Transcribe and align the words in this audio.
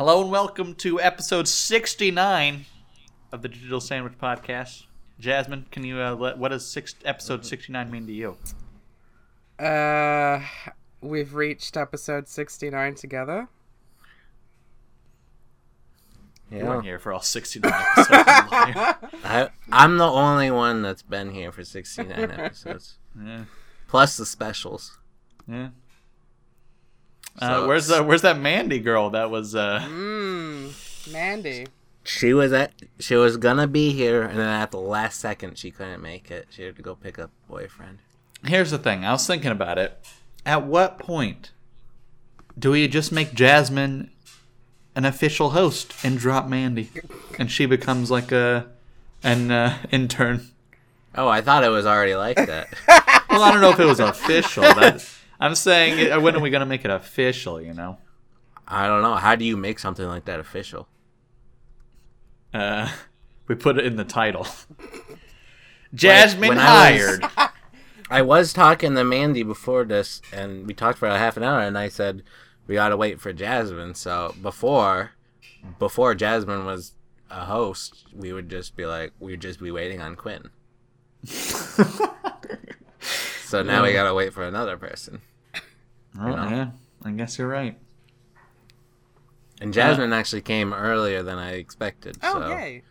Hello 0.00 0.22
and 0.22 0.30
welcome 0.30 0.74
to 0.76 0.98
episode 0.98 1.46
69 1.46 2.64
of 3.32 3.42
the 3.42 3.48
Digital 3.48 3.82
Sandwich 3.82 4.14
Podcast. 4.18 4.84
Jasmine, 5.18 5.66
can 5.70 5.84
you 5.84 6.00
uh, 6.00 6.14
let, 6.14 6.38
what 6.38 6.52
does 6.52 6.66
six, 6.66 6.94
episode 7.04 7.44
69 7.44 7.90
mean 7.90 8.06
to 8.06 8.12
you? 8.14 8.38
Uh, 9.62 10.40
we've 11.02 11.34
reached 11.34 11.76
episode 11.76 12.28
69 12.28 12.94
together. 12.94 13.48
You 16.50 16.64
weren't 16.64 16.86
here 16.86 16.98
for 16.98 17.12
all 17.12 17.20
69 17.20 17.70
episodes. 17.98 18.26
liar. 18.50 18.96
I, 19.22 19.50
I'm 19.70 19.98
the 19.98 20.08
only 20.08 20.50
one 20.50 20.80
that's 20.80 21.02
been 21.02 21.30
here 21.32 21.52
for 21.52 21.62
69 21.62 22.30
episodes, 22.30 22.96
yeah, 23.22 23.44
plus 23.86 24.16
the 24.16 24.24
specials. 24.24 24.96
yeah. 25.46 25.68
So 27.38 27.46
Uh, 27.64 27.66
where's 27.66 27.88
it's- 27.88 28.00
uh, 28.00 28.04
where's 28.04 28.22
that 28.22 28.38
Mandy 28.38 28.78
girl 28.80 29.10
that 29.10 29.30
was 29.30 29.54
uh 29.54 29.80
Mmm, 29.88 31.12
Mandy. 31.12 31.66
She 32.04 32.32
was 32.32 32.52
at 32.52 32.72
she 32.98 33.14
was 33.14 33.36
gonna 33.36 33.66
be 33.66 33.92
here, 33.92 34.22
and 34.22 34.38
then 34.38 34.48
at 34.48 34.70
the 34.70 34.80
last 34.80 35.20
second 35.20 35.58
she 35.58 35.70
couldn't 35.70 36.02
make 36.02 36.30
it. 36.30 36.48
She 36.50 36.62
had 36.64 36.76
to 36.76 36.82
go 36.82 36.94
pick 36.94 37.18
up 37.18 37.30
boyfriend. 37.48 37.98
Here's 38.44 38.70
the 38.70 38.78
thing. 38.78 39.04
I 39.04 39.12
was 39.12 39.26
thinking 39.26 39.50
about 39.50 39.78
it. 39.78 39.98
At 40.46 40.64
what 40.66 40.98
point 40.98 41.50
do 42.58 42.70
we 42.72 42.88
just 42.88 43.12
make 43.12 43.34
Jasmine 43.34 44.10
an 44.96 45.04
official 45.04 45.50
host 45.50 45.92
and 46.02 46.18
drop 46.18 46.48
Mandy, 46.48 46.90
and 47.38 47.50
she 47.50 47.66
becomes 47.66 48.10
like 48.10 48.32
a 48.32 48.66
an 49.22 49.50
uh, 49.50 49.76
intern? 49.92 50.48
Oh, 51.14 51.28
I 51.28 51.42
thought 51.42 51.64
it 51.64 51.68
was 51.68 51.86
already 51.86 52.14
like 52.14 52.36
that. 52.36 52.68
Well, 53.30 53.44
I 53.44 53.52
don't 53.52 53.60
know 53.60 53.70
if 53.70 53.78
it 53.78 53.84
was 53.86 54.00
official. 54.00 54.64
That, 54.64 55.08
I'm 55.40 55.54
saying, 55.54 56.12
uh, 56.12 56.20
when 56.20 56.36
are 56.36 56.40
we 56.40 56.50
gonna 56.50 56.66
make 56.66 56.84
it 56.84 56.90
official? 56.90 57.60
You 57.60 57.72
know, 57.74 57.98
I 58.68 58.86
don't 58.86 59.02
know. 59.02 59.14
How 59.14 59.34
do 59.36 59.44
you 59.44 59.56
make 59.56 59.78
something 59.78 60.06
like 60.06 60.26
that 60.26 60.38
official? 60.40 60.86
uh, 62.54 62.90
we 63.48 63.54
put 63.54 63.78
it 63.78 63.86
in 63.86 63.96
the 63.96 64.04
title. 64.04 64.46
Jasmine 65.94 66.48
when 66.50 66.58
I 66.58 66.92
was- 66.92 67.18
hired. 67.20 67.50
I 68.12 68.22
was 68.22 68.52
talking 68.52 68.96
to 68.96 69.04
Mandy 69.04 69.44
before 69.44 69.84
this, 69.84 70.20
and 70.32 70.66
we 70.66 70.74
talked 70.74 70.98
for 70.98 71.06
a 71.06 71.16
half 71.16 71.36
an 71.36 71.44
hour, 71.44 71.60
and 71.60 71.78
I 71.78 71.88
said 71.88 72.24
we 72.66 72.74
gotta 72.74 72.96
wait 72.96 73.20
for 73.20 73.32
Jasmine. 73.32 73.94
So 73.94 74.34
before, 74.42 75.12
before 75.78 76.16
Jasmine 76.16 76.64
was 76.64 76.94
a 77.30 77.44
host, 77.44 78.04
we 78.12 78.32
would 78.32 78.48
just 78.50 78.76
be 78.76 78.84
like, 78.84 79.12
we'd 79.20 79.40
just 79.40 79.60
be 79.60 79.70
waiting 79.70 80.00
on 80.00 80.16
Quinn. 80.16 80.50
so 83.44 83.62
now 83.62 83.84
we 83.84 83.92
gotta 83.92 84.12
wait 84.14 84.32
for 84.32 84.42
another 84.42 84.76
person. 84.76 85.22
Oh, 86.20 86.28
yeah, 86.28 86.70
I 87.04 87.10
guess 87.12 87.38
you're 87.38 87.48
right. 87.48 87.78
And 89.60 89.72
Jasmine 89.72 90.12
actually 90.12 90.42
came 90.42 90.72
earlier 90.72 91.22
than 91.22 91.38
I 91.38 91.52
expected. 91.52 92.18
Oh, 92.22 92.40
so 92.40 92.48
yay. 92.48 92.82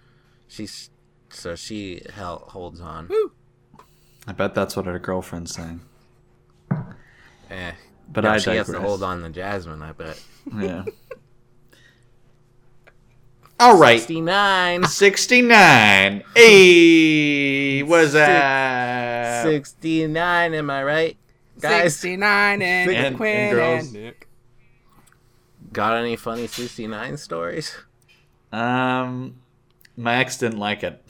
she's 0.47 0.89
so 1.29 1.55
she 1.55 2.01
held, 2.13 2.43
holds 2.43 2.81
on. 2.81 3.07
Woo. 3.07 3.31
I 4.27 4.33
bet 4.33 4.53
that's 4.53 4.75
what 4.75 4.85
her 4.85 4.99
girlfriend's 4.99 5.53
saying. 5.53 5.81
Eh. 7.49 7.71
But 8.11 8.23
No, 8.23 8.31
I 8.31 8.37
she 8.37 8.51
has 8.51 8.67
to 8.67 8.79
hold 8.79 9.03
on 9.03 9.21
to 9.21 9.29
Jasmine. 9.29 9.81
I 9.81 9.91
bet. 9.91 10.21
Yeah. 10.55 10.85
All 13.59 13.77
right. 13.77 13.99
69. 13.99 14.85
69. 14.85 16.23
Hey, 16.35 17.83
what's 17.83 18.13
that? 18.13 19.43
69, 19.43 20.53
am 20.53 20.69
I 20.69 20.83
right? 20.83 21.17
Guys, 21.59 21.95
69 21.97 22.61
and, 22.61 22.89
And- 22.89 23.05
and 23.07 23.17
Quinn 23.17 23.51
girls. 23.53 23.83
and 23.85 23.93
Nick. 23.93 24.27
got 25.73 25.95
any 25.97 26.15
funny 26.15 26.47
69 26.47 27.17
stories? 27.17 27.75
Um, 28.51 29.35
my 29.97 30.15
ex 30.17 30.37
didn't 30.37 30.59
like 30.59 30.83
it. 30.83 31.01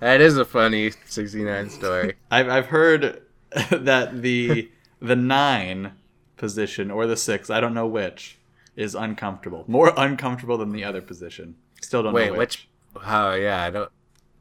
That 0.00 0.20
is 0.20 0.38
a 0.38 0.44
funny 0.44 0.92
69 1.06 1.70
story. 1.70 2.14
I've 2.30 2.48
I've 2.48 2.66
heard 2.66 3.22
that 3.72 4.22
the 4.22 4.70
the 5.00 5.16
nine 5.16 5.92
position 6.36 6.90
or 6.92 7.06
the 7.08 7.16
six, 7.16 7.50
I 7.50 7.60
don't 7.60 7.74
know 7.74 7.86
which, 7.88 8.38
is 8.76 8.94
uncomfortable. 8.94 9.64
More 9.66 9.92
uncomfortable 9.96 10.56
than 10.56 10.70
the 10.70 10.84
other 10.84 11.02
position. 11.02 11.56
Still 11.82 12.04
don't 12.04 12.12
Wait, 12.12 12.30
know 12.32 12.38
which? 12.38 12.68
Oh, 12.94 13.34
yeah, 13.34 13.64
I 13.64 13.70
don't. 13.70 13.90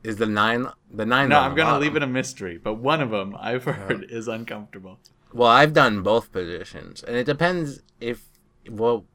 Is 0.08 0.16
the 0.16 0.26
nine. 0.26 0.68
The 0.90 1.06
nine. 1.06 1.28
No, 1.28 1.40
I'm 1.40 1.54
gonna 1.54 1.78
leave 1.80 1.98
it 1.98 2.02
a 2.02 2.08
mystery. 2.08 2.58
But 2.58 2.76
one 2.76 3.02
of 3.02 3.10
them 3.12 3.36
I've 3.38 3.66
heard 3.66 4.06
is 4.10 4.30
uncomfortable. 4.30 5.00
Well, 5.34 5.50
I've 5.50 5.74
done 5.74 6.02
both 6.02 6.32
positions, 6.32 7.04
and 7.04 7.18
it 7.18 7.26
depends 7.26 7.82
if 8.00 8.24
well 8.70 9.06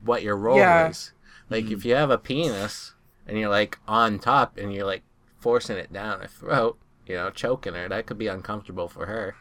what 0.00 0.22
your 0.22 0.36
role 0.36 0.58
Yeah. 0.58 0.88
is. 0.88 1.12
Like 1.50 1.70
if 1.70 1.82
hmm. 1.82 1.88
you 1.88 1.94
have 1.96 2.10
a 2.10 2.18
penis 2.18 2.94
and 3.26 3.36
you're 3.36 3.48
like 3.50 3.78
on 3.88 4.20
top 4.20 4.56
and 4.56 4.72
you're 4.72 4.86
like 4.86 5.02
forcing 5.40 5.78
it 5.78 5.92
down 5.92 6.20
her 6.20 6.28
throat, 6.28 6.78
you 7.06 7.16
know, 7.16 7.30
choking 7.30 7.74
her, 7.74 7.88
that 7.88 8.06
could 8.06 8.18
be 8.18 8.28
uncomfortable 8.28 8.86
for 8.86 9.06
her. 9.06 9.34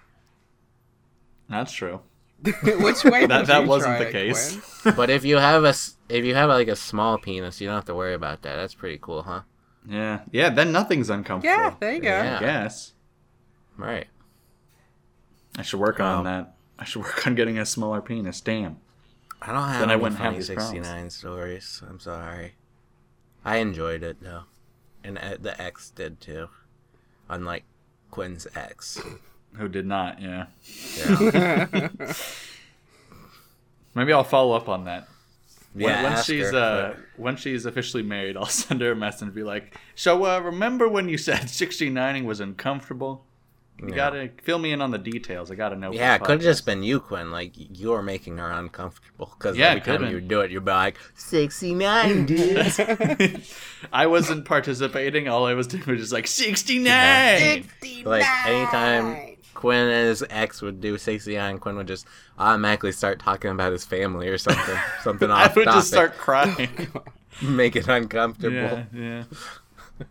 That's 1.47 1.71
true. 1.71 2.01
Which 2.63 3.03
way 3.03 3.27
That 3.27 3.41
would 3.41 3.47
that 3.47 3.61
you 3.61 3.67
wasn't 3.69 3.97
try 3.97 3.99
the 3.99 4.09
it, 4.09 4.11
case. 4.11 4.59
But 4.83 5.11
if 5.11 5.23
you 5.23 5.37
have 5.37 5.63
a 5.63 5.69
s- 5.69 5.97
if 6.09 6.25
you 6.25 6.33
have 6.33 6.49
like 6.49 6.67
a 6.67 6.75
small 6.75 7.19
penis, 7.19 7.61
you 7.61 7.67
don't 7.67 7.75
have 7.75 7.85
to 7.85 7.95
worry 7.95 8.15
about 8.15 8.41
that. 8.41 8.55
That's 8.55 8.73
pretty 8.73 8.97
cool, 8.99 9.21
huh? 9.21 9.41
Yeah. 9.87 10.21
Yeah. 10.31 10.49
Then 10.49 10.71
nothing's 10.71 11.09
uncomfortable. 11.09 11.53
Yeah, 11.57 11.75
there 11.79 11.93
you 11.93 12.01
go. 12.01 12.09
Yeah. 12.09 12.37
I 12.37 12.39
guess. 12.39 12.93
Right. 13.77 14.07
I 15.57 15.61
should 15.61 15.79
work 15.79 15.99
on 15.99 16.19
Um, 16.19 16.23
that. 16.25 16.55
I 16.79 16.83
should 16.85 17.01
work 17.03 17.25
on 17.27 17.35
getting 17.35 17.57
a 17.57 17.65
smaller 17.65 18.01
penis. 18.01 18.41
Damn. 18.41 18.77
I 19.41 19.51
don't 19.51 19.67
have 19.67 19.79
Then 19.81 19.89
I 19.89 19.93
any 19.93 20.01
wouldn't 20.01 20.19
have 20.19 20.27
funny 20.33 20.37
these 20.37 20.47
problems. 20.49 20.85
69 20.87 21.09
stories. 21.11 21.83
I'm 21.87 21.99
sorry. 21.99 22.53
I 23.43 23.57
enjoyed 23.57 24.01
it 24.01 24.17
though, 24.21 24.43
and 25.03 25.17
uh, 25.19 25.37
the 25.39 25.59
ex 25.61 25.91
did 25.91 26.19
too. 26.19 26.47
Unlike 27.29 27.63
Quinn's 28.09 28.47
ex. 28.55 28.99
Who 29.53 29.67
did 29.69 29.85
not? 29.85 30.19
Yeah. 30.21 30.47
Yeah. 30.97 31.89
Maybe 33.93 34.11
I'll 34.13 34.23
follow 34.23 34.55
up 34.55 34.67
on 34.67 34.85
that. 34.85 35.07
When, 35.75 35.83
Yeah, 35.89 36.03
when 36.03 36.13
ask 36.13 36.25
she's 36.25 36.51
her, 36.51 36.57
uh 36.57 36.87
but- 36.93 36.97
when 37.21 37.35
she's 37.35 37.65
officially 37.65 38.01
married, 38.03 38.37
I'll 38.39 38.45
send 38.45 38.79
her 38.81 38.91
a 38.93 38.95
message 38.95 39.23
and 39.23 39.35
be 39.35 39.43
like, 39.43 39.77
"So 39.93 40.23
uh, 40.25 40.39
remember 40.39 40.87
when 40.87 41.09
you 41.09 41.17
said 41.17 41.39
69ing 41.47 42.23
was 42.25 42.39
uncomfortable? 42.39 43.25
You 43.77 43.89
Yeah. 43.89 43.95
gotta 43.95 44.29
fill 44.41 44.57
me 44.57 44.71
in 44.71 44.81
on 44.81 44.91
the 44.91 44.97
details. 44.97 45.51
I 45.51 45.55
gotta 45.55 45.75
know." 45.75 45.91
Yeah, 45.91 46.15
it 46.15 46.21
could 46.21 46.31
have 46.39 46.41
just 46.41 46.65
been 46.65 46.81
you, 46.81 47.01
Quinn. 47.01 47.29
Like 47.29 47.51
you're 47.55 48.01
making 48.01 48.37
her 48.37 48.49
uncomfortable 48.49 49.33
because 49.37 49.57
Yeah, 49.57 49.71
every 49.71 49.81
time 49.81 49.95
you 49.95 49.99
been. 50.07 50.13
would 50.15 50.27
do 50.29 50.39
it, 50.39 50.49
you're 50.51 50.61
be 50.61 50.71
like, 50.71 50.97
"69, 51.15 52.25
dude." 52.25 53.41
I 53.91 54.07
wasn't 54.07 54.45
participating. 54.45 55.27
All 55.27 55.45
I 55.45 55.55
was 55.55 55.67
doing 55.67 55.83
was 55.87 55.99
just 55.99 56.13
like 56.13 56.27
69. 56.27 57.65
like 58.05 58.25
anytime 58.47 59.34
Quinn 59.55 59.87
and 59.87 60.07
his 60.09 60.23
ex 60.29 60.61
would 60.61 60.79
do 60.81 60.97
69, 60.99 61.57
Quinn 61.57 61.75
would 61.77 61.87
just 61.87 62.05
automatically 62.37 62.91
start 62.91 63.19
talking 63.19 63.49
about 63.49 63.71
his 63.71 63.83
family 63.85 64.27
or 64.27 64.37
something, 64.37 64.77
something 65.03 65.31
I 65.31 65.45
off 65.45 65.55
would 65.55 65.63
topic, 65.65 65.77
just 65.79 65.87
start 65.87 66.13
crying. 66.17 66.87
make 67.41 67.75
it 67.75 67.87
uncomfortable. 67.87 68.53
yeah, 68.53 68.85
yeah. 68.93 69.23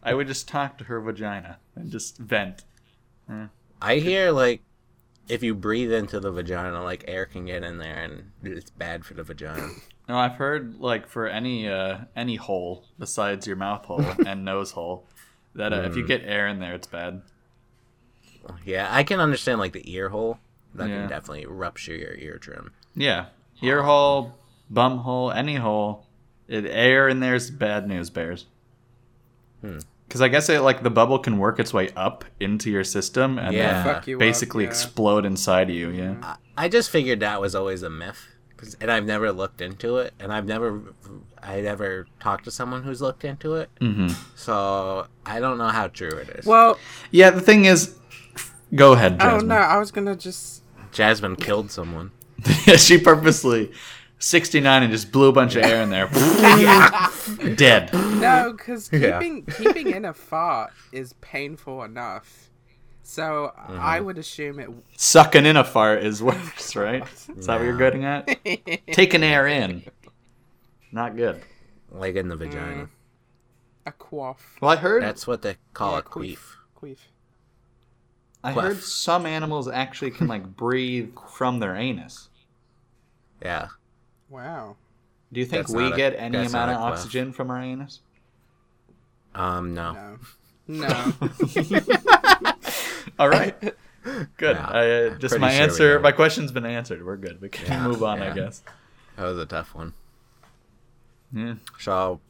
I 0.02 0.14
would 0.14 0.26
just 0.26 0.48
talk 0.48 0.78
to 0.78 0.84
her 0.84 1.00
vagina 1.00 1.58
and 1.76 1.92
just 1.92 2.18
vent. 2.18 2.64
I 3.80 3.96
hear 3.96 4.30
like 4.32 4.62
if 5.28 5.42
you 5.42 5.54
breathe 5.54 5.92
into 5.92 6.20
the 6.20 6.30
vagina, 6.30 6.82
like 6.82 7.04
air 7.06 7.24
can 7.26 7.46
get 7.46 7.62
in 7.64 7.78
there, 7.78 7.96
and 7.96 8.30
it's 8.42 8.70
bad 8.70 9.04
for 9.04 9.14
the 9.14 9.22
vagina. 9.22 9.68
No, 10.06 10.18
I've 10.18 10.32
heard 10.34 10.80
like 10.80 11.08
for 11.08 11.26
any 11.26 11.66
uh 11.66 12.00
any 12.14 12.36
hole 12.36 12.84
besides 12.98 13.46
your 13.46 13.56
mouth 13.56 13.86
hole 13.86 14.04
and 14.26 14.44
nose 14.44 14.72
hole 14.72 15.08
that 15.54 15.72
uh, 15.72 15.76
if 15.86 15.96
you 15.96 16.04
Mm. 16.04 16.08
get 16.08 16.20
air 16.26 16.46
in 16.46 16.58
there, 16.58 16.74
it's 16.74 16.86
bad. 16.86 17.22
Yeah, 18.64 18.88
I 18.90 19.02
can 19.04 19.20
understand 19.20 19.58
like 19.60 19.72
the 19.72 19.90
ear 19.92 20.08
hole. 20.10 20.38
That 20.74 20.88
Yeah. 20.88 21.00
can 21.02 21.08
definitely 21.08 21.46
rupture 21.46 21.94
your 21.94 22.14
eardrum. 22.14 22.72
Yeah, 22.96 23.26
ear 23.62 23.82
hole, 23.84 24.36
bum 24.68 24.98
hole, 24.98 25.30
any 25.30 25.54
hole, 25.56 26.06
it, 26.48 26.64
air 26.66 27.08
in 27.08 27.20
there's 27.20 27.50
bad 27.50 27.86
news 27.88 28.10
bears. 28.10 28.46
Hmm. 29.60 29.78
Because 30.08 30.20
I 30.20 30.28
guess 30.28 30.48
it 30.48 30.60
like 30.60 30.82
the 30.82 30.90
bubble 30.90 31.18
can 31.18 31.38
work 31.38 31.58
its 31.58 31.72
way 31.72 31.90
up 31.96 32.24
into 32.40 32.70
your 32.70 32.84
system 32.84 33.38
and 33.38 33.54
Yeah. 33.54 33.82
then 33.84 33.94
Fuck 33.94 34.06
you 34.06 34.16
up, 34.16 34.20
basically 34.20 34.64
yeah. 34.64 34.70
explode 34.70 35.24
inside 35.24 35.70
of 35.70 35.76
you. 35.76 35.90
Yeah. 35.90 36.14
I, 36.22 36.64
I 36.64 36.68
just 36.68 36.90
figured 36.90 37.20
that 37.20 37.40
was 37.40 37.54
always 37.54 37.82
a 37.82 37.90
myth, 37.90 38.26
'cause- 38.56 38.76
and 38.80 38.90
I've 38.90 39.04
never 39.06 39.32
looked 39.32 39.60
into 39.60 39.98
it, 39.98 40.12
and 40.20 40.32
I've 40.32 40.44
never, 40.44 40.82
I 41.42 41.60
never 41.60 42.06
talked 42.20 42.44
to 42.44 42.50
someone 42.50 42.82
who's 42.82 43.00
looked 43.00 43.24
into 43.24 43.54
it, 43.54 43.70
Mm-hmm. 43.80 44.08
so 44.36 45.06
I 45.24 45.40
don't 45.40 45.56
know 45.58 45.68
how 45.68 45.88
true 45.88 46.10
it 46.10 46.28
is. 46.30 46.46
Well, 46.46 46.78
Yeah. 47.10 47.30
The 47.30 47.40
thing 47.40 47.64
is, 47.64 47.94
go 48.74 48.92
ahead, 48.92 49.14
oh 49.14 49.18
Jasmine. 49.18 49.48
no, 49.48 49.56
I 49.56 49.78
was 49.78 49.90
gonna 49.90 50.16
just. 50.16 50.62
Jasmine 50.92 51.36
killed 51.36 51.70
someone. 51.70 52.12
she 52.76 52.98
purposely 52.98 53.72
69 54.18 54.82
and 54.82 54.92
just 54.92 55.12
blew 55.12 55.28
a 55.28 55.32
bunch 55.32 55.56
of 55.56 55.64
air 55.64 55.82
in 55.82 55.90
there. 55.90 56.06
Dead. 57.56 57.92
No, 57.92 58.54
because 58.56 58.90
Yeah. 58.92 59.18
keeping 59.18 59.44
keeping 59.46 59.90
in 59.90 60.04
a 60.04 60.14
fart 60.14 60.72
is 60.92 61.14
painful 61.14 61.82
enough. 61.82 62.50
So 63.02 63.52
mm-hmm. 63.58 63.78
I 63.78 64.00
would 64.00 64.16
assume 64.16 64.58
it. 64.60 64.70
Sucking 64.96 65.44
in 65.44 65.56
a 65.56 65.64
fart 65.64 66.02
is 66.04 66.22
worse, 66.22 66.74
right? 66.74 67.02
Is 67.36 67.46
that 67.46 67.58
what 67.58 67.64
you're 67.64 67.76
getting 67.76 68.04
at? 68.04 68.26
Taking 68.92 69.22
air 69.22 69.46
in. 69.46 69.84
Not 70.90 71.16
good. 71.16 71.42
Like 71.90 72.14
in 72.14 72.28
the 72.28 72.36
vagina. 72.36 72.84
Mm. 72.84 72.88
A 73.86 73.92
quaff. 73.92 74.56
Well, 74.60 74.70
I 74.70 74.76
heard 74.76 75.02
That's 75.02 75.26
what 75.26 75.42
they 75.42 75.56
call 75.74 75.92
Yeah, 75.92 75.98
a 75.98 76.02
queef. 76.02 76.38
Queef. 76.80 76.98
I 78.44 78.52
Quaff. 78.52 78.64
heard 78.64 78.82
some 78.82 79.26
animals 79.26 79.66
actually 79.68 80.12
can 80.12 80.28
like 80.28 80.46
breathe 80.56 81.10
from 81.32 81.58
their 81.58 81.74
anus. 81.74 82.28
Yeah. 83.42 83.68
Wow. 84.28 84.76
Do 85.32 85.40
you 85.40 85.46
think 85.46 85.66
That's 85.66 85.74
we 85.74 85.82
not 85.84 85.94
a- 85.94 85.96
get 85.96 86.14
any 86.16 86.38
amount 86.38 86.70
of 86.70 86.76
oxygen 86.76 87.32
from 87.32 87.50
our 87.50 87.60
anus? 87.60 88.00
Um. 89.34 89.74
No. 89.74 89.96
No. 89.96 90.18
No. 90.66 91.12
All 93.18 93.28
right. 93.28 93.54
Good. 94.38 94.56
Yeah, 94.56 94.66
I, 94.66 94.90
uh, 94.90 95.10
just 95.18 95.38
my 95.38 95.50
sure 95.52 95.62
answer. 95.62 96.00
My 96.00 96.10
question's 96.12 96.52
been 96.52 96.64
answered. 96.64 97.04
We're 97.04 97.18
good. 97.18 97.38
We 97.42 97.50
can 97.50 97.66
Yeah, 97.66 97.86
move 97.86 98.02
on, 98.02 98.22
I 98.22 98.32
guess. 98.32 98.62
That 99.16 99.24
was 99.24 99.36
a 99.38 99.44
tough 99.44 99.74
one. 99.74 99.92
Yeah. 101.34 101.56
So. 101.78 102.20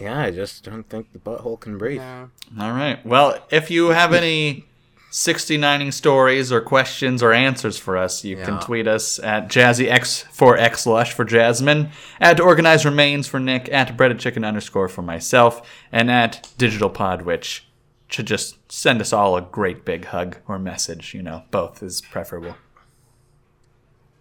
Yeah, 0.00 0.20
I 0.20 0.30
just 0.30 0.64
don't 0.64 0.88
think 0.88 1.12
the 1.12 1.18
butthole 1.18 1.58
can 1.58 1.78
breathe. 1.78 2.00
no. 2.00 2.30
All 2.60 2.72
right. 2.72 3.04
Well, 3.04 3.38
if 3.50 3.70
you 3.70 3.88
have 3.88 4.12
any 4.12 4.64
69ing 5.10 5.92
stories 5.92 6.52
or 6.52 6.60
questions 6.60 7.22
or 7.22 7.32
answers 7.32 7.78
for 7.78 7.96
us, 7.96 8.24
you 8.24 8.36
can 8.36 8.60
tweet 8.60 8.86
us 8.86 9.18
at 9.18 9.48
JazzyX 9.48 10.24
for 10.24 10.56
XLush 10.58 11.12
for 11.12 11.24
Jasmine, 11.24 11.90
at 12.20 12.38
Organized 12.40 12.84
Remains 12.84 13.26
for 13.26 13.40
Nick, 13.40 13.68
at 13.72 13.96
Breaded 13.96 14.18
Chicken 14.18 14.44
underscore 14.44 14.88
for 14.88 15.02
myself, 15.02 15.66
and 15.90 16.10
at 16.10 16.48
Digital 16.58 16.90
Pod, 16.90 17.22
which 17.22 17.66
should 18.08 18.26
just 18.26 18.70
send 18.70 19.00
us 19.00 19.12
all 19.12 19.36
a 19.36 19.42
great 19.42 19.84
big 19.84 20.06
hug 20.06 20.36
or 20.46 20.58
message. 20.58 21.14
You 21.14 21.22
know, 21.22 21.44
both 21.50 21.82
is 21.82 22.00
preferable. 22.02 22.56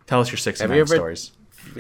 Tell 0.08 0.22
us 0.22 0.32
your 0.32 0.38
69 0.38 0.76
you 0.76 0.82
ever- 0.82 0.96
stories. 0.96 1.32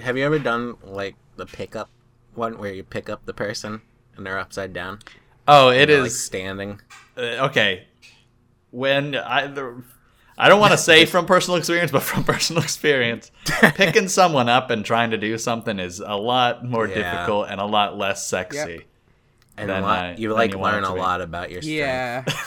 Have 0.01 0.17
you 0.17 0.25
ever 0.25 0.39
done 0.39 0.75
like 0.83 1.15
the 1.35 1.45
pickup 1.45 1.89
one 2.37 2.57
where 2.57 2.73
you 2.73 2.83
pick 2.83 3.09
up 3.09 3.25
the 3.25 3.33
person 3.33 3.81
and 4.15 4.25
they're 4.25 4.39
upside 4.39 4.73
down? 4.73 4.99
Oh, 5.47 5.69
it 5.69 5.89
is 5.89 6.01
like 6.03 6.11
standing. 6.11 6.81
uh, 7.17 7.47
okay. 7.49 7.87
When 8.71 9.15
I 9.15 9.47
the, 9.47 9.83
I 10.37 10.49
don't 10.49 10.59
want 10.59 10.71
to 10.73 10.77
say 10.77 11.05
from 11.05 11.25
personal 11.25 11.57
experience, 11.57 11.91
but 11.91 12.03
from 12.03 12.23
personal 12.33 12.61
experience, 12.63 13.31
picking 13.45 14.07
someone 14.07 14.49
up 14.49 14.69
and 14.69 14.83
trying 14.83 15.11
to 15.11 15.17
do 15.17 15.37
something 15.37 15.79
is 15.79 15.99
a 15.99 16.15
lot 16.15 16.65
more 16.65 16.87
Yeah. 16.87 16.95
difficult 16.95 17.47
and 17.49 17.61
a 17.61 17.65
lot 17.65 17.97
less 17.97 18.25
sexy. 18.27 18.85
And 19.57 19.69
Then 19.69 19.83
a 19.83 19.85
lot, 19.85 19.99
I- 20.03 20.15
you 20.17 20.33
like 20.33 20.51
you 20.51 20.59
learn 20.59 20.83
a 20.83 20.91
be. 20.93 20.99
lot 20.99 21.21
about 21.21 21.49
your 21.49 21.61
strength. 21.61 21.77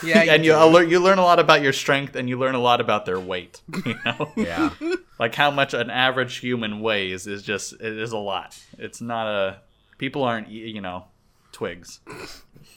Yeah. 0.05 0.25
Yeah. 0.27 0.35
and 0.35 0.45
you 0.45 0.53
do. 0.53 0.63
alert, 0.63 0.89
you 0.91 1.01
learn 1.01 1.17
a 1.17 1.23
lot 1.25 1.39
about 1.39 1.63
your 1.63 1.73
strength, 1.73 2.15
and 2.17 2.29
you 2.29 2.39
learn 2.39 2.55
a 2.55 2.59
lot 2.61 2.83
about 2.83 3.07
their 3.07 3.19
weight. 3.19 3.63
You 3.87 3.95
know, 4.05 4.31
Yeah. 4.37 4.71
like 5.19 5.35
how 5.35 5.51
much 5.51 5.73
an 5.73 5.89
average 5.89 6.37
human 6.37 6.81
weighs 6.81 7.27
is 7.27 7.43
just 7.43 7.73
it 7.81 7.97
is 7.97 8.13
a 8.13 8.19
lot. 8.19 8.59
It's 8.77 9.01
not 9.01 9.27
a 9.27 9.61
people 9.99 10.23
aren't 10.25 10.49
you 10.49 10.81
know 10.81 11.05
twigs. 11.53 12.01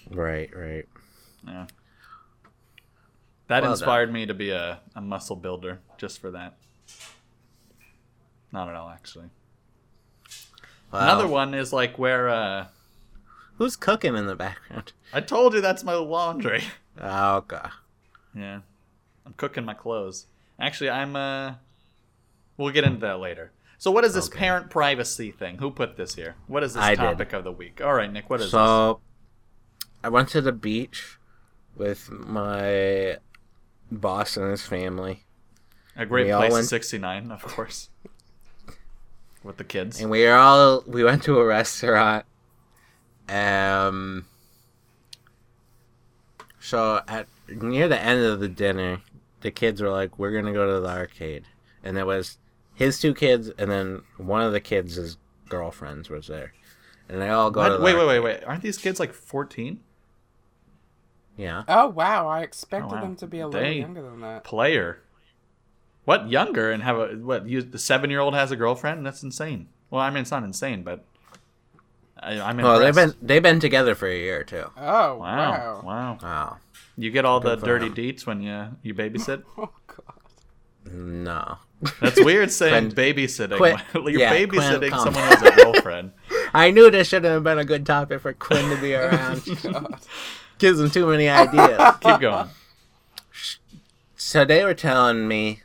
right. 0.10 0.50
Right. 0.56 0.86
Yeah. 1.48 1.68
That 3.48 3.64
Well 3.64 3.74
inspired 3.74 4.12
me 4.14 4.26
to 4.26 4.34
be 4.34 4.52
a, 4.52 4.80
a 4.96 5.02
muscle 5.02 5.36
builder 5.36 5.80
just 5.98 6.20
for 6.20 6.32
that. 6.32 6.56
Not 8.52 8.70
at 8.70 8.76
all, 8.76 8.90
actually. 8.90 9.30
Wow. 10.92 11.00
Another 11.02 11.28
one 11.28 11.54
is 11.54 11.72
like 11.72 11.98
where 11.98 12.30
uh, 12.30 12.68
Who's 13.58 13.76
cooking 13.76 14.16
in 14.16 14.26
the 14.26 14.36
background? 14.36 14.94
I 15.14 15.22
told 15.22 15.54
you 15.54 15.62
that's 15.62 15.84
my 15.84 15.94
laundry. 15.94 16.64
Oh 17.00 17.40
god. 17.48 17.72
yeah, 18.36 18.60
I'm 19.26 19.32
cooking 19.38 19.64
my 19.64 19.74
clothes. 19.74 20.28
Actually, 20.60 20.90
I'm. 20.90 21.16
uh 21.16 21.54
We'll 22.58 22.74
get 22.74 22.84
into 22.84 23.00
that 23.00 23.20
later. 23.20 23.52
So, 23.82 23.90
what 23.90 24.04
is 24.04 24.14
this 24.14 24.28
Okay. 24.28 24.38
parent 24.38 24.70
privacy 24.70 25.32
thing? 25.32 25.58
Who 25.58 25.72
put 25.72 25.98
this 25.98 26.14
here? 26.14 26.36
What 26.46 26.62
is 26.62 26.76
this 26.76 26.84
I 26.84 26.92
did. 26.92 26.98
topic 26.98 27.34
of 27.34 27.44
the 27.44 27.52
week? 27.52 27.82
All 27.82 27.96
right, 27.96 28.14
Nick. 28.14 28.30
What 28.30 28.40
is 28.40 28.46
this? 28.46 28.52
So, 28.52 29.02
I 30.04 30.10
went 30.10 30.30
to 30.30 30.42
the 30.42 30.52
beach 30.52 31.18
with 31.76 32.12
my 32.12 33.18
boss 33.92 34.38
and 34.38 34.52
his 34.52 34.62
family, 34.68 35.26
A 35.98 36.06
great 36.06 36.28
we 36.28 36.32
place, 36.32 36.52
went- 36.52 36.68
69, 36.68 37.32
of 37.32 37.42
course. 37.42 37.90
With 39.42 39.58
the 39.58 39.64
kids. 39.64 40.00
and 40.00 40.12
we 40.12 40.28
all 40.28 40.84
we 40.86 41.04
went 41.04 41.24
to 41.24 41.40
a 41.40 41.44
restaurant. 41.44 42.26
Um. 43.28 44.28
So 46.60 47.02
at 47.08 47.28
near 47.48 47.88
the 47.88 48.00
end 48.00 48.24
of 48.24 48.40
the 48.42 48.48
dinner, 48.48 49.02
the 49.40 49.50
kids 49.50 49.82
were 49.82 49.90
like, 49.90 50.20
"We're 50.20 50.34
gonna 50.40 50.54
go 50.54 50.72
to 50.72 50.80
the 50.82 50.88
arcade," 50.90 51.46
and 51.84 51.98
it 51.98 52.06
was 52.06 52.38
his 52.82 53.00
two 53.00 53.14
kids, 53.14 53.50
and 53.58 53.70
then 53.72 54.02
one 54.18 54.42
of 54.42 54.52
the 54.52 54.60
kids' 54.60 54.96
his 54.96 55.18
girlfriends 55.50 56.10
was 56.10 56.28
there, 56.28 56.54
and 57.10 57.22
they 57.22 57.30
all 57.30 57.52
go 57.52 57.62
What? 57.62 57.70
to 57.70 57.78
the 57.78 57.84
Wait, 57.84 57.96
wait, 57.96 58.08
wait, 58.08 58.20
wait. 58.20 58.44
Aren't 58.46 58.64
these 58.64 58.78
kids 58.78 59.00
like 59.00 59.14
14? 59.14 59.80
Yeah. 61.38 61.64
Oh 61.68 61.88
wow! 61.88 62.28
I 62.28 62.42
expected 62.42 62.92
Oh, 62.92 62.96
wow. 62.96 63.02
them 63.02 63.16
to 63.18 63.28
be 63.28 63.40
a 63.40 63.48
little 63.48 63.62
They- 63.62 63.80
younger 63.80 64.02
than 64.02 64.20
that. 64.22 64.44
player. 64.44 65.00
What 66.06 66.30
younger 66.30 66.72
and 66.72 66.84
have 66.84 66.98
a 66.98 67.08
what? 67.16 67.48
You, 67.48 67.62
the 67.62 67.80
seven 67.80 68.10
year 68.10 68.20
old 68.20 68.34
has 68.34 68.52
a 68.52 68.56
girlfriend? 68.56 69.06
That's 69.06 69.24
insane. 69.24 69.70
Well, 69.90 70.02
I 70.02 70.10
mean, 70.10 70.22
it's 70.24 70.32
not 70.32 70.44
insane, 70.44 70.84
but 70.84 71.06
I, 72.20 72.40
I'm 72.42 72.58
Well, 72.58 72.80
they've 72.80 72.94
been 72.96 73.14
they've 73.22 73.42
been 73.44 73.60
together 73.60 73.96
for 73.96 74.08
a 74.08 74.16
year 74.18 74.44
too. 74.44 74.66
Oh 74.78 75.16
wow, 75.16 75.18
wow! 75.18 75.82
wow. 75.84 76.18
Wow. 76.22 76.58
You 76.98 77.12
get 77.12 77.24
all 77.26 77.40
the 77.40 77.52
Good 77.52 77.60
for 77.62 77.66
dirty 77.68 77.90
them. 77.90 77.96
deets 77.96 78.26
when 78.26 78.42
you 78.42 78.78
you 78.84 78.94
babysit. 78.94 79.44
Oh 79.58 79.70
god! 79.88 80.92
No. 80.92 81.58
That's 82.00 82.24
weird 82.24 82.52
saying 82.52 82.92
Quinn- 82.92 83.16
babysitting. 83.16 83.58
Quinn- 83.58 83.78
You're 84.14 84.20
yeah, 84.22 84.36
babysitting 84.36 84.90
calm 84.92 85.06
someone 85.06 85.24
who 85.24 85.30
has 85.30 85.42
a 85.44 85.52
girlfriend. 85.56 86.12
I 86.54 86.72
knew 86.72 86.92
this 86.92 87.08
should 87.08 87.24
have 87.24 87.44
been 87.44 87.58
a 87.60 87.66
good 87.66 87.86
topic 87.86 88.22
for 88.22 88.34
Quinn 88.34 88.70
to 88.70 88.80
be 88.82 88.94
around. 88.96 89.42
Gives 90.58 90.80
him 90.80 90.92
too 90.92 91.08
many 91.08 91.28
ideas. 91.30 91.80
Keep 92.02 92.20
going. 92.20 92.50
so 94.16 94.46
they 94.46 94.64
were 94.64 94.74
telling 94.74 95.28
me, 95.28 95.62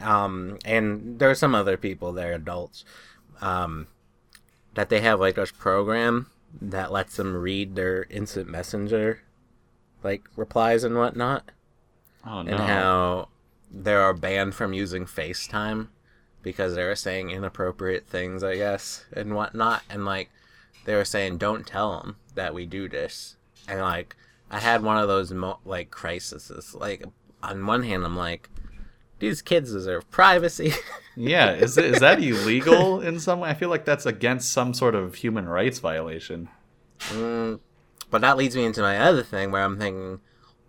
um, 0.00 0.58
and 0.64 1.18
there 1.18 1.28
were 1.28 1.34
some 1.34 1.54
other 1.54 1.76
people 1.76 2.12
there, 2.12 2.32
adults, 2.34 2.84
um, 3.40 3.86
that 4.74 4.88
they 4.90 5.00
have 5.00 5.20
like 5.20 5.36
this 5.36 5.52
program 5.52 6.26
that 6.60 6.92
lets 6.92 7.16
them 7.16 7.34
read 7.36 7.76
their 7.76 8.04
instant 8.10 8.48
messenger, 8.48 9.22
like 10.02 10.24
replies 10.36 10.84
and 10.84 10.96
whatnot, 10.96 11.50
Oh 12.26 12.42
no. 12.42 12.50
and 12.50 12.60
how 12.60 13.28
they 13.82 13.94
are 13.94 14.14
banned 14.14 14.54
from 14.54 14.72
using 14.72 15.04
FaceTime 15.04 15.88
because 16.42 16.74
they 16.74 16.84
were 16.84 16.94
saying 16.94 17.30
inappropriate 17.30 18.06
things, 18.06 18.44
I 18.44 18.56
guess, 18.56 19.04
and 19.12 19.34
whatnot, 19.34 19.82
and 19.90 20.04
like 20.04 20.30
they 20.84 20.94
were 20.94 21.04
saying, 21.04 21.38
don't 21.38 21.66
tell 21.66 21.98
them 21.98 22.16
that 22.34 22.54
we 22.54 22.66
do 22.66 22.88
this, 22.88 23.36
and 23.66 23.80
like 23.80 24.14
I 24.50 24.60
had 24.60 24.82
one 24.82 24.98
of 24.98 25.08
those 25.08 25.32
mo- 25.32 25.60
like 25.64 25.90
crises. 25.90 26.74
Like 26.78 27.04
on 27.42 27.66
one 27.66 27.82
hand, 27.82 28.04
I'm 28.04 28.16
like, 28.16 28.48
these 29.18 29.42
kids 29.42 29.72
deserve 29.72 30.10
privacy. 30.10 30.72
Yeah, 31.16 31.52
is 31.52 31.78
is 31.78 32.00
that 32.00 32.20
illegal 32.20 33.00
in 33.00 33.20
some 33.20 33.38
way? 33.38 33.48
I 33.48 33.54
feel 33.54 33.68
like 33.68 33.84
that's 33.84 34.04
against 34.04 34.50
some 34.50 34.74
sort 34.74 34.96
of 34.96 35.14
human 35.14 35.48
rights 35.48 35.78
violation. 35.78 36.48
mm, 36.98 37.60
but 38.10 38.20
that 38.22 38.36
leads 38.36 38.56
me 38.56 38.64
into 38.64 38.80
my 38.80 38.98
other 38.98 39.22
thing 39.22 39.52
where 39.52 39.62
I'm 39.62 39.78
thinking, 39.78 40.18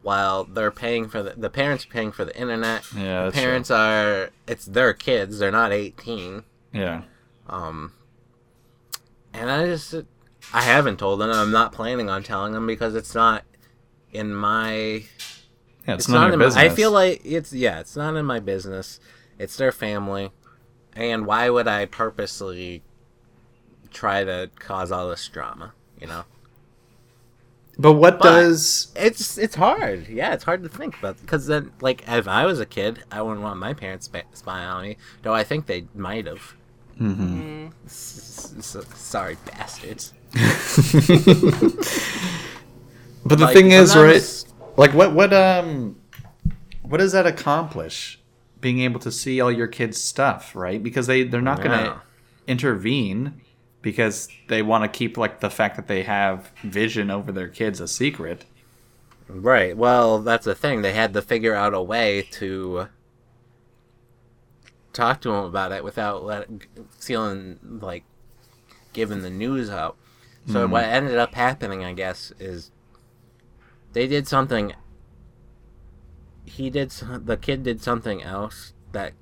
while 0.06 0.44
they're 0.44 0.70
paying 0.70 1.08
for 1.10 1.24
the 1.24 1.34
the 1.36 1.50
parents 1.50 1.84
are 1.84 1.90
paying 1.90 2.12
for 2.12 2.24
the 2.26 2.38
internet, 2.40 2.84
Yeah, 2.94 3.02
the 3.02 3.24
that's 3.26 3.36
true. 3.36 3.44
parents 3.44 3.72
are 3.72 4.30
it's 4.48 4.66
their 4.66 4.94
kids. 4.94 5.40
They're 5.40 5.52
not 5.52 5.72
18. 5.72 6.44
Yeah. 6.72 7.02
Um, 7.48 7.94
and 9.34 9.50
I 9.50 9.66
just 9.66 9.96
I 10.54 10.62
haven't 10.62 10.98
told 10.98 11.20
them. 11.20 11.32
I'm 11.32 11.52
not 11.52 11.72
planning 11.72 12.08
on 12.10 12.22
telling 12.22 12.54
them 12.54 12.68
because 12.68 12.94
it's 12.94 13.16
not 13.16 13.44
in 14.14 14.36
my 14.36 14.74
Yeah, 15.88 15.96
it's, 15.96 16.06
it's 16.06 16.10
not 16.10 16.26
in 16.26 16.30
your 16.34 16.38
my, 16.38 16.46
business. 16.46 16.64
I 16.64 16.70
feel 16.76 16.92
like 16.92 17.22
it's 17.26 17.52
yeah, 17.52 17.80
it's 17.80 17.96
not 17.96 18.16
in 18.16 18.26
my 18.26 18.40
business. 18.40 19.00
It's 19.40 19.58
their 19.58 19.72
family, 19.72 20.32
and 20.94 21.26
why 21.26 21.50
would 21.50 21.68
I 21.68 21.86
purposely 21.88 22.84
try 23.92 24.24
to 24.24 24.50
cause 24.60 24.92
all 24.92 25.10
this 25.10 25.28
drama? 25.28 25.74
You 26.00 26.08
know, 26.08 26.24
But 27.78 27.94
what 27.94 28.20
But- 28.20 28.24
does 28.32 28.88
it's 28.96 29.38
it's 29.38 29.56
hard. 29.56 30.08
Yeah, 30.08 30.34
it's 30.34 30.44
hard 30.46 30.64
to 30.64 30.70
think 30.70 30.98
about 30.98 31.20
because 31.22 31.46
then, 31.48 31.72
like, 31.82 32.04
if 32.08 32.28
I 32.28 32.46
was 32.46 32.60
a 32.60 32.66
kid, 32.66 33.04
I 33.12 33.22
wouldn't 33.22 33.42
want 33.42 33.60
my 33.60 33.74
parents 33.74 34.06
sp- 34.08 34.32
spying 34.34 34.68
on 34.68 34.84
me. 34.84 34.98
Though 35.24 35.34
I 35.34 35.44
think 35.44 35.66
they 35.66 35.86
might 35.94 36.26
have. 36.28 36.54
Mm-hmm. 37.02 37.68
Sorry, 37.88 39.38
bastards. 39.46 40.14
But 43.28 43.40
the 43.40 43.46
Like, 43.46 43.54
thing 43.56 43.72
is, 43.72 43.96
right? 43.96 44.44
Like 44.78 44.94
what 44.94 45.14
what 45.14 45.34
um 45.34 45.96
what 46.84 46.98
does 47.00 47.12
that 47.14 47.26
accomplish? 47.26 48.20
Being 48.62 48.80
able 48.82 49.00
to 49.00 49.12
see 49.12 49.42
all 49.42 49.52
your 49.52 49.68
kids' 49.68 50.00
stuff, 50.02 50.56
right? 50.56 50.82
Because 50.82 51.08
they 51.08 51.24
they're 51.24 51.42
not 51.42 51.58
going 51.58 51.72
to 51.72 52.02
intervene 52.48 53.42
because 53.86 54.28
they 54.48 54.64
want 54.64 54.84
to 54.84 54.98
keep 54.98 55.16
like 55.16 55.42
the 55.42 55.50
fact 55.50 55.76
that 55.76 55.86
they 55.86 56.02
have 56.02 56.52
vision 56.64 57.12
over 57.12 57.32
their 57.32 57.48
kids 57.48 57.80
a 57.80 57.88
secret. 57.88 58.44
Right. 59.28 59.78
Well, 59.78 60.22
that's 60.22 60.46
the 60.46 60.56
thing. 60.56 60.82
They 60.82 60.94
had 60.94 61.14
to 61.14 61.22
figure 61.22 61.54
out 61.54 61.76
a 61.76 61.82
way 61.84 62.24
to 62.32 62.88
talk 64.92 65.22
to 65.22 65.30
him 65.30 65.46
about 65.46 65.72
it 65.72 65.84
without 65.84 66.24
let, 66.24 66.48
feeling 67.00 67.60
like 67.80 68.06
giving 68.92 69.22
the 69.22 69.30
news 69.30 69.70
out. 69.70 69.98
So 70.48 70.66
hmm. 70.66 70.72
what 70.72 70.86
ended 70.86 71.20
up 71.20 71.36
happening, 71.36 71.84
I 71.84 71.94
guess, 71.94 72.34
is 72.40 72.72
they 73.94 74.08
did 74.08 74.28
something. 74.28 74.74
He 76.46 76.72
did 76.72 76.90
the 76.90 77.38
kid 77.38 77.62
did 77.62 77.84
something 77.84 78.24
else 78.24 78.74
that 78.94 79.14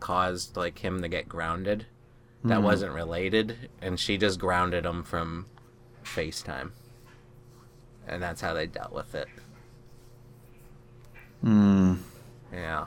caused 0.00 0.56
like 0.56 0.78
him 0.78 1.02
to 1.02 1.08
get 1.08 1.28
grounded. 1.28 1.84
That 2.48 2.62
wasn't 2.62 2.92
related, 2.92 3.70
and 3.80 3.98
she 3.98 4.16
just 4.18 4.38
grounded 4.38 4.84
him 4.84 5.02
from 5.02 5.46
FaceTime, 6.04 6.70
and 8.06 8.22
that's 8.22 8.40
how 8.40 8.54
they 8.54 8.66
dealt 8.66 8.92
with 8.92 9.14
it. 9.14 9.28
Hmm. 11.42 11.94
Yeah. 12.52 12.86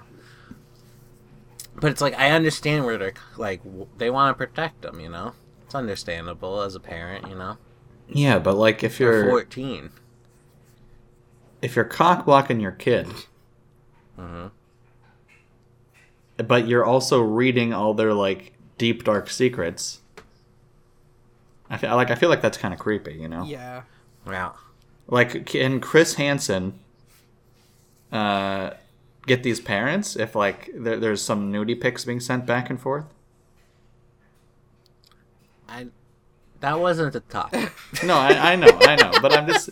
But 1.75 1.91
it's 1.91 2.01
like 2.01 2.17
I 2.17 2.31
understand 2.31 2.85
where 2.85 2.97
they're 2.97 3.13
like 3.37 3.61
they 3.97 4.09
want 4.09 4.37
to 4.37 4.45
protect 4.45 4.81
them, 4.81 4.99
you 4.99 5.09
know. 5.09 5.33
It's 5.65 5.75
understandable 5.75 6.61
as 6.61 6.75
a 6.75 6.79
parent, 6.79 7.27
you 7.27 7.35
know. 7.35 7.57
Yeah, 8.07 8.39
but 8.39 8.55
like 8.55 8.83
if 8.83 8.99
you're 8.99 9.25
fourteen. 9.25 9.91
if 11.61 11.75
you're 11.75 11.85
cock 11.85 12.25
blocking 12.25 12.59
your 12.59 12.71
kid, 12.71 13.07
hmm 14.15 14.47
but 16.37 16.67
you're 16.67 16.85
also 16.85 17.21
reading 17.21 17.73
all 17.73 17.93
their 17.93 18.13
like 18.13 18.53
deep 18.79 19.03
dark 19.03 19.29
secrets. 19.29 19.99
I 21.69 21.77
feel 21.77 21.95
like 21.95 22.09
I 22.09 22.15
feel 22.15 22.29
like 22.29 22.41
that's 22.41 22.57
kind 22.57 22.73
of 22.73 22.79
creepy, 22.79 23.13
you 23.13 23.27
know. 23.27 23.43
Yeah. 23.43 23.83
Yeah. 24.27 24.53
Like, 25.07 25.45
can 25.45 25.79
Chris 25.79 26.15
Hansen 26.15 26.79
uh, 28.11 28.71
get 29.27 29.43
these 29.43 29.59
parents 29.59 30.15
if 30.15 30.35
like 30.35 30.71
there, 30.73 30.97
there's 30.97 31.21
some 31.21 31.51
nudie 31.53 31.79
pics 31.79 32.05
being 32.05 32.19
sent 32.19 32.47
back 32.47 32.71
and 32.71 32.81
forth? 32.81 33.05
I. 35.67 35.87
That 36.61 36.79
wasn't 36.79 37.13
the 37.13 37.21
topic. 37.21 37.71
No, 38.03 38.15
I, 38.15 38.53
I 38.53 38.55
know, 38.55 38.67
I 38.81 38.95
know, 38.95 39.11
but 39.21 39.31
I'm 39.37 39.47
just 39.47 39.69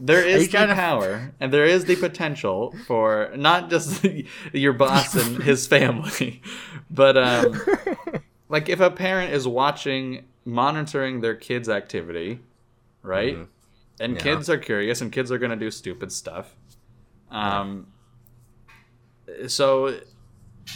there 0.00 0.24
is 0.24 0.46
the 0.46 0.52
trying 0.52 0.68
to- 0.68 0.74
power 0.74 1.32
and 1.40 1.52
there 1.52 1.64
is 1.64 1.84
the 1.86 1.96
potential 1.96 2.74
for 2.86 3.32
not 3.36 3.70
just 3.70 4.04
your 4.52 4.72
boss 4.72 5.14
and 5.14 5.42
his 5.42 5.66
family, 5.66 6.40
but 6.90 7.16
um, 7.16 7.60
like 8.48 8.68
if 8.68 8.80
a 8.80 8.90
parent 8.90 9.32
is 9.32 9.46
watching, 9.46 10.24
monitoring 10.44 11.20
their 11.20 11.34
kids' 11.34 11.68
activity, 11.68 12.40
right, 13.02 13.36
Mhm. 13.36 13.46
and 14.00 14.14
Yeah. 14.14 14.20
kids 14.22 14.48
are 14.50 14.58
curious 14.58 15.00
and 15.00 15.12
kids 15.12 15.30
are 15.32 15.38
gonna 15.38 15.56
do 15.56 15.70
stupid 15.70 16.12
stuff, 16.12 16.54
um, 17.30 17.86
so 19.46 19.98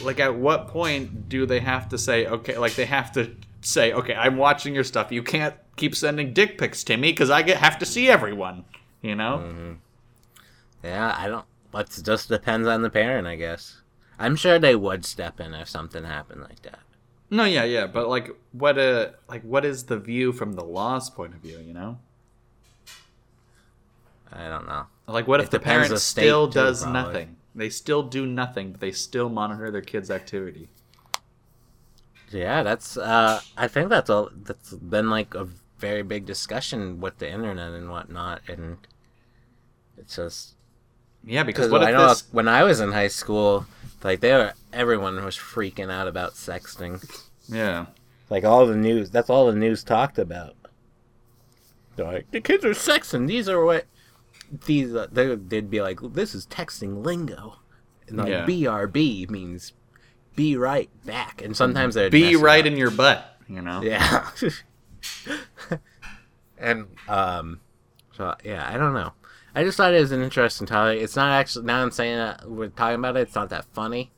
like 0.03 0.21
at 0.21 0.35
what 0.35 0.69
point 0.69 1.29
do 1.29 1.45
they 1.47 1.61
have 1.61 1.89
to 1.89 1.99
say 1.99 2.27
okay 2.27 2.57
like 2.57 2.75
they 2.75 2.85
have 2.87 3.13
to 3.13 3.35
say 3.61 3.93
okay 3.93 4.15
i'm 4.15 4.37
watching 4.37 4.75
your 4.75 4.85
stuff 4.85 5.13
you 5.13 5.23
can't 5.23 5.55
keep 5.77 5.95
sending 5.95 6.33
dick 6.33 6.57
pics 6.59 6.83
to 6.85 6.97
me 6.97 7.13
because 7.13 7.31
i 7.31 7.43
get 7.43 7.59
have 7.59 7.79
to 7.79 7.85
see 7.87 8.09
everyone 8.09 8.65
you 9.03 9.15
know 9.15 9.39
Mm-hmm. 9.45 9.73
yeah, 10.85 11.15
I 11.19 11.29
don't. 11.29 11.45
But 11.71 11.97
it 11.97 12.05
just 12.05 12.29
depends 12.29 12.69
on 12.69 12.83
the 12.83 12.91
parent, 12.91 13.27
I 13.27 13.37
guess. 13.37 13.81
I'm 14.19 14.37
sure 14.37 14.59
they 14.59 14.77
would 14.77 15.05
step 15.07 15.41
in 15.41 15.55
if 15.55 15.69
something 15.69 16.05
happened 16.05 16.43
like 16.43 16.61
that. 16.63 16.81
No 17.33 17.45
yeah 17.45 17.65
yeah 17.65 17.87
but 17.87 18.09
like 18.09 18.31
what 18.53 18.79
uh 18.79 19.11
like 19.29 19.43
what 19.43 19.65
is 19.65 19.85
the 19.87 19.99
view 19.99 20.33
from 20.33 20.53
the 20.55 20.65
law's 20.65 21.11
point 21.11 21.35
of 21.35 21.41
view 21.41 21.59
you 21.59 21.73
know 21.75 21.99
I 24.33 24.49
don't 24.49 24.67
know. 24.67 24.87
like 25.07 25.29
what 25.29 25.41
if 25.41 25.51
the 25.51 25.61
parent 25.61 25.97
still 25.99 26.49
too, 26.49 26.55
does 26.55 26.83
probably. 26.83 27.03
nothing 27.03 27.37
they 27.55 27.69
still 27.69 28.03
do 28.03 28.27
nothing 28.27 28.73
but 28.73 28.81
they 28.81 28.93
still 28.93 29.29
monitor 29.29 29.71
their 29.71 29.83
kids 29.83 30.11
activity 30.11 30.69
Yeah, 32.31 32.63
that's. 32.63 32.97
uh 32.97 33.41
I 33.57 33.69
think 33.69 33.89
that's 33.91 34.09
all. 34.11 34.31
That's 34.35 34.73
been 34.75 35.11
like 35.11 35.35
a 35.35 35.49
very 35.79 36.03
big 36.03 36.25
discussion 36.27 37.01
with 37.01 37.19
the 37.19 37.31
internet 37.31 37.73
and 37.73 37.91
whatnot, 37.91 38.43
and 38.49 38.79
it's 39.99 40.17
just 40.17 40.55
yeah 41.25 41.43
because 41.45 41.69
what 41.69 41.83
I 41.83 41.91
if 41.91 41.93
know 41.93 42.09
this 42.09 42.25
when 42.33 42.49
I 42.49 42.65
was 42.65 42.81
in 42.81 42.93
high 42.93 43.09
school, 43.09 43.67
like 44.05 44.21
they 44.21 44.33
were, 44.33 44.53
everyone 44.73 45.23
was 45.25 45.37
freaking 45.37 45.91
out 45.91 46.09
about 46.09 46.35
sexting. 46.35 47.03
yeah 47.49 47.87
Like 48.31 48.45
all 48.45 48.67
the 48.67 48.77
news, 48.77 49.11
that's 49.11 49.31
all 49.31 49.47
the 49.47 49.55
news 49.57 49.85
talked 49.85 50.19
about. 50.19 50.55
They're 51.97 52.07
like 52.07 52.31
the 52.31 52.41
kids 52.41 52.65
are 52.65 52.71
sexting. 52.71 53.27
These 53.27 53.49
are 53.49 53.65
what 53.65 53.87
these. 54.67 54.95
Uh, 54.95 55.07
they, 55.13 55.35
they'd 55.35 55.71
be 55.71 55.83
like, 55.83 56.01
this 56.15 56.35
is 56.35 56.47
texting 56.47 57.05
lingo, 57.05 57.57
and 58.09 58.17
like 58.19 58.29
Yeah. 58.29 58.47
BRB 58.47 59.29
means 59.29 59.73
be 60.35 60.57
right 60.57 60.89
back. 61.05 61.43
And 61.43 61.57
sometimes 61.57 61.95
they'd 61.95 62.11
be 62.11 62.37
right 62.37 62.67
in 62.67 62.77
your 62.77 62.91
butt 62.91 63.29
you 63.49 63.61
know 63.61 63.83
Yeah. 63.83 64.31
and 66.59 66.87
um, 67.09 67.61
so 68.17 68.35
yeah, 68.45 68.69
I 68.69 68.79
don't 68.79 68.95
know. 68.95 69.13
I 69.55 69.65
just 69.65 69.77
thought 69.77 69.93
it 69.95 70.01
was 70.01 70.13
an 70.13 70.23
interesting 70.23 70.67
topic. 70.67 71.01
It's 71.03 71.17
not 71.17 71.31
actually 71.33 71.67
now 71.67 71.83
I'm 71.83 71.91
saying 71.91 72.17
that 72.17 72.51
we're 72.51 72.69
talking 72.69 72.97
about 72.99 73.17
it. 73.17 73.21
It's 73.21 73.35
not 73.35 73.51
that 73.51 73.67
funny, 73.73 74.11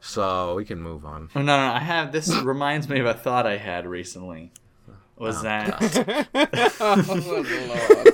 so 0.00 0.54
we 0.54 0.64
can 0.64 0.80
move 0.80 1.04
on. 1.04 1.28
Oh, 1.34 1.40
no, 1.42 1.56
no, 1.56 1.72
I 1.72 1.80
have. 1.80 2.12
This 2.12 2.34
reminds 2.42 2.88
me 2.88 3.00
of 3.00 3.06
a 3.06 3.14
thought 3.14 3.46
I 3.46 3.56
had 3.56 3.86
recently. 3.86 4.52
Was 5.16 5.38
Oh, 5.38 5.42
that 5.42 6.28
oh, 6.80 8.08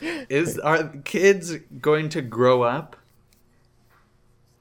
Lord. 0.00 0.26
is 0.28 0.58
are 0.58 0.88
kids 1.04 1.56
going 1.80 2.08
to 2.08 2.22
grow 2.22 2.62
up 2.62 2.96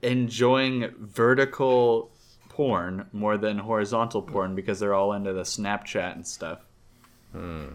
enjoying 0.01 0.91
vertical 0.99 2.11
porn 2.49 3.07
more 3.11 3.37
than 3.37 3.59
horizontal 3.59 4.21
porn 4.21 4.55
because 4.55 4.79
they're 4.79 4.93
all 4.93 5.13
into 5.13 5.33
the 5.33 5.41
Snapchat 5.43 6.13
and 6.13 6.27
stuff? 6.27 6.59
Hmm. 7.31 7.65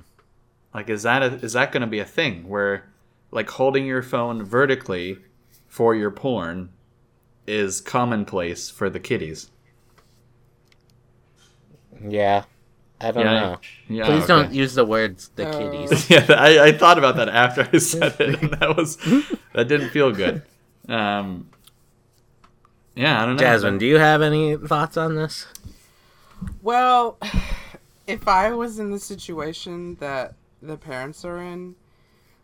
Like, 0.75 0.91
is 0.91 1.03
that 1.05 1.23
a, 1.23 1.27
is 1.37 1.55
that 1.55 1.73
going 1.73 1.81
to 1.81 1.87
be 1.87 1.99
a 2.01 2.05
thing 2.05 2.49
where, 2.49 2.85
like, 3.37 3.51
holding 3.51 3.87
your 3.87 4.03
phone 4.03 4.45
vertically 4.45 5.19
for 5.69 5.95
your 5.95 6.13
porn 6.13 6.71
is 7.47 7.81
commonplace 7.83 8.71
for 8.71 8.91
the 8.91 9.01
kiddies? 9.01 9.51
Yeah, 12.01 12.45
I 13.01 13.11
don't 13.13 13.33
Yeah, 13.35 13.35
know. 13.35 13.61
Yeah, 13.89 14.09
Please 14.09 14.27
okay. 14.27 14.27
don't 14.27 14.53
use 14.53 14.75
the 14.75 14.85
words 14.87 15.31
the 15.37 15.47
Uh, 15.47 15.47
kitties. 15.47 16.07
yeah, 16.11 16.27
I, 16.31 16.59
I 16.69 16.73
thought 16.73 16.99
about 16.99 17.17
that 17.17 17.29
after 17.29 17.69
I 17.73 17.79
said 17.79 18.17
it, 18.21 18.43
and 18.43 18.53
that 18.55 18.77
was 18.77 18.97
that 19.53 19.69
didn't 19.69 19.91
feel 19.91 20.13
good. 20.13 20.43
Um, 20.89 21.51
yeah, 22.95 23.23
I 23.23 23.27
don't 23.27 23.37
know. 23.37 23.55
Jasmine, 23.55 23.79
do 23.79 23.87
you 23.87 23.99
have 23.99 24.23
any 24.23 24.57
thoughts 24.57 24.97
on 24.97 25.15
this? 25.15 25.47
Well, 26.61 27.19
if 28.07 28.29
I 28.29 28.53
was 28.53 28.79
in 28.79 28.91
the 28.91 28.99
situation 28.99 29.97
that 29.97 30.35
the 30.61 30.77
parents 30.77 31.25
are 31.25 31.39
in, 31.41 31.77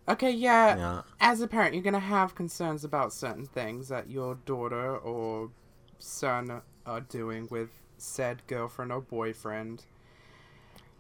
okay, 0.09 0.31
yeah, 0.31 0.77
Yeah. 0.77 1.03
as 1.21 1.41
a 1.41 1.47
parent, 1.49 1.75
you're 1.75 1.83
gonna 1.83 1.99
have 2.01 2.35
concerns 2.35 2.85
about 2.85 3.13
certain 3.13 3.47
things 3.47 3.89
that 3.89 4.11
your 4.11 4.35
daughter 4.35 4.97
or 4.97 5.51
son 5.99 6.63
are 6.87 7.01
doing 7.01 7.47
with 7.51 7.71
said 7.99 8.43
girlfriend 8.47 8.91
or 8.93 9.01
boyfriend. 9.01 9.85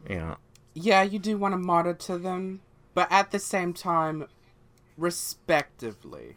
Yeah. 0.08 0.36
Yeah, 0.74 1.02
you 1.02 1.18
do 1.18 1.36
want 1.36 1.52
to 1.52 1.58
monitor 1.58 2.16
them, 2.16 2.60
but 2.94 3.10
at 3.10 3.30
the 3.30 3.38
same 3.38 3.72
time, 3.74 4.26
respectively. 4.96 6.36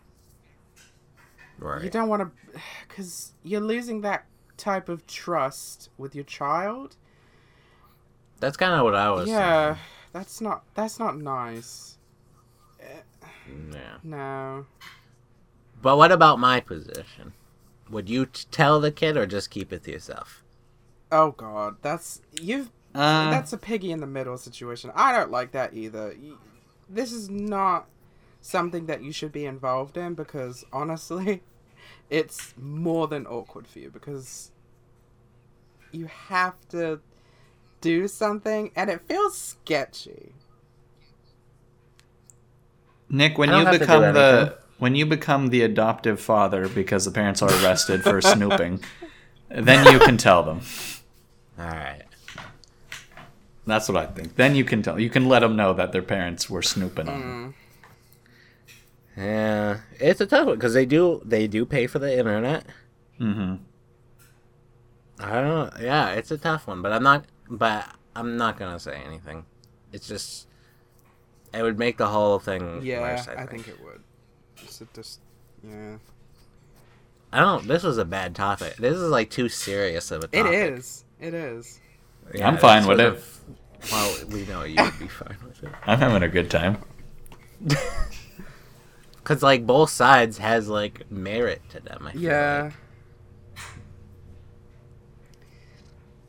Right. 1.57 1.83
You 1.83 1.89
don't 1.89 2.09
want 2.09 2.21
to, 2.23 2.59
because 2.87 3.33
you're 3.43 3.61
losing 3.61 4.01
that 4.01 4.25
type 4.57 4.89
of 4.89 5.05
trust 5.07 5.89
with 5.97 6.15
your 6.15 6.23
child. 6.25 6.95
That's 8.39 8.57
kind 8.57 8.73
of 8.73 8.83
what 8.83 8.95
I 8.95 9.09
was. 9.11 9.29
yeah, 9.29 9.77
that's 10.11 10.41
not 10.41 10.63
that's 10.75 10.99
not 10.99 11.17
nice. 11.17 11.94
Saying. 13.47 13.71
Yeah. 13.73 13.97
No. 14.03 14.65
But 15.81 15.97
what 15.97 16.11
about 16.11 16.39
my 16.39 16.59
position? 16.59 17.33
Would 17.89 18.09
you 18.09 18.25
t- 18.25 18.45
tell 18.51 18.79
the 18.79 18.91
kid 18.91 19.17
or 19.17 19.25
just 19.27 19.51
keep 19.51 19.71
it 19.71 19.83
to 19.83 19.91
yourself? 19.91 20.43
Oh 21.11 21.31
God, 21.31 21.77
that's 21.81 22.21
you've 22.41 22.71
Uh, 22.93 23.29
that's 23.29 23.53
a 23.53 23.57
piggy 23.57 23.91
in 23.91 23.99
the 23.99 24.07
middle 24.07 24.37
situation. 24.37 24.91
I 24.95 25.11
don't 25.11 25.31
like 25.31 25.51
that 25.51 25.73
either. 25.73 26.15
This 26.89 27.11
is 27.11 27.29
not 27.29 27.87
something 28.41 28.85
that 28.87 29.03
you 29.03 29.11
should 29.11 29.31
be 29.31 29.45
involved 29.45 29.97
in 29.97 30.13
because 30.15 30.65
honestly, 30.73 31.43
it's 32.09 32.53
more 32.57 33.07
than 33.07 33.27
awkward 33.27 33.67
for 33.67 33.79
you 33.79 33.89
because 33.89 34.51
you 35.91 36.07
have 36.07 36.55
to 36.69 36.99
do 37.81 38.07
something 38.07 38.71
and 38.75 38.89
it 38.89 39.01
feels 39.01 39.37
sketchy. 39.37 40.33
Nick, 43.15 43.37
when 43.37 43.49
you 43.49 43.79
become 43.79 44.03
anything. 44.03 44.13
the 44.13 44.57
when 44.77 44.95
you 44.95 45.05
become 45.05 45.49
the 45.49 45.61
adoptive 45.61 46.19
father 46.19 46.67
because 46.67 47.05
the 47.05 47.11
parents 47.11 47.41
are 47.41 47.49
arrested 47.63 48.03
for 48.03 48.19
snooping, 48.21 48.83
then 49.49 49.91
you 49.93 49.99
can 49.99 50.17
tell 50.17 50.43
them. 50.43 50.61
All 51.57 51.65
right. 51.65 52.03
That's 53.65 53.87
what 53.87 53.97
I 53.97 54.05
think. 54.05 54.35
Then 54.35 54.55
you 54.55 54.63
can 54.63 54.83
tell. 54.83 54.99
You 54.99 55.09
can 55.09 55.27
let 55.27 55.39
them 55.39 55.55
know 55.55 55.73
that 55.73 55.91
their 55.91 56.01
parents 56.01 56.49
were 56.49 56.61
snooping 56.61 57.07
on 57.07 57.21
them. 57.21 57.55
Yeah, 59.17 59.79
it's 59.99 60.19
a 60.19 60.25
tough 60.25 60.47
one 60.47 60.55
because 60.55 60.73
they 60.73 60.85
do 60.85 61.21
they 61.23 61.47
do 61.47 61.65
pay 61.65 61.87
for 61.87 61.99
the 61.99 62.17
internet. 62.17 62.65
Mm-hmm. 63.19 63.55
I 65.19 65.41
don't. 65.41 65.73
Yeah, 65.81 66.09
it's 66.11 66.31
a 66.31 66.37
tough 66.37 66.67
one, 66.67 66.81
but 66.81 66.91
I'm 66.91 67.03
not. 67.03 67.25
But 67.49 67.89
I'm 68.15 68.35
not 68.35 68.59
gonna 68.59 68.79
say 68.79 69.01
anything. 69.05 69.45
It's 69.93 70.07
just 70.07 70.44
it 71.55 71.63
would 71.63 71.77
make 71.79 71.97
the 71.97 72.07
whole 72.07 72.39
thing 72.39 72.81
Yeah, 72.83 73.01
worse. 73.01 73.27
I, 73.27 73.33
I, 73.33 73.35
think. 73.45 73.65
think. 73.65 73.67
it 73.69 73.83
would. 73.83 74.01
Just, 74.55 74.81
it 74.81 74.87
just, 74.93 75.19
yeah. 75.63 75.97
I 77.33 77.39
don't. 77.39 77.67
This 77.67 77.83
was 77.83 77.97
a 77.97 78.05
bad 78.05 78.35
topic. 78.35 78.75
This 78.77 78.95
is 78.95 79.09
like 79.09 79.29
too 79.29 79.49
serious 79.49 80.11
of 80.11 80.23
a 80.23 80.29
It 80.31 80.43
topic. 80.43 80.53
is. 80.77 81.03
It 81.19 81.33
is. 81.33 81.79
Yeah, 82.33 82.47
I'm 82.47 82.57
fine 82.57 82.87
with 82.87 82.99
it. 82.99 83.13
a- 83.13 83.21
well, 83.91 84.17
we 84.29 84.45
know 84.45 84.63
you 84.63 84.81
would 84.81 84.97
be 84.99 85.07
fine 85.07 85.37
with 85.45 85.61
it. 85.63 85.69
I'm 85.85 85.99
having 85.99 86.23
a 86.23 86.29
good 86.29 86.49
time. 86.49 86.77
Cause 89.23 89.41
like 89.43 89.65
both 89.65 89.89
sides 89.89 90.37
has 90.37 90.67
like 90.67 91.09
merit 91.11 91.61
to 91.69 91.79
them. 91.79 92.07
I 92.07 92.13
Yeah. 92.17 92.61
like. 92.63 92.73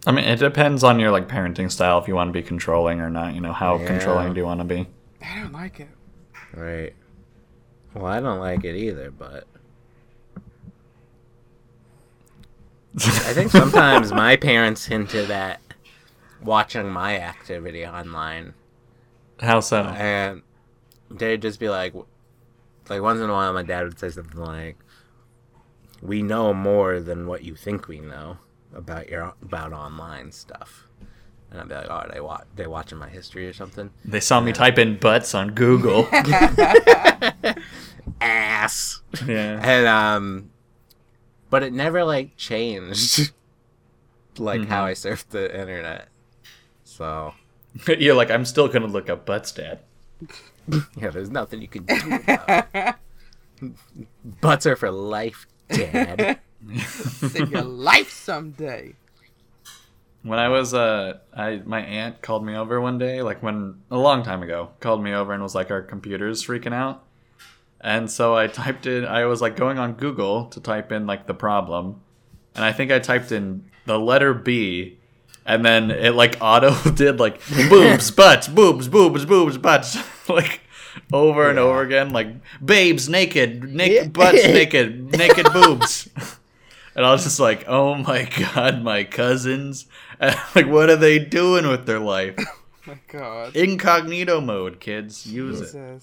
I 0.08 0.12
mean, 0.12 0.24
it 0.24 0.38
depends 0.38 0.84
on 0.84 1.00
your 1.00 1.10
like 1.10 1.28
parenting 1.28 1.70
style 1.70 1.98
if 1.98 2.06
you 2.08 2.14
want 2.14 2.28
to 2.28 2.32
be 2.32 2.42
controlling 2.42 3.00
or 3.00 3.10
not. 3.10 3.34
You 3.34 3.40
know, 3.40 3.52
how 3.52 3.78
Yeah. 3.78 3.86
controlling 3.86 4.34
do 4.34 4.40
you 4.40 4.46
want 4.46 4.60
to 4.60 4.64
be? 4.64 4.86
I 5.26 5.40
don't 5.40 5.52
like 5.52 5.80
it. 5.80 5.88
Right. 6.54 6.94
Well, 7.94 8.06
I 8.06 8.20
don't 8.20 8.40
like 8.40 8.64
it 8.64 8.76
either, 8.76 9.10
but 9.10 9.46
I 12.96 13.32
think 13.32 13.50
sometimes 13.50 14.12
my 14.12 14.36
parents 14.48 14.86
hinted 14.86 15.30
at 15.30 15.60
watching 16.42 16.88
my 16.88 17.18
activity 17.18 17.86
online, 17.86 18.54
how 19.40 19.60
so? 19.60 19.82
and 19.82 20.42
they'd 21.10 21.42
just 21.42 21.60
be 21.60 21.68
like, 21.68 21.94
like 22.88 23.02
once 23.02 23.20
in 23.20 23.28
a 23.28 23.32
while, 23.32 23.52
my 23.52 23.62
dad 23.62 23.84
would 23.84 23.98
say 23.98 24.10
something 24.10 24.40
like, 24.40 24.76
"We 26.00 26.22
know 26.22 26.54
more 26.54 27.00
than 27.00 27.26
what 27.26 27.44
you 27.44 27.54
think 27.54 27.88
we 27.88 28.00
know 28.00 28.38
about 28.74 29.08
your 29.08 29.34
about 29.42 29.72
online 29.72 30.32
stuff," 30.32 30.85
and 31.58 31.62
I'd 31.62 31.68
be 31.68 31.74
like, 31.74 31.90
"Oh, 31.90 32.10
they 32.12 32.20
watch 32.20 32.44
they 32.56 32.66
watching 32.66 32.98
my 32.98 33.08
history 33.08 33.46
or 33.48 33.52
something." 33.52 33.90
They 34.04 34.20
saw 34.20 34.40
me 34.40 34.52
type 34.52 34.78
in 34.78 34.98
butts 34.98 35.34
on 35.34 35.52
Google. 35.54 36.08
Ass. 38.20 39.02
yeah. 39.26 39.60
and 39.62 39.86
um 39.86 40.50
but 41.50 41.62
it 41.62 41.72
never 41.72 42.04
like 42.04 42.36
changed 42.36 43.32
like 44.38 44.66
how 44.66 44.84
Mhm. 44.84 44.88
i 44.88 44.92
surfed 44.92 45.28
the 45.30 45.58
internet 45.60 46.08
so 46.84 47.34
You're 47.86 48.14
like, 48.14 48.30
I'm 48.30 48.46
still 48.46 48.68
gonna 48.68 48.86
look 48.86 49.10
up 49.10 49.26
butts, 49.26 49.52
Dad. 49.52 49.80
yeah 50.96 51.10
there's 51.10 51.30
nothing 51.30 51.60
you 51.60 51.68
can 51.68 51.84
do 51.84 51.94
about 52.14 52.66
it. 52.74 52.94
butts 54.40 54.66
are 54.66 54.76
for 54.76 54.90
life 54.90 55.46
dad 55.68 56.38
Save 56.74 57.52
your 57.52 57.62
life 57.62 58.10
someday. 58.10 58.94
When 60.26 60.40
I 60.40 60.48
was 60.48 60.74
uh, 60.74 61.18
I 61.32 61.62
my 61.64 61.80
aunt 61.80 62.20
called 62.20 62.44
me 62.44 62.56
over 62.56 62.80
one 62.80 62.98
day, 62.98 63.22
like 63.22 63.42
when 63.44 63.76
a 63.92 63.96
long 63.96 64.24
time 64.24 64.42
ago, 64.42 64.70
called 64.80 65.02
me 65.02 65.12
over 65.12 65.32
and 65.32 65.40
was 65.42 65.54
like, 65.54 65.70
our 65.70 65.82
computer's 65.82 66.44
freaking 66.44 66.74
out. 66.74 67.04
And 67.80 68.10
so 68.10 68.34
I 68.36 68.46
typed 68.62 68.86
in, 68.86 69.04
I 69.04 69.26
was 69.26 69.40
like 69.40 69.54
going 69.56 69.78
on 69.78 69.92
Google 69.92 70.46
to 70.46 70.60
type 70.60 70.90
in 70.90 71.06
like 71.06 71.26
the 71.28 71.34
problem, 71.34 72.00
and 72.56 72.64
I 72.64 72.72
think 72.72 72.90
I 72.90 72.98
typed 72.98 73.30
in 73.30 73.70
the 73.84 74.00
letter 74.00 74.34
B, 74.34 74.98
and 75.44 75.64
then 75.64 75.92
it 75.92 76.16
like 76.16 76.38
auto 76.40 76.74
did 76.90 77.20
like 77.20 77.40
boobs, 77.70 78.10
butts, 78.22 78.48
boobs, 78.48 78.88
boobs, 78.88 79.24
boobs, 79.24 79.58
butts, 79.58 79.96
like 80.28 80.60
over 81.12 81.48
and 81.48 81.58
over 81.58 81.82
again, 81.82 82.10
like 82.10 82.28
babes 82.64 83.08
naked, 83.08 83.62
naked 83.62 84.02
Yeah. 84.06 84.08
butts, 84.08 84.44
naked, 84.44 85.16
naked 85.16 85.46
boobs. 85.52 86.08
And 86.96 87.04
I 87.04 87.12
was 87.12 87.24
just 87.24 87.38
like, 87.38 87.64
oh 87.68 87.94
my 87.94 88.24
god, 88.54 88.82
my 88.82 89.04
cousins. 89.04 89.86
like, 90.54 90.66
what 90.66 90.90
are 90.90 90.96
they 90.96 91.18
doing 91.18 91.66
with 91.68 91.86
their 91.86 91.98
life? 91.98 92.36
my 92.86 92.98
God. 93.08 93.54
Incognito 93.56 94.40
mode, 94.40 94.80
kids. 94.80 95.26
Use 95.26 95.74
it. 95.74 96.02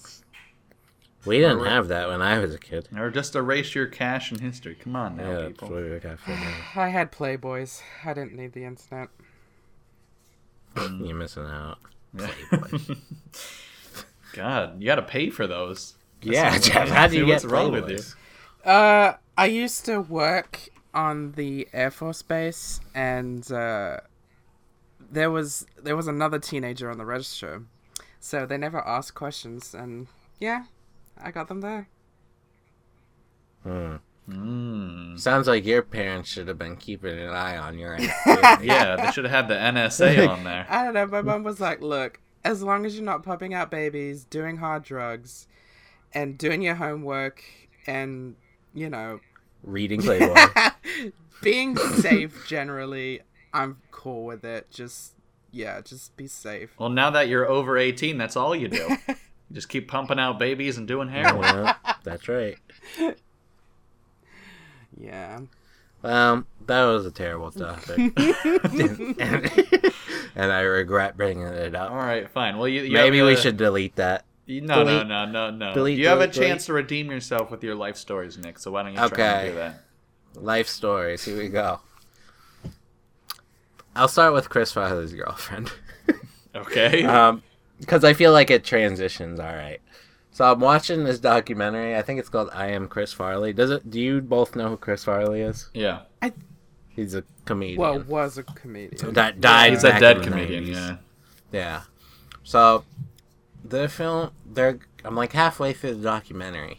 We 1.24 1.38
didn't 1.38 1.64
have 1.64 1.88
that 1.88 2.08
when 2.08 2.20
i 2.20 2.38
was 2.38 2.54
a 2.54 2.58
kid 2.58 2.86
Or 2.94 3.08
just 3.10 3.34
erase 3.34 3.74
your 3.74 3.86
cache 3.86 4.30
and 4.30 4.40
history. 4.40 4.74
Come 4.74 4.94
on 4.94 5.16
now, 5.16 5.28
yeah 5.28 5.34
that's 5.36 5.48
people. 5.52 5.70
what 5.70 5.84
we 5.84 5.98
got 5.98 6.18
for 6.18 6.30
now. 6.30 6.54
I 6.76 6.88
had 6.88 7.10
Playboys. 7.12 7.80
I 8.04 8.12
didn't 8.12 8.34
need 8.36 8.52
the 8.52 8.64
internet. 8.64 9.08
you're 10.76 11.14
missing 11.14 11.46
out 11.46 11.78
Yeah. 12.12 12.28
God, 14.34 14.80
you 14.80 14.86
gotta 14.86 15.02
pay 15.02 15.30
for 15.30 15.46
those. 15.46 15.94
yeah 16.20 16.50
That's 16.50 16.68
Jeff, 16.68 16.88
how 16.88 17.06
do 17.06 17.16
you 17.16 17.24
get 17.26 17.32
what's 17.34 17.44
wrong 17.46 17.72
with 17.72 17.88
you? 17.88 17.96
Playboys? 17.96 18.14
Uh, 18.64 19.16
I 19.38 19.46
used 19.46 19.84
to 19.86 20.00
work 20.00 20.68
on 20.94 21.32
the 21.32 21.68
Air 21.72 21.90
Force 21.90 22.22
Base, 22.22 22.80
and 22.94 23.50
uh, 23.52 23.98
there 25.10 25.30
was 25.30 25.66
there 25.82 25.96
was 25.96 26.06
another 26.08 26.38
teenager 26.38 26.90
on 26.90 26.98
the 26.98 27.04
register, 27.04 27.64
so 28.20 28.46
they 28.46 28.56
never 28.56 28.86
asked 28.86 29.14
questions, 29.14 29.74
and 29.74 30.06
yeah, 30.40 30.64
I 31.20 31.30
got 31.30 31.48
them 31.48 31.60
there. 31.60 31.88
Hmm. 33.62 33.96
Mm. 34.28 35.20
sounds 35.20 35.46
like 35.46 35.66
your 35.66 35.82
parents 35.82 36.30
should 36.30 36.48
have 36.48 36.56
been 36.56 36.76
keeping 36.76 37.18
an 37.18 37.28
eye 37.28 37.58
on 37.58 37.78
your 37.78 37.94
activity. 37.94 38.66
Yeah, 38.66 38.96
they 38.96 39.10
should 39.10 39.24
have 39.24 39.48
had 39.48 39.48
the 39.48 39.54
NSA 39.54 40.26
on 40.30 40.44
there. 40.44 40.66
I 40.70 40.84
don't 40.84 40.94
know. 40.94 41.06
My 41.06 41.20
mom 41.20 41.42
was 41.42 41.60
like, 41.60 41.82
"Look, 41.82 42.20
as 42.42 42.62
long 42.62 42.86
as 42.86 42.94
you're 42.94 43.04
not 43.04 43.22
popping 43.22 43.52
out 43.52 43.70
babies, 43.70 44.24
doing 44.24 44.56
hard 44.56 44.82
drugs, 44.82 45.46
and 46.14 46.38
doing 46.38 46.62
your 46.62 46.76
homework, 46.76 47.42
and 47.86 48.36
you 48.72 48.88
know, 48.88 49.20
reading 49.62 50.00
playboy 50.00 50.34
being 51.42 51.76
safe 51.76 52.46
generally, 52.46 53.20
I'm 53.52 53.78
cool 53.90 54.24
with 54.24 54.44
it. 54.44 54.70
Just 54.70 55.12
yeah, 55.52 55.80
just 55.80 56.16
be 56.16 56.26
safe." 56.26 56.70
Well, 56.78 56.88
now 56.88 57.10
that 57.10 57.28
you're 57.28 57.48
over 57.48 57.76
18, 57.78 58.18
that's 58.18 58.36
all 58.36 58.54
you 58.56 58.68
do. 58.68 58.96
You 59.50 59.56
just 59.56 59.68
keep 59.68 59.88
pumping 59.88 60.18
out 60.18 60.38
babies 60.38 60.78
and 60.78 60.88
doing 60.88 61.08
heroin. 61.10 61.42
yeah, 61.44 61.74
that's 62.02 62.28
right 62.28 62.56
Yeah. 64.98 65.40
Well, 66.02 66.44
that 66.66 66.84
was 66.84 67.06
a 67.06 67.10
terrible 67.10 67.50
topic, 67.50 67.98
and, 67.98 69.12
and 70.36 70.52
I 70.52 70.60
regret 70.60 71.16
bringing 71.16 71.46
it 71.46 71.74
up. 71.74 71.90
All 71.90 71.96
right, 71.96 72.28
fine. 72.30 72.58
Well, 72.58 72.68
you, 72.68 72.82
you 72.82 72.92
Maybe 72.92 73.22
we 73.22 73.34
a- 73.34 73.36
should 73.36 73.56
delete 73.56 73.96
that. 73.96 74.24
You, 74.46 74.60
no, 74.60 74.84
Delete. 74.84 75.06
no, 75.06 75.24
no, 75.24 75.50
no, 75.50 75.56
no. 75.68 75.74
Delete, 75.74 75.98
you 75.98 76.08
have 76.08 76.18
a 76.18 76.26
delete, 76.26 76.34
delete. 76.34 76.48
chance 76.50 76.66
to 76.66 76.74
redeem 76.74 77.10
yourself 77.10 77.50
with 77.50 77.64
your 77.64 77.74
life 77.74 77.96
stories, 77.96 78.36
Nick. 78.36 78.58
So 78.58 78.70
why 78.70 78.82
don't 78.82 78.92
you 78.92 78.98
try 78.98 79.06
Okay. 79.06 79.22
and 79.24 79.48
do 79.48 79.54
that? 79.54 79.83
Life 80.34 80.68
stories. 80.68 81.24
Here 81.24 81.36
we 81.36 81.48
go. 81.48 81.80
I'll 83.96 84.08
start 84.08 84.32
with 84.34 84.48
Chris 84.48 84.72
Farley's 84.72 85.12
girlfriend, 85.12 85.70
Okay. 86.54 87.04
um, 87.04 87.42
because 87.78 88.02
I 88.04 88.12
feel 88.12 88.32
like 88.32 88.50
it 88.50 88.64
transitions 88.64 89.38
all 89.38 89.46
right. 89.54 89.80
So 90.32 90.50
I'm 90.50 90.58
watching 90.58 91.04
this 91.04 91.20
documentary. 91.20 91.96
I 91.96 92.02
think 92.02 92.18
it's 92.18 92.28
called 92.28 92.50
"I 92.52 92.66
Am 92.68 92.88
Chris 92.88 93.12
Farley." 93.12 93.52
Does 93.52 93.70
it? 93.70 93.88
Do 93.88 94.00
you 94.00 94.20
both 94.20 94.56
know 94.56 94.70
who 94.70 94.76
Chris 94.76 95.04
Farley 95.04 95.42
is? 95.42 95.68
yeah. 95.74 96.02
I. 96.22 96.32
He's 96.88 97.14
a 97.14 97.24
comedian. 97.44 97.80
Well, 97.80 98.00
was 98.00 98.38
a 98.38 98.42
comedian. 98.44 99.14
that 99.14 99.40
died. 99.40 99.72
He's 99.72 99.82
a 99.84 99.98
dead 99.98 100.18
in 100.18 100.22
the 100.22 100.28
comedian. 100.28 100.64
90s. 100.64 100.74
Yeah. 100.74 100.96
Yeah. 101.52 101.82
So 102.44 102.84
the 103.64 103.88
film 103.88 104.30
they're 104.46 104.78
I'm 105.04 105.16
like 105.16 105.32
halfway 105.32 105.72
through 105.72 105.94
the 105.96 106.02
documentary. 106.02 106.78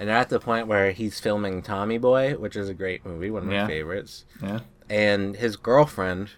And 0.00 0.08
they're 0.08 0.16
at 0.16 0.30
the 0.30 0.40
point 0.40 0.66
where 0.66 0.92
he's 0.92 1.20
filming 1.20 1.60
Tommy 1.60 1.98
Boy, 1.98 2.32
which 2.32 2.56
is 2.56 2.70
a 2.70 2.74
great 2.74 3.04
movie, 3.04 3.30
one 3.30 3.42
of 3.42 3.48
my 3.48 3.54
Yeah. 3.54 3.66
favorites. 3.66 4.24
Yeah. 4.42 4.60
And 4.88 5.36
his 5.36 5.56
girlfriend, 5.56 6.30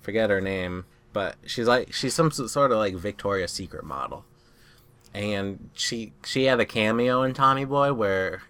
forget 0.00 0.30
her 0.30 0.40
name, 0.40 0.84
but 1.12 1.34
she's 1.44 1.66
like 1.66 1.92
she's 1.92 2.14
some 2.14 2.30
sort 2.30 2.70
of 2.70 2.78
like 2.78 2.94
Victoria's 2.94 3.50
Secret 3.50 3.84
model. 3.84 4.24
And 5.12 5.70
she 5.74 6.12
she 6.24 6.44
had 6.44 6.60
a 6.60 6.64
cameo 6.64 7.22
in 7.22 7.34
Tommy 7.34 7.64
Boy 7.64 7.92
where 7.92 8.42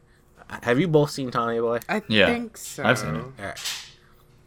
have 0.62 0.78
you 0.78 0.88
both 0.88 1.10
seen 1.10 1.30
Tommy 1.30 1.58
Boy? 1.58 1.78
I 1.88 2.02
Yeah, 2.08 2.26
think 2.26 2.58
so. 2.58 2.84
I've 2.84 2.98
seen 2.98 3.16
it. 3.16 3.24
Alright. 3.40 3.60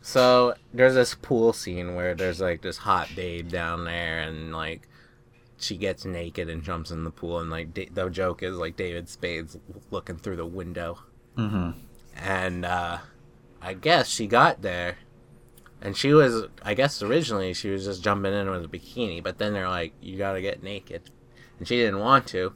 So 0.04 0.54
there's 0.74 0.94
this 0.94 1.16
pool 1.16 1.54
scene 1.54 1.96
where 1.96 2.14
there's 2.14 2.40
like 2.40 2.62
this 2.62 2.78
hot 2.78 3.10
babe 3.16 3.50
down 3.50 3.86
there, 3.86 4.20
and 4.20 4.54
like 4.54 4.88
she 5.62 5.78
gets 5.78 6.06
naked 6.06 6.50
and 6.50 6.64
jumps 6.64 6.92
in 6.92 7.04
the 7.04 7.12
pool, 7.12 7.40
and 7.40 7.50
like 7.50 7.74
da- 7.74 7.90
the 7.94 8.10
joke 8.10 8.44
is 8.44 8.56
like 8.58 8.76
David 8.76 9.08
Spade's 9.10 9.58
looking 9.92 10.18
through 10.18 10.36
the 10.38 10.46
window, 10.46 11.00
Mm-hmm. 11.38 11.72
and 12.18 12.66
uh, 12.66 12.98
I 13.62 13.74
guess 13.74 14.10
she 14.10 14.28
got 14.28 14.62
there, 14.62 14.98
and 15.82 15.96
she 15.96 16.14
was 16.14 16.46
I 16.64 16.74
guess 16.74 17.02
originally 17.02 17.54
she 17.54 17.70
was 17.70 17.86
just 17.86 18.04
jumping 18.04 18.34
in 18.34 18.50
with 18.50 18.66
a 18.66 18.68
bikini, 18.68 19.22
but 19.24 19.38
then 19.38 19.54
they're 19.54 19.70
like 19.70 19.94
you 20.02 20.18
gotta 20.18 20.42
get 20.42 20.62
naked, 20.64 21.04
and 21.60 21.68
she 21.68 21.78
didn't 21.78 22.00
want 22.00 22.28
to, 22.28 22.54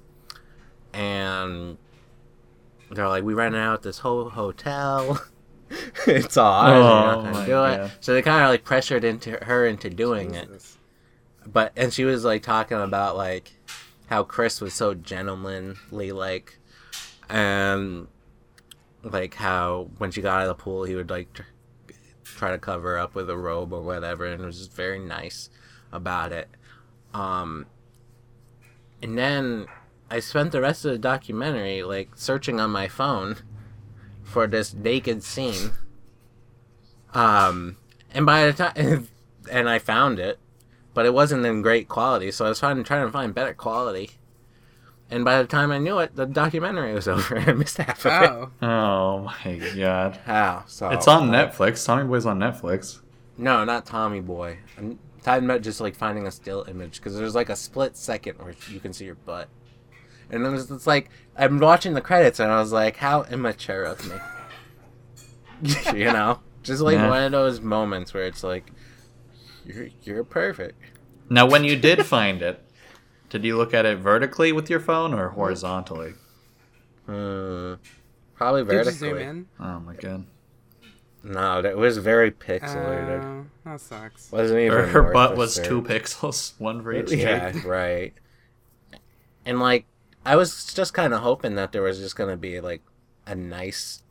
and 0.93 1.77
they're 2.91 3.07
like 3.09 3.23
we 3.23 3.33
rented 3.33 3.61
out 3.61 3.81
this 3.83 3.99
whole 3.99 4.29
hotel. 4.29 5.21
it's 6.07 6.37
all 6.37 6.51
ours. 6.53 6.71
Oh, 6.71 6.77
you're 6.77 7.05
not 7.05 7.15
gonna 7.23 7.31
my 7.31 7.45
do 7.77 7.83
it. 7.83 7.91
So 8.01 8.13
they 8.13 8.21
kind 8.21 8.43
of 8.43 8.49
like 8.49 8.63
pressured 8.63 9.03
into 9.03 9.31
her 9.43 9.65
into 9.65 9.89
doing 9.89 10.35
it 10.35 10.47
Jesus. 10.47 10.74
But 11.45 11.71
and 11.75 11.93
she 11.93 12.03
was 12.03 12.23
like 12.23 12.43
talking 12.43 12.79
about 12.79 13.15
like 13.15 13.53
how 14.07 14.23
Chris 14.23 14.61
was 14.61 14.73
so 14.73 14.93
gentlemanly 14.93 16.11
like 16.11 16.59
and 17.29 18.07
like 19.03 19.35
how 19.35 19.89
when 19.97 20.11
she 20.11 20.21
got 20.21 20.41
out 20.41 20.49
of 20.49 20.57
the 20.57 20.63
pool, 20.63 20.83
he 20.83 20.95
would 20.95 21.09
like 21.09 21.31
tr- 21.33 21.43
try 22.23 22.51
to 22.51 22.57
cover 22.57 22.97
up 22.97 23.15
with 23.15 23.29
a 23.29 23.37
robe 23.37 23.71
or 23.71 23.81
whatever, 23.81 24.25
and 24.25 24.43
was 24.43 24.57
just 24.57 24.73
very 24.73 24.99
nice 24.99 25.49
about 25.91 26.31
it. 26.31 26.49
Um, 27.13 27.67
and 29.01 29.17
then 29.17 29.67
I 30.09 30.19
spent 30.19 30.51
the 30.51 30.61
rest 30.61 30.85
of 30.85 30.91
the 30.91 30.97
documentary 30.97 31.83
like 31.83 32.09
searching 32.15 32.59
on 32.59 32.71
my 32.71 32.87
phone 32.87 33.37
for 34.23 34.47
this 34.47 34.73
naked 34.73 35.23
scene. 35.23 35.71
Um, 37.13 37.77
and 38.13 38.25
by 38.25 38.47
the 38.47 38.53
time, 38.53 39.07
and 39.51 39.69
I 39.69 39.79
found 39.79 40.19
it, 40.19 40.39
but 40.95 41.05
it 41.05 41.13
wasn't 41.13 41.45
in 41.45 41.61
great 41.61 41.87
quality, 41.87 42.31
so 42.31 42.45
I 42.45 42.49
was 42.49 42.59
trying 42.59 42.83
trying 42.83 43.05
to 43.05 43.11
find 43.11 43.35
better 43.35 43.53
quality. 43.53 44.09
And 45.11 45.23
by 45.23 45.39
the 45.39 45.47
time 45.47 45.71
I 45.71 45.77
knew 45.77 45.99
it, 45.99 46.15
the 46.15 46.25
documentary 46.25 46.91
was 46.95 47.07
over. 47.15 47.37
I 47.37 47.53
missed 47.53 47.77
half 47.77 48.03
of 48.07 48.23
it. 48.23 48.29
Oh, 48.31 48.49
Oh 48.63 49.19
my 49.45 49.57
god. 49.75 50.19
How? 50.25 50.63
So 50.65 50.89
It's 50.89 51.07
on 51.07 51.29
uh, 51.29 51.45
Netflix. 51.47 51.85
Tommy 51.85 52.05
Boy's 52.07 52.25
on 52.25 52.39
Netflix. 52.39 53.01
No, 53.37 53.63
not 53.63 53.85
Tommy 53.85 54.21
Boy. 54.21 54.57
I'm 54.79 54.97
talking 55.21 55.45
about 55.45 55.61
just 55.61 55.79
like 55.79 55.93
finding 55.95 56.25
a 56.25 56.31
still 56.31 56.63
image 56.67 56.95
because 56.97 57.15
there's 57.15 57.35
like 57.35 57.49
a 57.49 57.55
split 57.55 57.95
second 57.95 58.39
where 58.39 58.55
you 58.71 58.79
can 58.79 58.93
see 58.93 59.05
your 59.05 59.13
butt, 59.15 59.47
and 60.31 60.43
then 60.43 60.55
it's, 60.55 60.71
it's 60.71 60.87
like 60.87 61.09
I'm 61.37 61.59
watching 61.59 61.93
the 61.93 62.01
credits 62.01 62.39
and 62.39 62.51
I 62.51 62.59
was 62.59 62.71
like, 62.71 62.97
how 62.97 63.23
immature 63.25 63.83
of 63.83 64.03
me, 64.09 64.15
you 65.93 66.05
know? 66.05 66.39
Just 66.63 66.81
like 66.81 66.95
Yeah. 66.95 67.09
one 67.09 67.23
of 67.23 67.31
those 67.31 67.61
moments 67.61 68.13
where 68.13 68.23
it's 68.25 68.43
like, 68.43 68.71
you're 69.65 69.89
you're 70.03 70.23
perfect. 70.23 70.79
Now, 71.29 71.45
when 71.47 71.63
you 71.63 71.75
did 71.75 72.05
find 72.05 72.41
it, 72.41 72.61
did 73.29 73.43
you 73.43 73.57
look 73.57 73.73
at 73.73 73.85
it 73.85 73.97
vertically 73.97 74.51
with 74.51 74.69
your 74.69 74.79
phone 74.79 75.13
or 75.13 75.29
horizontally? 75.29 76.13
Hmm. 77.05 77.73
Probably 78.35 78.63
did 78.63 78.71
you 78.71 78.77
vertically. 78.77 78.93
zoom 79.09 79.17
in? 79.17 79.45
Oh 79.59 79.79
my 79.79 79.93
god. 79.95 80.25
No, 81.23 81.61
that 81.61 81.75
was 81.77 81.97
very 81.97 82.29
pixelated. 82.31 83.23
Uh, 83.23 83.43
that 83.63 83.81
sucks. 83.81 84.31
Wasn't 84.31 84.59
even. 84.59 84.77
Her, 84.77 84.85
her 84.87 85.11
butt 85.13 85.35
was 85.35 85.55
search. 85.55 85.65
two 85.67 85.81
pixels, 85.81 86.53
one 86.59 86.83
for 86.83 86.93
each 86.93 87.11
Yeah, 87.11 87.51
cheek. 87.51 87.65
right. 87.65 88.13
And 89.45 89.59
like, 89.59 89.85
I 90.25 90.35
was 90.35 90.71
just 90.73 90.93
kind 90.93 91.13
of 91.13 91.21
hoping 91.21 91.55
that 91.55 91.71
there 91.71 91.81
was 91.81 91.97
just 91.99 92.15
gonna 92.15 92.37
be 92.37 92.59
like 92.59 92.81
a 93.25 93.33
nice, 93.33 94.03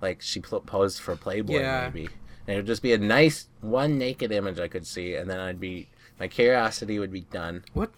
like 0.00 0.20
she 0.22 0.40
posed 0.40 1.00
for 1.00 1.16
Playboy 1.16 1.54
Yeah. 1.60 1.90
maybe, 1.92 2.10
and 2.46 2.54
it 2.54 2.56
would 2.56 2.66
just 2.66 2.82
be 2.82 2.92
a 2.92 2.98
nice 2.98 3.46
one 3.60 3.98
naked 3.98 4.32
image 4.32 4.58
I 4.60 4.68
could 4.68 4.86
see, 4.86 5.14
and 5.14 5.28
then 5.30 5.40
I'd 5.40 5.60
be 5.60 5.88
my 6.20 6.28
curiosity 6.28 6.98
would 6.98 7.12
be 7.12 7.22
done. 7.22 7.64
What? 7.72 7.90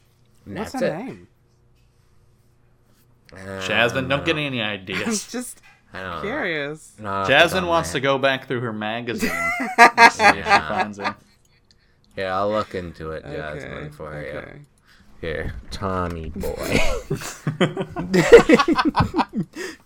What's 0.45 0.73
that's 0.73 0.85
her 0.85 0.95
it. 0.95 1.05
name? 1.05 1.29
Uh, 3.33 3.61
Jasmine, 3.67 4.09
don't 4.09 4.25
get 4.25 4.37
know. 4.37 4.43
any 4.43 4.63
I'm 4.63 4.81
ideas. 4.81 5.27
just 5.31 5.61
I 5.93 6.01
don't 6.03 6.11
know. 6.17 6.21
curious. 6.23 6.95
Not 7.01 7.23
off 7.23 7.29
Jasmine 7.29 7.67
wants 7.67 7.91
my 7.91 7.93
to 7.95 8.01
go 8.01 8.19
back 8.19 8.47
through 8.47 8.61
her 8.61 8.73
magazine. 8.73 9.31
and 9.79 10.13
see 10.13 10.23
Yeah. 10.23 11.15
Yeah, 12.17 12.37
I'll 12.37 12.51
look 12.51 12.75
into 12.75 13.11
it, 13.11 13.25
Okay. 13.25 13.37
Jasmine, 13.37 13.91
for 13.91 14.23
you. 14.23 14.67
Here, 15.21 15.55
Tommy 15.71 16.31
boy. 16.31 16.55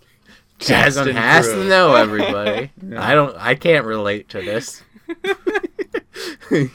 Jasmine 0.61 1.05
Justin 1.05 1.15
has 1.15 1.45
Drew. 1.47 1.63
to 1.63 1.69
know 1.69 1.95
everybody. 1.95 2.71
Yeah. 2.87 3.03
I 3.05 3.13
don't. 3.15 3.35
I 3.37 3.55
can't 3.55 3.85
relate 3.85 4.29
to 4.29 4.41
this. 4.41 4.81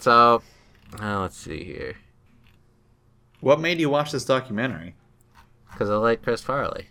so, 0.00 0.42
uh, 1.00 1.20
let's 1.20 1.36
see 1.36 1.64
here. 1.64 1.94
What 3.40 3.60
made 3.60 3.78
you 3.80 3.90
watch 3.90 4.12
this 4.12 4.24
documentary? 4.24 4.94
Because 5.70 5.90
I 5.90 5.96
like 5.96 6.22
Chris 6.22 6.42
Farley. 6.42 6.88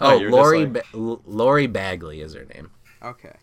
Oh, 0.00 0.14
Oh, 0.14 0.18
you're 0.18 0.30
Lorri. 0.30 0.60
like- 0.64 0.72
ba- 0.72 0.82
L- 0.94 1.22
Lorri 1.28 1.70
Bagley 1.70 2.20
is 2.22 2.34
her 2.34 2.44
name. 2.54 2.70
Okay. 3.02 3.36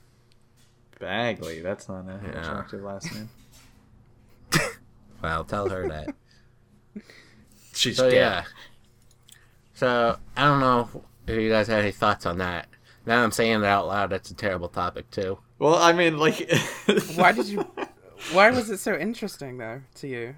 Bagley. 0.99 1.61
That's 1.61 1.87
not 1.87 2.05
an 2.05 2.19
Yeah. 2.23 2.41
attractive 2.41 2.81
last 2.83 3.13
name. 3.13 3.29
Well, 5.21 5.43
tell 5.45 5.67
her 5.69 5.87
that. 5.89 6.13
She's 7.73 7.97
So 7.97 8.07
dead. 8.09 8.15
yeah. 8.15 8.43
So 9.73 10.17
I 10.35 10.43
don't 10.45 10.59
know 10.59 11.03
if 11.27 11.37
you 11.39 11.49
guys 11.49 11.67
had 11.67 11.81
any 11.81 11.91
thoughts 11.91 12.25
on 12.25 12.37
that. 12.39 12.67
Now 13.05 13.23
I'm 13.23 13.31
saying 13.31 13.59
it 13.61 13.65
out 13.65 13.87
loud. 13.87 14.09
That's 14.09 14.31
a 14.31 14.35
terrible 14.35 14.67
topic 14.69 15.09
too. 15.11 15.39
Well, 15.59 15.75
I 15.75 15.93
mean, 15.93 16.17
like, 16.17 16.49
Why 17.15 17.31
did 17.31 17.47
you? 17.47 17.65
Why 18.31 18.49
was 18.51 18.69
it 18.69 18.77
so 18.79 18.97
interesting 18.97 19.57
though 19.57 19.81
to 19.95 20.07
you? 20.07 20.35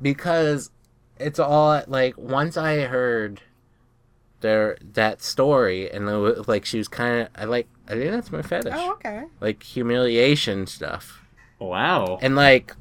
because 0.00 0.70
it's 1.18 1.38
all 1.38 1.82
like 1.86 2.16
once 2.18 2.56
I 2.56 2.80
heard 2.80 3.40
their 4.40 4.76
that 4.94 5.22
story 5.22 5.88
and 5.90 6.08
it 6.08 6.16
was, 6.16 6.48
like 6.48 6.64
she 6.64 6.78
was 6.78 6.88
kind 6.88 7.20
of 7.22 7.28
I 7.36 7.44
like 7.44 7.68
I 7.86 7.92
think 7.92 8.10
that's 8.10 8.32
my 8.32 8.42
fetish 8.42 8.72
Oh, 8.74 8.92
okay. 8.94 9.24
like 9.40 9.62
humiliation 9.62 10.66
stuff 10.66 11.24
Wow. 11.60 12.18
and 12.20 12.34
like 12.34 12.74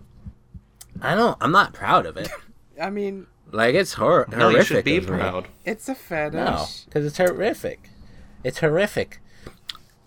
I 1.01 1.13
don't 1.15 1.37
I'm 1.41 1.51
not 1.51 1.73
proud 1.73 2.05
of 2.05 2.17
it 2.17 2.29
I 2.81 2.89
mean, 2.89 3.27
like 3.51 3.75
it's 3.75 3.93
hor- 3.93 4.27
no, 4.31 4.49
you 4.49 4.63
should 4.63 4.83
be 4.85 4.97
of 4.97 5.03
me. 5.09 5.17
proud. 5.17 5.47
it's 5.65 5.87
a 5.89 5.95
fetish. 5.95 6.33
no 6.33 6.65
because 6.85 7.05
it's 7.05 7.17
horrific 7.17 7.89
it's 8.43 8.59
horrific 8.59 9.19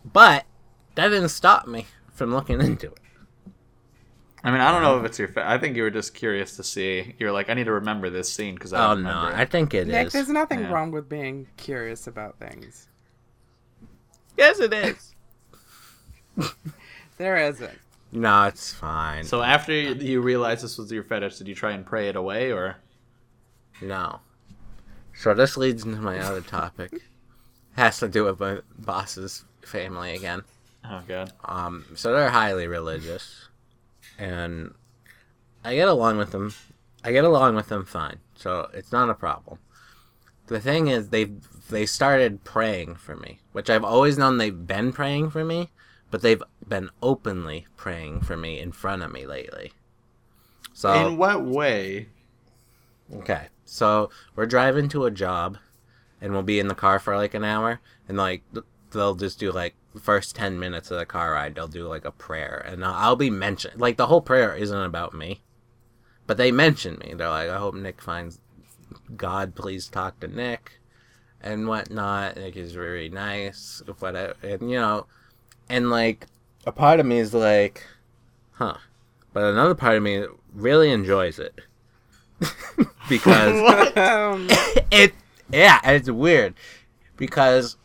but 0.04 0.44
that 0.94 1.08
didn't 1.08 1.28
stop 1.30 1.66
me 1.66 1.86
from 2.12 2.32
looking 2.32 2.60
into 2.60 2.86
it 2.88 2.98
I 4.46 4.50
mean, 4.50 4.60
I 4.60 4.70
don't 4.70 4.82
know 4.82 4.98
if 4.98 5.06
it's 5.06 5.18
your. 5.18 5.28
Fa- 5.28 5.48
I 5.48 5.56
think 5.56 5.74
you 5.74 5.82
were 5.84 5.90
just 5.90 6.12
curious 6.12 6.54
to 6.56 6.62
see. 6.62 7.14
You're 7.18 7.32
like, 7.32 7.48
I 7.48 7.54
need 7.54 7.64
to 7.64 7.72
remember 7.72 8.10
this 8.10 8.30
scene 8.30 8.54
because 8.54 8.74
I 8.74 8.90
oh 8.90 8.94
no 8.94 8.96
remember. 8.96 9.32
I 9.38 9.46
think 9.46 9.72
it 9.72 9.88
is. 9.88 9.94
Nick, 9.94 10.10
there's 10.10 10.28
nothing 10.28 10.60
Yeah. 10.60 10.70
wrong 10.70 10.90
with 10.90 11.08
being 11.08 11.46
curious 11.56 12.06
about 12.08 12.38
things. 12.38 12.86
yes 14.36 14.60
it 14.60 14.74
is 14.74 15.14
There 17.16 17.38
isn't. 17.38 17.78
no 18.12 18.44
it's 18.44 18.70
fine 18.70 19.24
So 19.24 19.40
after 19.40 19.72
you 19.72 20.20
realized 20.20 20.62
this 20.62 20.76
was 20.76 20.92
your 20.92 21.04
fetish, 21.04 21.38
did 21.38 21.48
you 21.48 21.54
try 21.54 21.72
and 21.72 21.86
pray 21.86 22.08
it 22.10 22.16
away, 22.16 22.52
or? 22.52 22.76
No. 23.80 24.20
So 25.14 25.34
this 25.34 25.56
leads 25.56 25.84
into 25.84 26.00
my 26.00 26.18
other 26.18 26.40
topic. 26.40 26.92
Has 27.76 27.98
to 27.98 28.08
do 28.08 28.24
with 28.24 28.40
my 28.40 28.60
boss's 28.78 29.44
family 29.62 30.14
again. 30.14 30.42
Oh 30.84 31.02
god. 31.06 31.32
Um, 31.44 31.84
so 31.94 32.12
they're 32.12 32.30
highly 32.30 32.66
religious, 32.66 33.48
and 34.18 34.74
I 35.64 35.74
get 35.74 35.88
along 35.88 36.18
with 36.18 36.30
them. 36.30 36.54
I 37.02 37.12
get 37.12 37.24
along 37.24 37.56
with 37.56 37.68
them 37.68 37.84
fine, 37.84 38.18
so 38.34 38.68
it's 38.72 38.92
not 38.92 39.10
a 39.10 39.14
problem. 39.14 39.58
The 40.46 40.60
thing 40.60 40.88
is, 40.88 41.08
they 41.08 41.30
they 41.70 41.86
started 41.86 42.44
praying 42.44 42.96
for 42.96 43.16
me, 43.16 43.40
which 43.52 43.70
I've 43.70 43.84
always 43.84 44.18
known 44.18 44.36
they've 44.38 44.66
been 44.66 44.92
praying 44.92 45.30
for 45.30 45.44
me, 45.44 45.70
but 46.10 46.22
they've 46.22 46.42
been 46.68 46.90
openly 47.02 47.66
praying 47.76 48.20
for 48.20 48.36
me 48.36 48.60
in 48.60 48.72
front 48.72 49.02
of 49.02 49.10
me 49.12 49.26
lately. 49.26 49.72
So 50.74 51.08
In 51.08 51.16
what 51.16 51.44
way? 51.44 52.08
Okay. 53.14 53.48
So 53.74 54.08
we're 54.36 54.46
driving 54.46 54.88
to 54.90 55.04
a 55.04 55.10
job, 55.10 55.58
and 56.20 56.32
we'll 56.32 56.44
be 56.44 56.60
in 56.60 56.68
the 56.68 56.76
car 56.76 57.00
for 57.00 57.16
like 57.16 57.34
an 57.34 57.42
hour, 57.42 57.80
and 58.08 58.16
like 58.16 58.44
they'll 58.92 59.16
just 59.16 59.40
do 59.40 59.50
like 59.50 59.74
the 59.92 60.00
first 60.00 60.36
ten 60.36 60.60
minutes 60.60 60.92
of 60.92 60.98
the 60.98 61.04
car 61.04 61.32
ride. 61.32 61.56
They'll 61.56 61.66
do 61.66 61.88
like 61.88 62.04
a 62.04 62.12
prayer, 62.12 62.64
and 62.64 62.84
I'll, 62.84 62.94
I'll 62.94 63.16
be 63.16 63.30
mentioned. 63.30 63.80
Like 63.80 63.96
the 63.96 64.06
whole 64.06 64.20
prayer 64.20 64.54
isn't 64.54 64.80
about 64.80 65.12
me, 65.12 65.42
but 66.24 66.36
they 66.36 66.52
mention 66.52 66.98
me. 66.98 67.14
They're 67.14 67.28
like, 67.28 67.48
"I 67.50 67.58
hope 67.58 67.74
Nick 67.74 68.00
finds 68.00 68.38
God. 69.16 69.56
Please 69.56 69.88
talk 69.88 70.20
to 70.20 70.28
Nick." 70.28 70.78
And 71.40 71.66
whatnot. 71.66 72.36
Nick 72.36 72.56
is 72.56 72.74
very 72.74 73.08
nice. 73.08 73.82
Whatever, 73.98 74.36
and 74.40 74.70
you 74.70 74.78
know, 74.78 75.06
and 75.68 75.90
like 75.90 76.28
a 76.64 76.70
part 76.70 77.00
of 77.00 77.06
me 77.06 77.18
is 77.18 77.34
like, 77.34 77.84
huh, 78.52 78.76
but 79.32 79.42
another 79.42 79.74
part 79.74 79.96
of 79.96 80.04
me 80.04 80.26
really 80.54 80.92
enjoys 80.92 81.40
it 81.40 81.60
because 83.08 83.92
Um, 83.96 84.48
it 84.90 85.14
yeah 85.52 85.80
it's 85.84 86.10
weird. 86.10 86.54
Because 87.16 87.76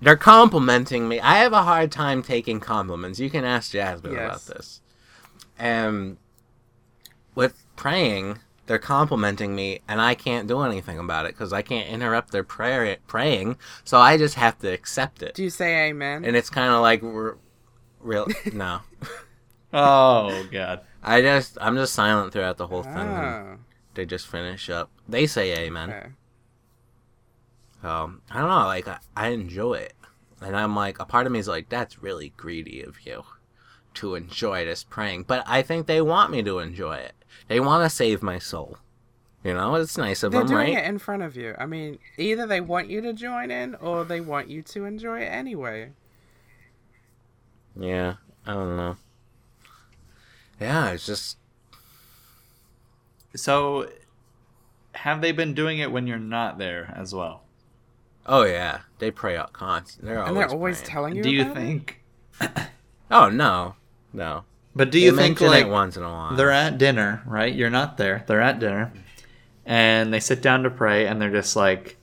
they're 0.00 0.16
complimenting 0.16 1.08
me. 1.08 1.20
I 1.20 1.38
have 1.38 1.52
a 1.52 1.62
hard 1.62 1.92
time 1.92 2.22
taking 2.22 2.60
compliments. 2.60 3.18
You 3.18 3.30
can 3.30 3.44
ask 3.44 3.72
jasmine 3.72 4.14
about 4.14 4.46
this. 4.46 4.80
And 5.58 6.16
with 7.34 7.64
praying 7.76 8.38
they're 8.66 8.78
complimenting 8.78 9.54
me 9.54 9.80
and 9.88 10.00
i 10.00 10.14
can't 10.14 10.46
do 10.48 10.60
anything 10.62 10.98
about 10.98 11.26
it 11.26 11.32
because 11.32 11.52
i 11.52 11.60
can't 11.60 11.88
interrupt 11.88 12.30
their 12.32 12.44
prayer 12.44 12.96
praying 13.06 13.56
so 13.84 13.98
i 13.98 14.16
just 14.16 14.36
have 14.36 14.58
to 14.58 14.72
accept 14.72 15.22
it. 15.22 15.34
Do 15.34 15.42
you 15.42 15.50
say 15.50 15.88
amen? 15.88 16.24
and 16.24 16.36
it's 16.36 16.48
kind 16.50 16.72
of 16.72 16.80
like 16.80 17.02
we're 17.02 17.36
real 18.00 18.26
no. 18.52 18.80
Oh 19.72 20.46
god. 20.50 20.80
i 21.02 21.20
just 21.20 21.58
i'm 21.60 21.74
just 21.76 21.92
silent 21.92 22.32
throughout 22.32 22.56
the 22.56 22.66
whole 22.66 22.82
thing. 22.84 22.94
And 22.96 23.04
Oh, 23.08 23.56
they 23.94 24.04
just 24.06 24.26
finish 24.26 24.68
up 24.70 24.90
they 25.08 25.26
say 25.26 25.66
amen 25.66 25.90
okay. 25.90 26.08
Um, 27.82 28.22
I 28.30 28.40
don't 28.40 28.48
know, 28.48 28.64
like 28.64 28.88
I, 28.88 28.96
I 29.14 29.28
enjoy 29.28 29.74
it, 29.74 29.92
and 30.40 30.56
I'm 30.56 30.74
like, 30.74 30.98
a 30.98 31.04
part 31.04 31.26
of 31.26 31.32
me 31.32 31.38
is 31.38 31.48
like, 31.48 31.68
that's 31.68 32.02
really 32.02 32.32
greedy 32.34 32.80
of 32.80 33.04
you 33.04 33.24
to 33.92 34.14
enjoy 34.14 34.64
this 34.64 34.82
praying, 34.82 35.24
but 35.24 35.44
I 35.46 35.60
think 35.60 35.86
they 35.86 36.00
want 36.00 36.30
me 36.30 36.42
to 36.44 36.60
enjoy 36.60 36.94
it. 36.94 37.12
They 37.46 37.60
want 37.60 37.84
to 37.84 37.94
save 37.94 38.22
my 38.22 38.38
soul, 38.38 38.78
You 39.42 39.52
know, 39.52 39.74
it's 39.74 39.98
nice 39.98 40.22
of 40.22 40.32
them. 40.32 40.46
They're 40.46 40.56
them, 40.56 40.64
doing 40.64 40.74
right? 40.76 40.84
it 40.84 40.88
in 40.88 40.98
front 40.98 41.22
of 41.22 41.36
you. 41.36 41.54
I 41.58 41.66
mean, 41.66 41.98
either 42.16 42.46
they 42.46 42.62
want 42.62 42.88
you 42.88 43.02
to 43.02 43.12
join 43.12 43.50
in 43.50 43.74
or 43.74 44.02
they 44.02 44.22
want 44.22 44.48
you 44.48 44.62
to 44.62 44.86
enjoy 44.86 45.20
it 45.20 45.26
anyway. 45.26 45.90
Yeah, 47.78 48.14
I 48.46 48.54
don't 48.54 48.76
know. 48.78 48.96
Yeah, 50.58 50.92
it's 50.92 51.04
just 51.04 51.36
So, 53.34 53.88
have 54.94 55.20
they 55.20 55.32
been 55.32 55.54
doing 55.54 55.78
it 55.78 55.90
when 55.90 56.06
you're 56.06 56.18
not 56.18 56.58
there 56.58 56.92
as 56.96 57.14
well? 57.14 57.42
oh 58.26 58.44
yeah, 58.44 58.80
they 59.00 59.10
pray 59.10 59.36
out 59.36 59.52
constantly. 59.52 60.10
They're 60.14 60.22
always 60.24 60.34
they're 60.46 60.48
always 60.50 60.76
praying. 60.78 60.90
telling 60.90 61.16
you. 61.16 61.22
Do 61.22 61.30
you 61.30 61.42
about 61.42 61.56
it? 61.56 61.60
think? 61.60 62.00
Oh 63.10 63.28
no, 63.28 63.74
no. 64.12 64.44
But 64.74 64.90
do 64.90 64.98
They 64.98 65.06
you 65.06 65.16
think 65.16 65.40
like 65.40 65.68
once 65.68 65.96
in 65.96 66.02
a 66.02 66.08
while? 66.08 66.34
they're 66.34 66.50
at 66.50 66.78
dinner, 66.78 67.22
right? 67.26 67.54
You're 67.54 67.70
not 67.70 67.96
there. 67.98 68.24
They're 68.26 68.40
at 68.40 68.58
dinner, 68.60 68.92
and 69.66 70.12
they 70.12 70.20
sit 70.20 70.40
down 70.42 70.62
to 70.64 70.70
pray, 70.70 71.06
and 71.06 71.20
they're 71.20 71.30
just 71.30 71.54
like, 71.54 71.96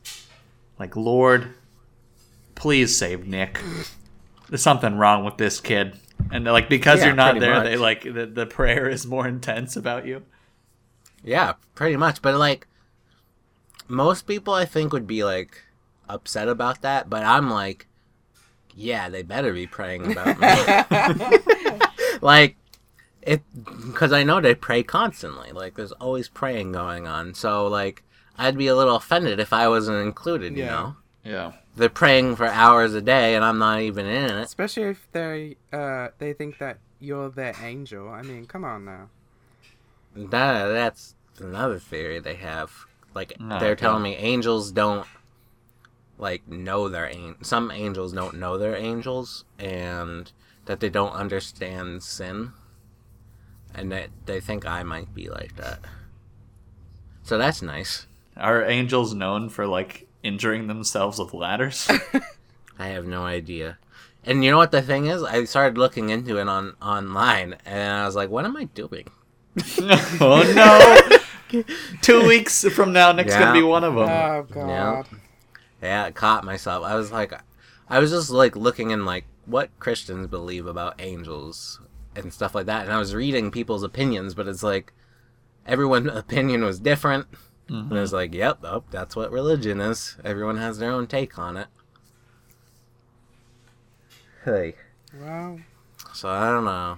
like 0.79 0.95
Lord, 0.95 1.53
please 2.55 2.95
save 2.95 3.27
Nick. 3.27 3.59
There's 4.49 4.61
something 4.61 4.97
wrong 4.97 5.25
with 5.25 5.37
this 5.37 5.59
kid, 5.59 5.97
and 6.31 6.45
like 6.45 6.69
because 6.69 6.99
Yeah, 6.99 7.07
you're 7.07 7.15
not 7.15 7.39
there, 7.39 7.55
much. 7.55 7.63
they 7.65 7.77
like 7.77 8.03
the, 8.03 8.25
the 8.27 8.45
prayer 8.45 8.87
is 8.87 9.05
more 9.07 9.27
intense 9.35 9.75
about 9.75 10.05
you. 10.05 10.21
Yeah, 11.23 11.53
pretty 11.75 11.97
much. 11.97 12.21
But 12.21 12.35
like, 12.35 12.67
most 13.87 14.25
people 14.27 14.53
I 14.53 14.65
think 14.65 14.93
would 14.93 15.07
be 15.07 15.23
like 15.23 15.61
upset 16.09 16.47
about 16.47 16.81
that. 16.81 17.09
But 17.09 17.23
I'm 17.23 17.49
like, 17.49 17.87
yeah, 18.75 19.09
they 19.09 19.21
better 19.21 19.53
be 19.53 19.67
praying 19.67 20.11
about 20.11 20.39
me. 20.39 21.79
like, 22.21 22.55
it 23.21 23.41
because 23.87 24.11
I 24.11 24.23
know 24.23 24.41
they 24.41 24.55
pray 24.55 24.83
constantly. 24.83 25.51
Like, 25.51 25.75
there's 25.75 25.91
always 25.93 26.27
praying 26.27 26.71
going 26.71 27.07
on. 27.07 27.33
So 27.35 27.67
like, 27.67 28.03
I'd 28.37 28.57
be 28.57 28.67
a 28.67 28.75
little 28.75 28.95
offended 28.95 29.39
if 29.39 29.53
I 29.53 29.67
wasn't 29.67 30.05
included. 30.05 30.53
You 30.55 30.63
Yeah. 30.63 30.69
know, 30.71 30.95
Yeah. 31.23 31.51
they're 31.75 31.89
praying 31.89 32.35
for 32.37 32.45
hours 32.47 32.93
a 32.95 33.01
day, 33.01 33.35
and 33.35 33.45
I'm 33.45 33.59
not 33.59 33.81
even 33.81 34.05
in 34.07 34.25
it. 34.25 34.41
Especially 34.41 34.83
if 34.83 35.07
they 35.11 35.57
uh 35.71 36.09
they 36.17 36.33
think 36.33 36.57
that 36.57 36.79
you're 36.99 37.29
their 37.29 37.55
angel. 37.61 38.09
I 38.09 38.21
mean, 38.21 38.45
come 38.45 38.63
on 38.63 38.85
now. 38.85 39.09
That 40.15 40.67
that's 40.67 41.15
another 41.39 41.79
theory 41.79 42.19
they 42.19 42.35
have. 42.35 42.71
Like 43.13 43.39
No, 43.39 43.59
they're 43.59 43.75
telling 43.75 44.03
me 44.03 44.15
angels 44.15 44.71
don't 44.71 45.05
like 46.17 46.47
know 46.47 46.87
their 46.87 47.05
an- 47.05 47.43
some 47.43 47.71
angels 47.71 48.13
don't 48.13 48.35
know 48.37 48.57
they're 48.57 48.75
angels 48.75 49.43
and 49.57 50.31
that 50.65 50.79
they 50.79 50.89
don't 50.89 51.13
understand 51.13 52.03
sin 52.03 52.51
and 53.73 53.91
that 53.91 54.09
they 54.25 54.39
think 54.39 54.65
I 54.65 54.83
might 54.83 55.13
be 55.15 55.29
like 55.29 55.55
that. 55.55 55.79
So 57.23 57.37
that's 57.37 57.61
nice. 57.61 58.07
Are 58.37 58.63
angels 58.63 59.13
known 59.13 59.49
for 59.49 59.65
like 59.67 60.07
injuring 60.23 60.67
themselves 60.67 61.19
with 61.19 61.33
ladders? 61.33 61.89
I 62.79 62.87
have 62.87 63.05
no 63.05 63.23
idea. 63.25 63.77
And 64.23 64.43
you 64.43 64.51
know 64.51 64.57
what 64.57 64.71
the 64.71 64.81
thing 64.81 65.07
is? 65.07 65.23
I 65.23 65.43
started 65.45 65.77
looking 65.77 66.09
into 66.09 66.37
it 66.37 66.47
on 66.47 66.75
online 66.81 67.55
and 67.65 67.93
I 67.99 68.05
was 68.05 68.15
like, 68.15 68.29
what 68.29 68.45
am 68.45 68.55
I 68.55 68.65
doing? 68.65 69.09
oh 70.21 70.53
no! 70.55 71.63
Two 72.01 72.25
weeks 72.27 72.63
from 72.69 72.93
now, 72.93 73.11
Nick's 73.11 73.35
gonna 73.35 73.53
be 73.53 73.63
one 73.63 73.83
of 73.83 73.95
them. 73.95 74.09
Oh 74.09 74.47
god. 74.49 75.07
Yeah, 75.81 76.05
I 76.05 76.11
caught 76.11 76.43
myself. 76.45 76.85
I 76.85 76.95
was 76.95 77.11
like, 77.11 77.33
I 77.89 77.99
was 77.99 78.11
just 78.11 78.29
like 78.29 78.55
looking 78.55 78.91
in 78.91 79.05
like 79.05 79.25
what 79.45 79.69
Christians 79.79 80.27
believe 80.27 80.67
about 80.67 81.01
angels 81.01 81.81
and 82.15 82.31
stuff 82.31 82.55
like 82.55 82.67
that, 82.67 82.83
and 82.83 82.93
I 82.93 82.99
was 82.99 83.13
reading 83.13 83.51
people's 83.51 83.83
opinions, 83.83 84.33
but 84.33 84.47
it's 84.47 84.63
like 84.63 84.93
everyone's 85.65 86.11
opinion 86.13 86.63
was 86.63 86.79
different, 86.79 87.27
and 87.67 87.91
it's 87.91 88.07
mm-hmm. 88.09 88.15
like, 88.15 88.33
yep, 88.33 88.59
oh, 88.63 88.83
that's 88.91 89.15
what 89.15 89.31
religion 89.31 89.81
is. 89.81 90.17
Everyone 90.23 90.57
has 90.57 90.77
their 90.77 90.91
own 90.91 91.07
take 91.07 91.37
on 91.37 91.57
it. 91.57 91.67
Hey, 94.45 94.75
Well, 95.13 95.59
so 96.13 96.29
I 96.29 96.49
don't 96.49 96.65
know. 96.65 96.97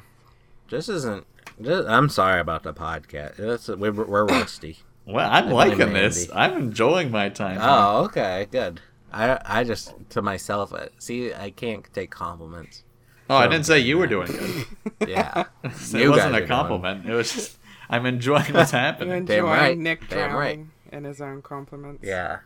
This 0.69 0.87
isn't. 0.87 1.25
This, 1.59 1.85
I'm 1.87 2.09
sorry 2.09 2.39
about 2.39 2.63
the 2.63 2.73
podcast. 2.73 3.39
It's, 3.39 3.67
we're, 3.67 3.91
we're 3.91 4.25
rusty. 4.25 4.79
Well, 5.05 5.29
I'm 5.29 5.49
blame 5.49 5.77
liking 5.77 5.91
this. 5.91 6.29
I'm 6.33 6.53
enjoying 6.57 7.11
my 7.11 7.27
time. 7.27 7.55
here. 7.55 7.61
Oh, 7.69 8.05
okay, 8.05 8.47
good. 8.49 8.79
I 9.11 9.37
I 9.43 9.65
just 9.65 9.93
to 10.11 10.21
myself 10.21 10.71
uh, 10.71 10.85
see 10.97 11.33
I 11.33 11.49
can't 11.49 11.85
take 11.93 12.09
compliments. 12.09 12.83
oh, 13.29 13.35
I 13.35 13.49
didn't 13.49 13.65
say 13.65 13.79
you 13.79 13.97
were 13.97 14.07
doing 14.07 14.27
good. 14.27 14.65
Yeah, 15.09 15.43
it 15.61 15.71
You 15.93 16.07
guys 16.07 16.09
wasn't 16.09 16.35
are 16.35 16.37
a 16.37 16.39
doing- 16.39 16.47
compliment. 16.47 17.05
It 17.05 17.13
was 17.13 17.33
just 17.33 17.57
I'm 17.89 18.05
enjoying 18.05 18.53
what's 18.53 18.71
you 18.71 18.77
happening. 18.79 19.17
enjoying 19.17 19.43
right. 19.43 19.77
Nick 19.77 20.07
Damn 20.07 20.29
drowning 20.29 20.37
right. 20.37 20.65
in 20.97 21.03
his 21.03 21.19
own 21.19 21.41
compliments. 21.41 22.01
yeah, 22.01 22.39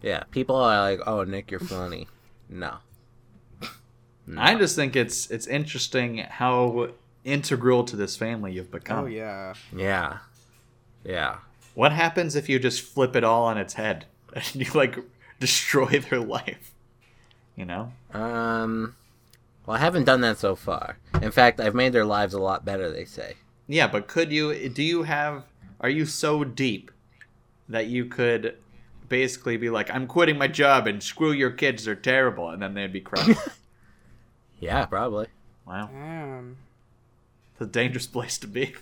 yeah. 0.00 0.22
People 0.30 0.54
are 0.54 0.80
like, 0.92 1.00
"Oh, 1.08 1.24
Nick, 1.24 1.50
you're 1.50 1.58
funny." 1.58 2.06
No, 2.48 2.76
I 4.36 4.54
just 4.54 4.76
think 4.76 4.94
it's 4.94 5.28
it's 5.28 5.48
interesting 5.48 6.18
how 6.18 6.90
integral 7.24 7.84
to 7.84 7.96
this 7.96 8.16
family 8.16 8.52
you've 8.52 8.70
become. 8.70 9.04
Oh 9.04 9.06
yeah. 9.06 9.54
yeah, 9.74 10.18
yeah. 11.04 11.38
What 11.74 11.92
happens 11.92 12.34
if 12.34 12.48
you 12.48 12.58
just 12.58 12.80
flip 12.82 13.14
it 13.14 13.24
all 13.24 13.44
on 13.44 13.58
its 13.58 13.74
head 13.74 14.06
and 14.32 14.54
you 14.56 14.70
like 14.72 14.98
destroy 15.40 16.00
their 16.00 16.20
life? 16.20 16.72
You 17.56 17.64
know? 17.64 17.92
Um, 18.12 18.94
well, 19.66 19.76
I 19.76 19.80
haven't 19.80 20.04
done 20.04 20.20
that 20.22 20.38
so 20.38 20.54
far. 20.56 20.98
In 21.20 21.30
fact, 21.30 21.60
I've 21.60 21.74
made 21.74 21.92
their 21.92 22.04
lives 22.04 22.34
a 22.34 22.40
lot 22.40 22.64
better. 22.64 22.90
They 22.90 23.04
say. 23.04 23.34
Yeah, 23.66 23.86
but 23.88 24.06
could 24.08 24.32
you? 24.32 24.68
Do 24.68 24.82
you 24.82 25.02
have? 25.02 25.44
Are 25.80 25.90
you 25.90 26.06
so 26.06 26.42
deep 26.44 26.90
that 27.68 27.86
you 27.86 28.06
could 28.06 28.56
basically 29.08 29.56
be 29.56 29.70
like, 29.70 29.90
"I'm 29.94 30.06
quitting 30.06 30.38
my 30.38 30.48
job 30.48 30.86
and 30.86 31.02
screw 31.02 31.32
your 31.32 31.50
kids, 31.50 31.84
they're 31.84 31.94
terrible," 31.94 32.48
and 32.50 32.62
then 32.62 32.74
they'd 32.74 32.92
be 32.92 33.00
crushed? 33.00 33.30
Yeah, 34.60 34.86
probably. 34.86 35.28
wow, 35.66 35.88
Damn. 35.92 36.56
It's 37.58 37.62
a 37.62 37.66
dangerous 37.66 38.06
place 38.06 38.38
to 38.38 38.46
be. 38.46 38.74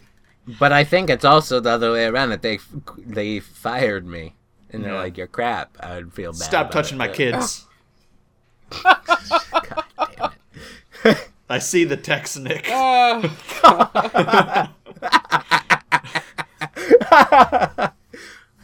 But 0.60 0.70
I 0.72 0.84
think 0.84 1.08
it's 1.10 1.24
also 1.24 1.58
the 1.60 1.70
other 1.70 1.92
way 1.92 2.04
around 2.04 2.28
that 2.30 2.42
they 2.42 2.58
they 2.98 3.40
fired 3.40 4.06
me 4.06 4.34
and 4.70 4.84
they're 4.84 4.92
Yeah. 4.92 4.98
like, 5.00 5.16
"You're 5.16 5.26
crap." 5.26 5.76
I 5.80 5.96
would 5.96 6.12
feel 6.12 6.32
bad. 6.32 6.38
Stop 6.42 6.66
about 6.66 6.72
touching 6.72 6.96
it, 6.96 6.98
my 6.98 7.08
kids. 7.08 7.66
God 8.82 8.98
damn 10.16 10.30
it. 11.04 11.30
I 11.48 11.58
see 11.58 11.84
the 11.84 11.96
text, 11.96 12.38
Nick. 12.38 12.68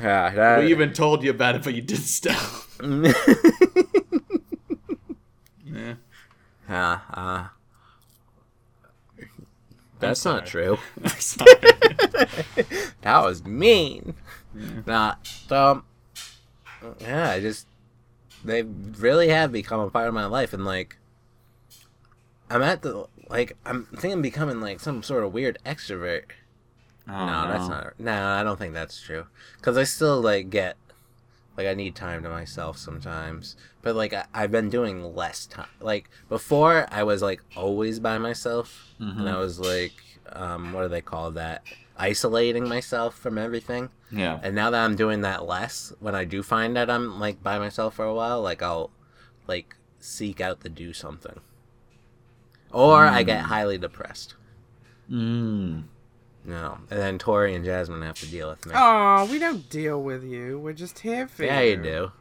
Yeah, 0.01 0.31
that, 0.31 0.59
We 0.61 0.71
even 0.71 0.93
told 0.93 1.23
you 1.23 1.31
about 1.31 1.55
it, 1.55 1.63
but 1.63 1.75
you 1.75 1.83
did 1.83 1.99
stop. 1.99 2.37
yeah. 5.65 5.95
yeah, 6.69 6.99
uh, 7.15 7.47
that's 10.03 10.25
not 10.25 10.47
true. 10.47 10.79
That 13.03 13.25
was 13.25 13.45
mean. 13.45 14.15
Nah, 14.87 15.17
so 15.25 15.83
yeah, 17.01 17.31
I 17.31 17.41
just 17.41 17.67
they 18.45 18.63
really 18.63 19.29
have 19.29 19.53
become 19.53 19.81
a 19.81 19.91
part 19.91 20.09
of 20.09 20.15
my 20.15 20.27
life, 20.27 20.53
and 20.53 20.65
like 20.65 20.99
I'm 22.51 22.63
at 22.63 22.83
the 22.83 23.07
like 23.29 23.57
I'm 23.65 23.87
thinking 23.87 24.13
of 24.13 24.23
becoming 24.23 24.61
like 24.61 24.79
some 24.81 25.03
sort 25.03 25.25
of 25.25 25.33
weird 25.33 25.59
extrovert. 25.65 26.25
Oh, 27.09 27.27
no, 27.27 27.49
that's 27.49 27.69
not. 27.69 27.95
No, 27.99 28.27
I 28.27 28.45
don't 28.45 28.59
think 28.59 28.75
that's 28.75 29.01
true. 29.01 29.27
Because 29.57 29.77
I 29.77 29.85
still 29.85 30.21
like 30.21 30.51
get 30.51 30.77
like 31.57 31.67
I 31.67 31.75
need 31.75 31.95
time 31.95 32.23
to 32.23 32.29
myself 32.29 32.79
sometimes. 32.79 33.57
But 33.83 33.97
like 33.97 34.13
I, 34.13 34.25
I've 34.33 34.51
been 34.51 34.71
doing 34.71 35.15
less 35.15 35.47
time. 35.47 35.67
Like 35.81 36.09
before, 36.29 36.87
I 36.91 37.03
was 37.03 37.23
like 37.23 37.43
always 37.57 38.01
by 38.01 38.19
myself, 38.19 38.95
and 39.19 39.29
I 39.29 39.39
was 39.39 39.59
like, 39.59 39.93
um, 40.33 40.73
what 40.73 40.83
do 40.83 40.89
they 40.89 41.01
call 41.01 41.31
that? 41.33 41.63
Isolating 41.99 42.69
myself 42.69 43.17
from 43.17 43.39
everything. 43.39 43.91
Yeah. 44.11 44.41
And 44.43 44.55
now 44.55 44.71
that 44.71 44.85
I'm 44.85 44.97
doing 44.97 45.21
that 45.23 45.47
less, 45.47 45.93
when 46.01 46.15
I 46.15 46.25
do 46.25 46.43
find 46.43 46.77
that 46.77 46.91
I'm 46.91 47.21
like 47.21 47.43
by 47.43 47.59
myself 47.59 47.95
for 47.95 48.05
a 48.05 48.15
while, 48.15 48.41
like 48.41 48.63
I'll 48.63 48.91
like 49.47 49.77
seek 50.01 50.41
out 50.41 50.61
to 50.63 50.69
do 50.69 50.93
something. 50.93 51.41
Or 52.73 53.05
I 53.05 53.23
get 53.23 53.43
highly 53.43 53.77
depressed. 53.77 54.35
Mm. 55.11 55.85
No. 56.45 56.79
And 56.91 56.99
then 57.01 57.19
Tori 57.19 57.55
and 57.55 57.65
Jasmine 57.65 58.03
have 58.03 58.19
to 58.21 58.27
deal 58.27 58.51
with 58.51 58.67
me. 58.67 58.73
oh, 58.75 59.27
we 59.31 59.39
don't 59.39 59.69
deal 59.71 60.03
with 60.03 60.25
you. 60.25 60.59
We're 60.59 60.73
just 60.73 60.99
here 60.99 61.29
for 61.29 61.45
yeah, 61.45 61.61
you. 61.61 61.71
you 61.71 61.77
do. 61.77 62.13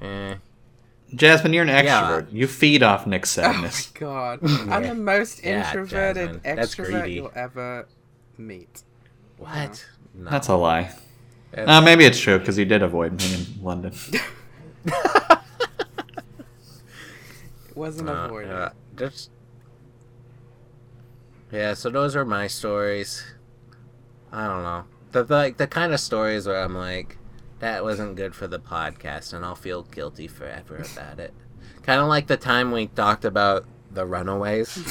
Eh. 0.00 0.34
Jasmine, 1.14 1.52
you're 1.54 1.62
an 1.64 1.70
extrovert. 1.70 2.26
Yeah. 2.30 2.38
You 2.38 2.46
feed 2.46 2.82
off 2.82 3.06
Nick's 3.06 3.30
sadness. 3.30 3.90
Oh 4.02 4.04
my 4.04 4.38
god. 4.40 4.40
I'm 4.70 4.82
the 4.82 4.94
most 4.94 5.42
Yeah, 5.42 5.66
introverted 5.66 6.42
Jasmine, 6.42 6.58
extrovert 6.58 7.12
you'll 7.12 7.32
ever 7.34 7.86
meet. 8.36 8.82
What? 9.38 9.86
No. 10.14 10.30
That's 10.30 10.48
a 10.48 10.56
lie. 10.56 10.90
That's- 11.52 11.68
Uh, 11.68 11.80
maybe 11.80 12.04
it's 12.04 12.18
true 12.20 12.38
because 12.38 12.58
you 12.58 12.66
did 12.66 12.82
avoid 12.82 13.12
me 13.18 13.34
in 13.34 13.46
London. 13.64 13.94
It 17.68 17.76
wasn't 17.76 18.08
Uh, 18.08 18.12
avoided. 18.12 18.48
yeah, 18.50 18.70
just 18.96 19.30
yeah. 21.52 21.74
So 21.74 21.90
those 21.90 22.16
are 22.16 22.24
my 22.24 22.46
stories. 22.46 23.24
I 24.32 24.46
don't 24.46 24.62
know. 24.62 24.84
the, 25.12 25.24
the 25.24 25.34
like 25.34 25.56
the 25.56 25.66
kind 25.66 25.92
of 25.94 26.00
stories 26.00 26.46
where 26.46 26.62
I'm 26.62 26.74
like, 26.74 27.16
that 27.60 27.82
wasn't 27.82 28.16
good 28.16 28.34
for 28.34 28.46
the 28.46 28.58
podcast, 28.60 29.32
and 29.32 29.44
I'll 29.44 29.54
feel 29.54 29.82
guilty 29.82 30.28
forever 30.28 30.76
about 30.76 31.18
it. 31.18 31.34
Kind 31.82 32.00
of 32.00 32.08
like 32.08 32.26
the 32.26 32.36
time 32.36 32.70
we 32.70 32.86
talked 32.88 33.24
about 33.24 33.64
the 33.90 34.04
Runaways, 34.04 34.76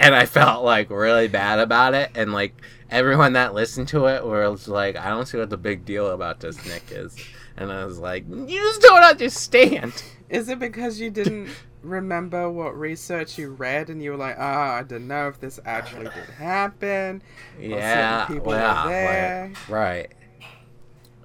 and 0.00 0.14
I 0.14 0.26
felt 0.26 0.64
like 0.64 0.88
really 0.88 1.28
bad 1.28 1.58
about 1.58 1.92
it, 1.92 2.10
and 2.14 2.32
like 2.32 2.54
everyone 2.90 3.34
that 3.34 3.52
listened 3.52 3.88
to 3.88 4.06
it 4.06 4.24
was 4.24 4.68
like, 4.68 4.96
I 4.96 5.10
don't 5.10 5.26
see 5.26 5.36
what 5.36 5.50
the 5.50 5.58
big 5.58 5.84
deal 5.84 6.08
about 6.08 6.40
this 6.40 6.64
Nick 6.66 6.84
is, 6.90 7.14
and 7.58 7.70
I 7.70 7.84
was 7.84 7.98
like, 7.98 8.24
you 8.28 8.46
just 8.46 8.80
don't 8.80 9.02
understand. 9.02 10.02
Is 10.28 10.48
it 10.48 10.58
because 10.58 11.00
you 11.00 11.10
didn't 11.10 11.50
remember 11.82 12.50
what 12.50 12.76
research 12.78 13.38
you 13.38 13.50
read 13.50 13.90
and 13.90 14.02
you 14.02 14.10
were 14.10 14.16
like, 14.16 14.36
ah, 14.38 14.76
I 14.76 14.82
don't 14.82 15.06
know 15.06 15.28
if 15.28 15.38
this 15.38 15.60
actually 15.64 16.04
did 16.04 16.30
happen? 16.36 17.22
Yeah, 17.60 18.26
certain 18.26 18.36
people 18.36 18.52
well, 18.52 18.88
there. 18.88 19.52
right, 19.68 19.68
right. 19.68 20.12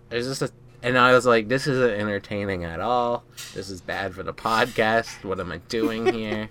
There's 0.10 0.28
just 0.28 0.42
a, 0.42 0.52
and 0.84 0.98
I 0.98 1.14
was 1.14 1.26
like, 1.26 1.48
this 1.48 1.68
isn't 1.68 2.00
entertaining 2.00 2.64
at 2.64 2.80
all. 2.80 3.24
This 3.54 3.70
is 3.70 3.82
bad 3.82 4.14
for 4.14 4.24
the 4.24 4.34
podcast. 4.34 5.24
What 5.24 5.40
am 5.40 5.52
I 5.52 5.58
doing 5.58 6.06
here? 6.14 6.50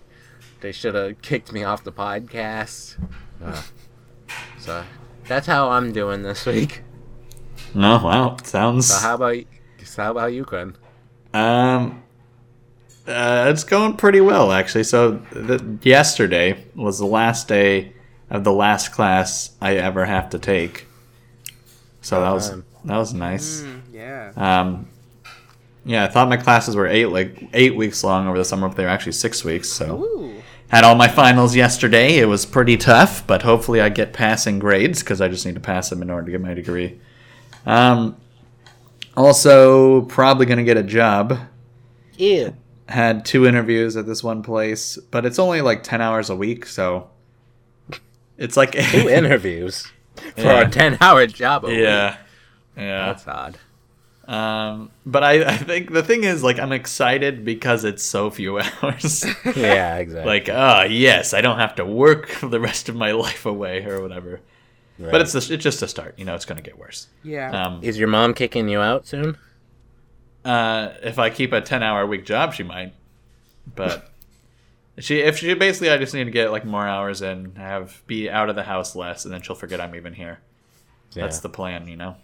they 0.61 0.73
should 0.73 0.95
have 0.95 1.21
kicked 1.23 1.53
me 1.53 1.65
off 1.65 1.85
the 1.85 1.93
podcast. 1.93 2.97
Uh, 3.43 3.63
so 4.59 4.85
that's 5.27 5.47
how 5.47 5.71
I'm 5.71 5.93
doing 5.93 6.23
this 6.23 6.47
week. 6.47 6.83
No, 7.75 8.01
wow, 8.03 8.37
sounds. 8.43 8.87
So 8.87 8.99
how 8.99 9.15
about 9.15 9.37
so 9.85 10.03
how 10.03 10.11
about 10.11 10.33
you, 10.33 10.45
Quinn? 10.45 10.77
Um, 11.33 12.03
uh, 13.07 13.47
it's 13.49 13.65
going 13.65 13.97
pretty 13.97 14.21
well 14.21 14.53
actually. 14.53 14.85
So 14.85 15.19
th- 15.33 15.63
yesterday 15.83 16.65
was 16.75 16.99
the 16.99 17.07
last 17.07 17.49
day 17.49 17.93
of 18.31 18.45
the 18.45 18.53
last 18.53 18.93
class 18.93 19.51
I 19.61 19.77
ever 19.77 20.05
have 20.05 20.31
to 20.31 20.39
take. 20.39 20.87
So 22.01 22.21
that 22.21 22.31
was 22.31 22.51
that 22.85 22.97
was 22.97 23.13
nice. 23.13 23.63
Mm, 23.63 23.81
yeah. 23.93 24.33
Um, 24.37 24.89
yeah, 25.85 26.05
I 26.05 26.09
thought 26.09 26.29
my 26.29 26.37
classes 26.37 26.77
were 26.77 26.87
eight 26.87 27.07
like 27.07 27.49
eight 27.53 27.75
weeks 27.75 28.05
long 28.05 28.27
over 28.27 28.39
the 28.39 28.45
summer, 28.45 28.69
but 28.69 28.77
they 28.77 28.85
were 28.85 28.91
actually 28.91 29.13
six 29.13 29.45
weeks. 29.45 29.69
So 29.69 30.03
Ooh. 30.05 30.43
had 30.69 30.85
all 30.85 30.95
my 30.95 31.09
finals 31.09 31.57
yesterday. 31.57 32.19
It 32.19 32.27
was 32.27 32.47
pretty 32.47 32.77
tough, 32.77 33.27
but 33.27 33.43
hopefully 33.43 33.81
I 33.81 33.89
get 33.89 34.13
passing 34.13 34.59
grades 34.59 35.01
because 35.01 35.21
I 35.21 35.29
just 35.29 35.45
need 35.45 35.55
to 35.55 35.61
pass 35.61 35.91
them 35.91 36.03
in 36.03 36.11
order 36.11 36.27
to 36.27 36.33
get 36.33 36.41
my 36.41 36.55
degree. 36.55 37.01
Um, 37.67 38.17
also, 39.17 40.03
probably 40.03 40.47
gonna 40.47 40.65
get 40.65 40.77
a 40.77 40.83
job. 40.83 41.39
Ew. 42.17 42.55
Had 42.91 43.25
two 43.25 43.47
interviews 43.47 43.97
at 43.97 44.07
this 44.07 44.23
one 44.23 44.43
place, 44.43 44.99
but 45.11 45.25
it's 45.25 45.39
only 45.39 45.61
like 45.63 45.83
ten 45.83 46.01
hours 46.01 46.29
a 46.29 46.37
week, 46.37 46.67
so 46.67 47.09
it's 48.37 48.57
like 48.57 48.73
Two 48.73 49.09
interviews 49.09 49.87
for 50.35 50.41
Yeah. 50.43 50.61
a 50.67 50.71
ten-hour 50.71 51.27
job. 51.29 51.65
a 51.65 51.69
week. 51.69 51.79
yeah, 51.79 52.17
yeah. 52.77 53.07
that's 53.07 53.27
odd. 53.29 53.59
Um, 54.27 54.91
but 55.05 55.25
I, 55.25 55.45
I 55.45 55.57
think 55.57 55.93
the 55.93 56.03
thing 56.05 56.23
is, 56.25 56.43
like, 56.45 56.59
I'm 56.61 56.71
excited 56.73 57.45
because 57.45 57.85
it's 57.85 58.03
so 58.05 58.31
few 58.31 58.59
hours. 58.83 59.25
Yeah, 59.57 59.97
exactly. 59.97 60.25
like, 60.31 60.49
ah, 60.53 60.83
yes, 60.85 61.35
I 61.35 61.41
don't 61.41 61.59
have 61.59 61.75
to 61.77 61.85
work 61.85 62.31
the 62.41 62.61
rest 62.61 62.89
of 62.89 62.95
my 62.97 63.11
life 63.25 63.45
away 63.45 63.85
or 63.85 64.01
whatever. 64.01 64.41
Right. 65.01 65.11
But 65.11 65.21
it's 65.23 65.35
a, 65.35 65.39
it's 65.55 65.65
just 65.65 65.83
a 65.83 65.89
start. 65.89 66.15
You 66.17 66.25
know, 66.27 66.35
it's 66.37 66.45
going 66.45 66.59
to 66.59 66.63
get 66.63 66.79
worse. 66.79 67.09
Yeah. 67.25 67.51
Um, 67.67 67.81
is 67.83 67.99
your 67.99 68.07
mom 68.09 68.35
kicking 68.35 68.69
you 68.69 68.81
out 68.81 69.07
soon? 69.07 69.37
Uh, 70.45 70.91
if 71.03 71.19
I 71.19 71.31
keep 71.31 71.53
a 71.53 71.61
10 71.61 71.83
hour 71.83 72.07
week 72.07 72.25
job, 72.25 72.55
she 72.55 72.63
might. 72.63 72.95
But 73.75 74.11
she, 74.99 75.21
if 75.21 75.39
she 75.39 75.55
basically, 75.55 75.91
I 75.91 75.99
just 75.99 76.15
need 76.15 76.25
to 76.25 76.31
get 76.31 76.51
like 76.51 76.65
more 76.65 76.87
hours 76.87 77.23
in, 77.23 77.55
have 77.57 78.03
be 78.07 78.31
out 78.31 78.49
of 78.49 78.57
the 78.57 78.63
house 78.63 78.97
less, 78.97 79.25
and 79.25 79.33
then 79.33 79.43
she'll 79.43 79.57
forget 79.57 79.81
I'm 79.81 79.95
even 79.95 80.15
here. 80.15 80.41
That's 81.15 81.41
the 81.41 81.49
plan, 81.49 81.89
you 81.89 81.97
know. 81.97 82.17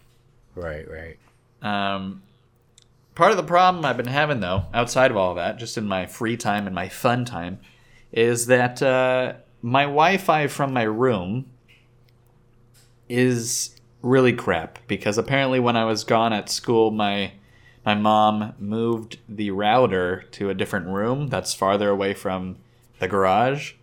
right, 0.55 0.87
right. 0.89 1.19
Um, 1.61 2.23
part 3.15 3.33
of 3.33 3.37
the 3.37 3.43
problem 3.43 3.85
I've 3.85 3.97
been 3.97 4.07
having, 4.07 4.41
though, 4.41 4.67
outside 4.73 5.11
of 5.11 5.17
all 5.17 5.31
of 5.31 5.37
that, 5.37 5.59
just 5.59 5.77
in 5.77 5.89
my 5.89 6.07
free 6.07 6.37
time 6.37 6.67
and 6.67 6.75
my 6.75 6.89
fun 6.89 7.25
time, 7.25 7.59
is 8.13 8.47
that 8.47 8.81
uh, 8.83 9.35
my 9.61 9.83
Wi 9.83 10.19
Fi 10.19 10.47
from 10.47 10.73
my 10.73 10.85
room 10.85 11.47
is 13.09 13.77
really 14.03 14.33
crap 14.33 14.79
because 14.87 15.19
apparently 15.19 15.59
when 15.59 15.77
I 15.77 15.85
was 15.85 16.05
gone 16.05 16.33
at 16.33 16.49
school, 16.49 16.91
my 16.91 17.33
my 17.87 17.95
mom 17.95 18.53
moved 18.59 19.19
the 19.29 19.53
router 19.53 20.25
to 20.33 20.51
a 20.51 20.55
different 20.55 20.89
room 20.89 21.29
that's 21.29 21.55
farther 21.55 21.89
away 21.89 22.13
from 22.13 22.57
the 22.99 23.07
garage. 23.07 23.75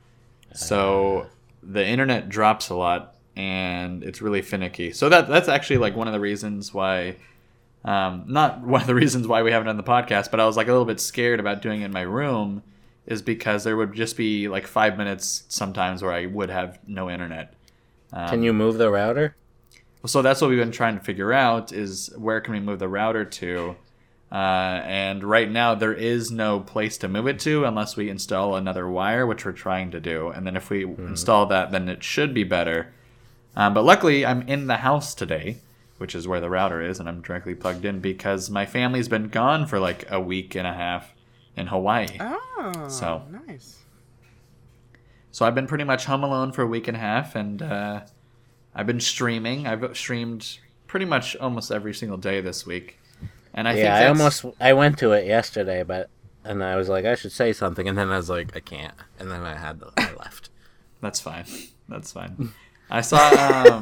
So 0.53 1.27
the 1.63 1.87
internet 1.87 2.27
drops 2.27 2.69
a 2.69 2.75
lot 2.75 3.15
and 3.37 4.03
it's 4.03 4.21
really 4.21 4.41
finicky. 4.41 4.91
So 4.91 5.07
that 5.07 5.29
that's 5.29 5.47
actually 5.47 5.77
like 5.77 5.95
one 5.95 6.07
of 6.07 6.13
the 6.13 6.19
reasons 6.19 6.73
why 6.73 7.15
um, 7.85 8.25
not 8.27 8.61
one 8.67 8.81
of 8.81 8.87
the 8.87 8.93
reasons 8.93 9.25
why 9.25 9.41
we 9.41 9.51
haven't 9.53 9.67
done 9.67 9.77
the 9.77 9.83
podcast, 9.83 10.29
but 10.29 10.41
I 10.41 10.45
was 10.45 10.57
like 10.57 10.67
a 10.67 10.71
little 10.71 10.85
bit 10.85 10.99
scared 10.99 11.39
about 11.39 11.61
doing 11.61 11.81
it 11.81 11.85
in 11.85 11.93
my 11.93 12.01
room 12.01 12.61
is 13.05 13.21
because 13.21 13.63
there 13.63 13.77
would 13.77 13.93
just 13.93 14.17
be 14.17 14.49
like 14.49 14.67
five 14.67 14.97
minutes 14.97 15.43
sometimes 15.47 16.03
where 16.03 16.11
I 16.11 16.25
would 16.25 16.49
have 16.49 16.77
no 16.87 17.09
internet. 17.09 17.53
Um, 18.11 18.29
Can 18.29 18.43
you 18.43 18.51
move 18.53 18.77
the 18.77 18.91
router? 18.91 19.35
so 20.05 20.21
that's 20.21 20.41
what 20.41 20.49
we've 20.49 20.59
been 20.59 20.71
trying 20.71 20.97
to 20.97 21.03
figure 21.03 21.31
out 21.31 21.71
is 21.71 22.13
where 22.17 22.41
can 22.41 22.53
we 22.53 22.59
move 22.59 22.77
the 22.79 22.89
router 22.89 23.23
to 23.23 23.73
uh, 24.33 24.81
and 24.83 25.23
right 25.23 25.49
now 25.49 25.75
there 25.75 25.93
is 25.93 26.31
no 26.31 26.59
place 26.59 26.97
to 26.97 27.07
move 27.07 27.27
it 27.27 27.39
to 27.39 27.63
unless 27.63 27.95
we 27.95 28.09
install 28.09 28.55
another 28.55 28.89
wire 28.89 29.25
which 29.25 29.45
we're 29.45 29.51
trying 29.51 29.91
to 29.91 29.99
do 29.99 30.29
and 30.29 30.45
then 30.45 30.57
if 30.57 30.69
we 30.69 30.83
install 30.83 31.45
that 31.45 31.71
then 31.71 31.87
it 31.87 32.03
should 32.03 32.33
be 32.33 32.43
better 32.43 32.91
um, 33.55 33.73
but 33.73 33.83
luckily 33.83 34.25
i'm 34.25 34.41
in 34.43 34.67
the 34.67 34.77
house 34.77 35.13
today 35.13 35.57
which 35.99 36.15
is 36.15 36.27
where 36.27 36.41
the 36.41 36.49
router 36.49 36.81
is 36.81 36.99
and 36.99 37.07
i'm 37.07 37.21
directly 37.21 37.53
plugged 37.53 37.85
in 37.85 37.99
because 37.99 38.49
my 38.49 38.65
family's 38.65 39.07
been 39.07 39.29
gone 39.29 39.67
for 39.67 39.79
like 39.79 40.03
a 40.09 40.19
week 40.19 40.55
and 40.55 40.67
a 40.67 40.73
half 40.73 41.13
in 41.55 41.67
hawaii 41.67 42.17
oh. 42.19 42.43
So. 42.87 43.23
nice. 43.47 43.79
So 45.31 45.45
I've 45.45 45.55
been 45.55 45.67
pretty 45.67 45.83
much 45.83 46.05
home 46.05 46.23
alone 46.23 46.51
for 46.51 46.61
a 46.61 46.67
week 46.67 46.87
and 46.87 46.95
a 46.95 46.99
half, 46.99 47.35
and 47.35 47.61
uh, 47.61 48.01
I've 48.75 48.87
been 48.87 48.99
streaming. 48.99 49.65
I've 49.65 49.97
streamed 49.97 50.59
pretty 50.87 51.05
much 51.05 51.35
almost 51.37 51.71
every 51.71 51.93
single 51.93 52.17
day 52.17 52.39
this 52.39 52.65
week, 52.65 52.99
and 53.53 53.67
I 53.67 53.73
think 53.73 53.85
yeah, 53.85 53.97
I 53.97 54.07
almost 54.07 54.45
I 54.59 54.73
went 54.73 54.97
to 54.99 55.11
it 55.13 55.25
yesterday, 55.27 55.83
but 55.83 56.09
and 56.43 56.63
I 56.63 56.75
was 56.75 56.89
like 56.89 57.05
I 57.05 57.15
should 57.15 57.31
say 57.31 57.53
something, 57.53 57.87
and 57.87 57.97
then 57.97 58.09
I 58.09 58.17
was 58.17 58.29
like 58.29 58.55
I 58.55 58.59
can't, 58.59 58.93
and 59.19 59.29
then 59.31 59.41
I 59.41 59.55
had 59.55 59.79
to, 59.81 59.91
I 59.97 60.13
left. 60.19 60.49
that's 61.01 61.19
fine. 61.19 61.45
That's 61.89 62.11
fine. 62.11 62.53
I 62.89 63.01
saw 63.01 63.17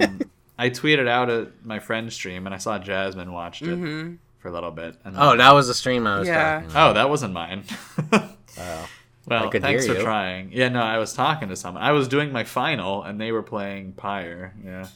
um, 0.02 0.22
I 0.58 0.70
tweeted 0.70 1.08
out 1.08 1.30
at 1.30 1.66
my 1.66 1.80
friend's 1.80 2.14
stream, 2.16 2.46
and 2.46 2.54
I 2.54 2.58
saw 2.58 2.78
Jasmine 2.80 3.32
watched 3.32 3.62
it 3.64 3.68
Mm-hmm. 3.78 4.16
for 4.40 4.48
a 4.48 4.52
little 4.52 4.72
bit. 4.72 4.96
And 5.04 5.16
Oh, 5.18 5.36
that 5.38 5.52
was 5.54 5.68
the 5.68 5.74
stream 5.74 6.06
I 6.08 6.20
was 6.20 6.28
Yeah. 6.28 6.54
talking 6.56 6.70
about. 6.72 6.90
oh, 6.90 6.94
that 6.94 7.10
wasn't 7.10 7.34
mine. 7.34 7.64
Oh. 8.60 8.90
well, 9.28 9.46
I 9.46 9.50
could 9.50 9.62
thanks 9.62 9.86
hear 9.86 9.94
for 9.94 10.00
you. 10.00 10.06
trying. 10.06 10.52
Yeah, 10.52 10.68
no, 10.68 10.82
I 10.82 10.98
was 10.98 11.14
talking 11.14 11.48
to 11.50 11.56
someone. 11.56 11.82
I 11.82 11.94
was 11.94 12.10
doing 12.10 12.34
my 12.34 12.44
final, 12.44 13.02
and 13.02 13.20
they 13.22 13.32
were 13.32 13.44
playing 13.44 13.94
Pyre. 13.94 14.54
Yeah. 14.62 14.88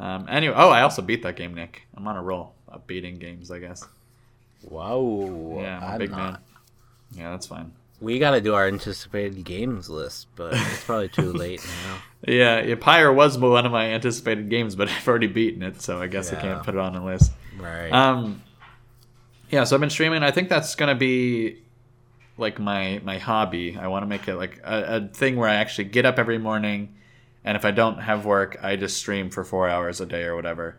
Um. 0.00 0.26
Anyway, 0.28 0.54
oh, 0.56 0.70
I 0.70 0.82
also 0.82 1.00
beat 1.02 1.22
that 1.22 1.36
game, 1.36 1.54
Nick. 1.54 1.82
I'm 1.96 2.08
on 2.08 2.16
a 2.16 2.22
roll 2.22 2.54
of 2.63 2.63
beating 2.86 3.16
games, 3.18 3.50
I 3.50 3.58
guess. 3.58 3.86
Wow. 4.62 5.58
Yeah, 5.60 5.78
I'm 5.78 5.82
a 5.82 5.86
I'm 5.86 5.98
big 5.98 6.10
not. 6.10 6.18
man. 6.32 6.38
Yeah, 7.12 7.30
that's 7.30 7.46
fine. 7.46 7.72
We 8.00 8.18
got 8.18 8.32
to 8.32 8.40
do 8.40 8.54
our 8.54 8.66
anticipated 8.66 9.44
games 9.44 9.88
list, 9.88 10.26
but 10.36 10.52
it's 10.54 10.84
probably 10.84 11.08
too 11.08 11.32
late 11.44 11.64
now. 11.86 11.96
Yeah, 12.26 12.60
yeah, 12.60 12.74
Pyre 12.78 13.12
was 13.12 13.38
one 13.38 13.64
of 13.64 13.72
my 13.72 13.86
anticipated 13.92 14.50
games, 14.50 14.74
but 14.74 14.88
I've 14.90 15.06
already 15.06 15.26
beaten 15.28 15.62
it, 15.62 15.80
so 15.80 16.00
I 16.00 16.06
guess 16.06 16.32
I 16.32 16.40
can't 16.40 16.62
put 16.62 16.74
it 16.74 16.80
on 16.80 16.92
the 16.94 17.00
list. 17.00 17.32
Right. 17.58 17.90
Um, 17.92 18.42
yeah, 19.50 19.64
so 19.64 19.76
I've 19.76 19.80
been 19.80 19.90
streaming. 19.90 20.22
I 20.22 20.32
think 20.32 20.48
that's 20.48 20.74
gonna 20.74 20.96
be 20.96 21.58
like 22.36 22.58
my 22.58 23.00
my 23.04 23.18
hobby. 23.18 23.76
I 23.78 23.86
want 23.86 24.02
to 24.02 24.06
make 24.06 24.26
it 24.26 24.34
like 24.36 24.60
a, 24.64 24.96
a 24.96 25.08
thing 25.08 25.36
where 25.36 25.48
I 25.48 25.54
actually 25.54 25.84
get 25.84 26.04
up 26.04 26.18
every 26.18 26.38
morning, 26.38 26.94
and 27.44 27.56
if 27.56 27.64
I 27.64 27.70
don't 27.70 27.98
have 28.00 28.26
work, 28.26 28.58
I 28.62 28.74
just 28.76 28.96
stream 28.96 29.30
for 29.30 29.44
four 29.44 29.68
hours 29.68 30.00
a 30.00 30.06
day 30.06 30.24
or 30.24 30.34
whatever. 30.34 30.76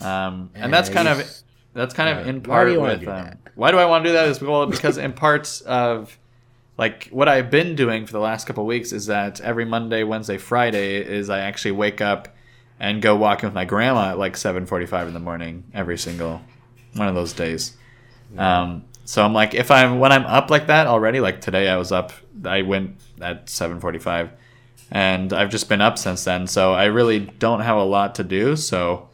Um, 0.00 0.50
and 0.54 0.72
that's 0.72 0.88
kind 0.88 1.08
of 1.08 1.30
that's 1.72 1.94
kind 1.94 2.18
of 2.18 2.26
in 2.26 2.40
part 2.40 2.68
do 2.68 2.80
with 2.80 3.06
um, 3.06 3.38
why 3.54 3.70
do 3.70 3.78
I 3.78 3.84
want 3.84 4.04
to 4.04 4.10
do 4.10 4.12
that? 4.14 4.28
Is 4.28 4.40
well 4.40 4.66
because 4.66 4.98
in 4.98 5.12
parts 5.12 5.60
of 5.60 6.18
like 6.78 7.08
what 7.10 7.28
I've 7.28 7.50
been 7.50 7.76
doing 7.76 8.06
for 8.06 8.12
the 8.12 8.20
last 8.20 8.46
couple 8.46 8.62
of 8.62 8.66
weeks 8.66 8.92
is 8.92 9.06
that 9.06 9.40
every 9.40 9.66
Monday, 9.66 10.02
Wednesday, 10.02 10.38
Friday 10.38 10.96
is 10.96 11.28
I 11.28 11.40
actually 11.40 11.72
wake 11.72 12.00
up 12.00 12.34
and 12.78 13.02
go 13.02 13.14
walking 13.14 13.46
with 13.46 13.54
my 13.54 13.66
grandma 13.66 14.12
at 14.12 14.18
like 14.18 14.34
7:45 14.34 15.08
in 15.08 15.14
the 15.14 15.20
morning 15.20 15.64
every 15.74 15.98
single 15.98 16.40
one 16.94 17.06
of 17.06 17.14
those 17.14 17.34
days. 17.34 17.76
Um, 18.38 18.84
so 19.04 19.22
I'm 19.22 19.34
like, 19.34 19.54
if 19.54 19.70
I'm 19.70 19.98
when 19.98 20.10
I'm 20.10 20.24
up 20.24 20.50
like 20.50 20.68
that 20.68 20.86
already, 20.86 21.20
like 21.20 21.42
today 21.42 21.68
I 21.68 21.76
was 21.76 21.92
up, 21.92 22.12
I 22.44 22.62
went 22.62 22.96
at 23.20 23.46
7:45, 23.46 24.30
and 24.90 25.34
I've 25.34 25.50
just 25.50 25.68
been 25.68 25.82
up 25.82 25.98
since 25.98 26.24
then. 26.24 26.46
So 26.46 26.72
I 26.72 26.86
really 26.86 27.20
don't 27.20 27.60
have 27.60 27.76
a 27.76 27.84
lot 27.84 28.14
to 28.14 28.24
do. 28.24 28.56
So 28.56 29.09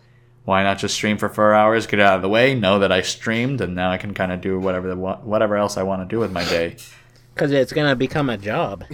why 0.47 0.63
not 0.63 0.79
just 0.79 0.95
stream 0.95 1.19
for 1.19 1.29
four 1.29 1.53
hours, 1.53 1.87
get 1.89 1.99
it 1.99 2.03
out 2.03 2.17
of 2.17 2.23
the 2.23 2.29
way, 2.29 2.55
know 2.55 2.79
that 2.79 2.93
I 2.93 3.03
streamed, 3.03 3.61
and 3.61 3.75
now 3.75 3.91
I 3.91 3.99
can 3.99 4.15
kind 4.15 4.31
of 4.31 4.41
do 4.41 4.59
whatever 4.61 4.89
the, 4.89 4.97
whatever 4.97 5.57
else 5.57 5.77
I 5.77 5.83
want 5.83 6.09
to 6.09 6.15
do 6.15 6.21
with 6.21 6.31
my 6.31 6.45
day. 6.45 6.77
Because 7.35 7.51
it's 7.51 7.73
gonna 7.73 7.97
become 7.97 8.31
a 8.31 8.39
job. 8.39 8.85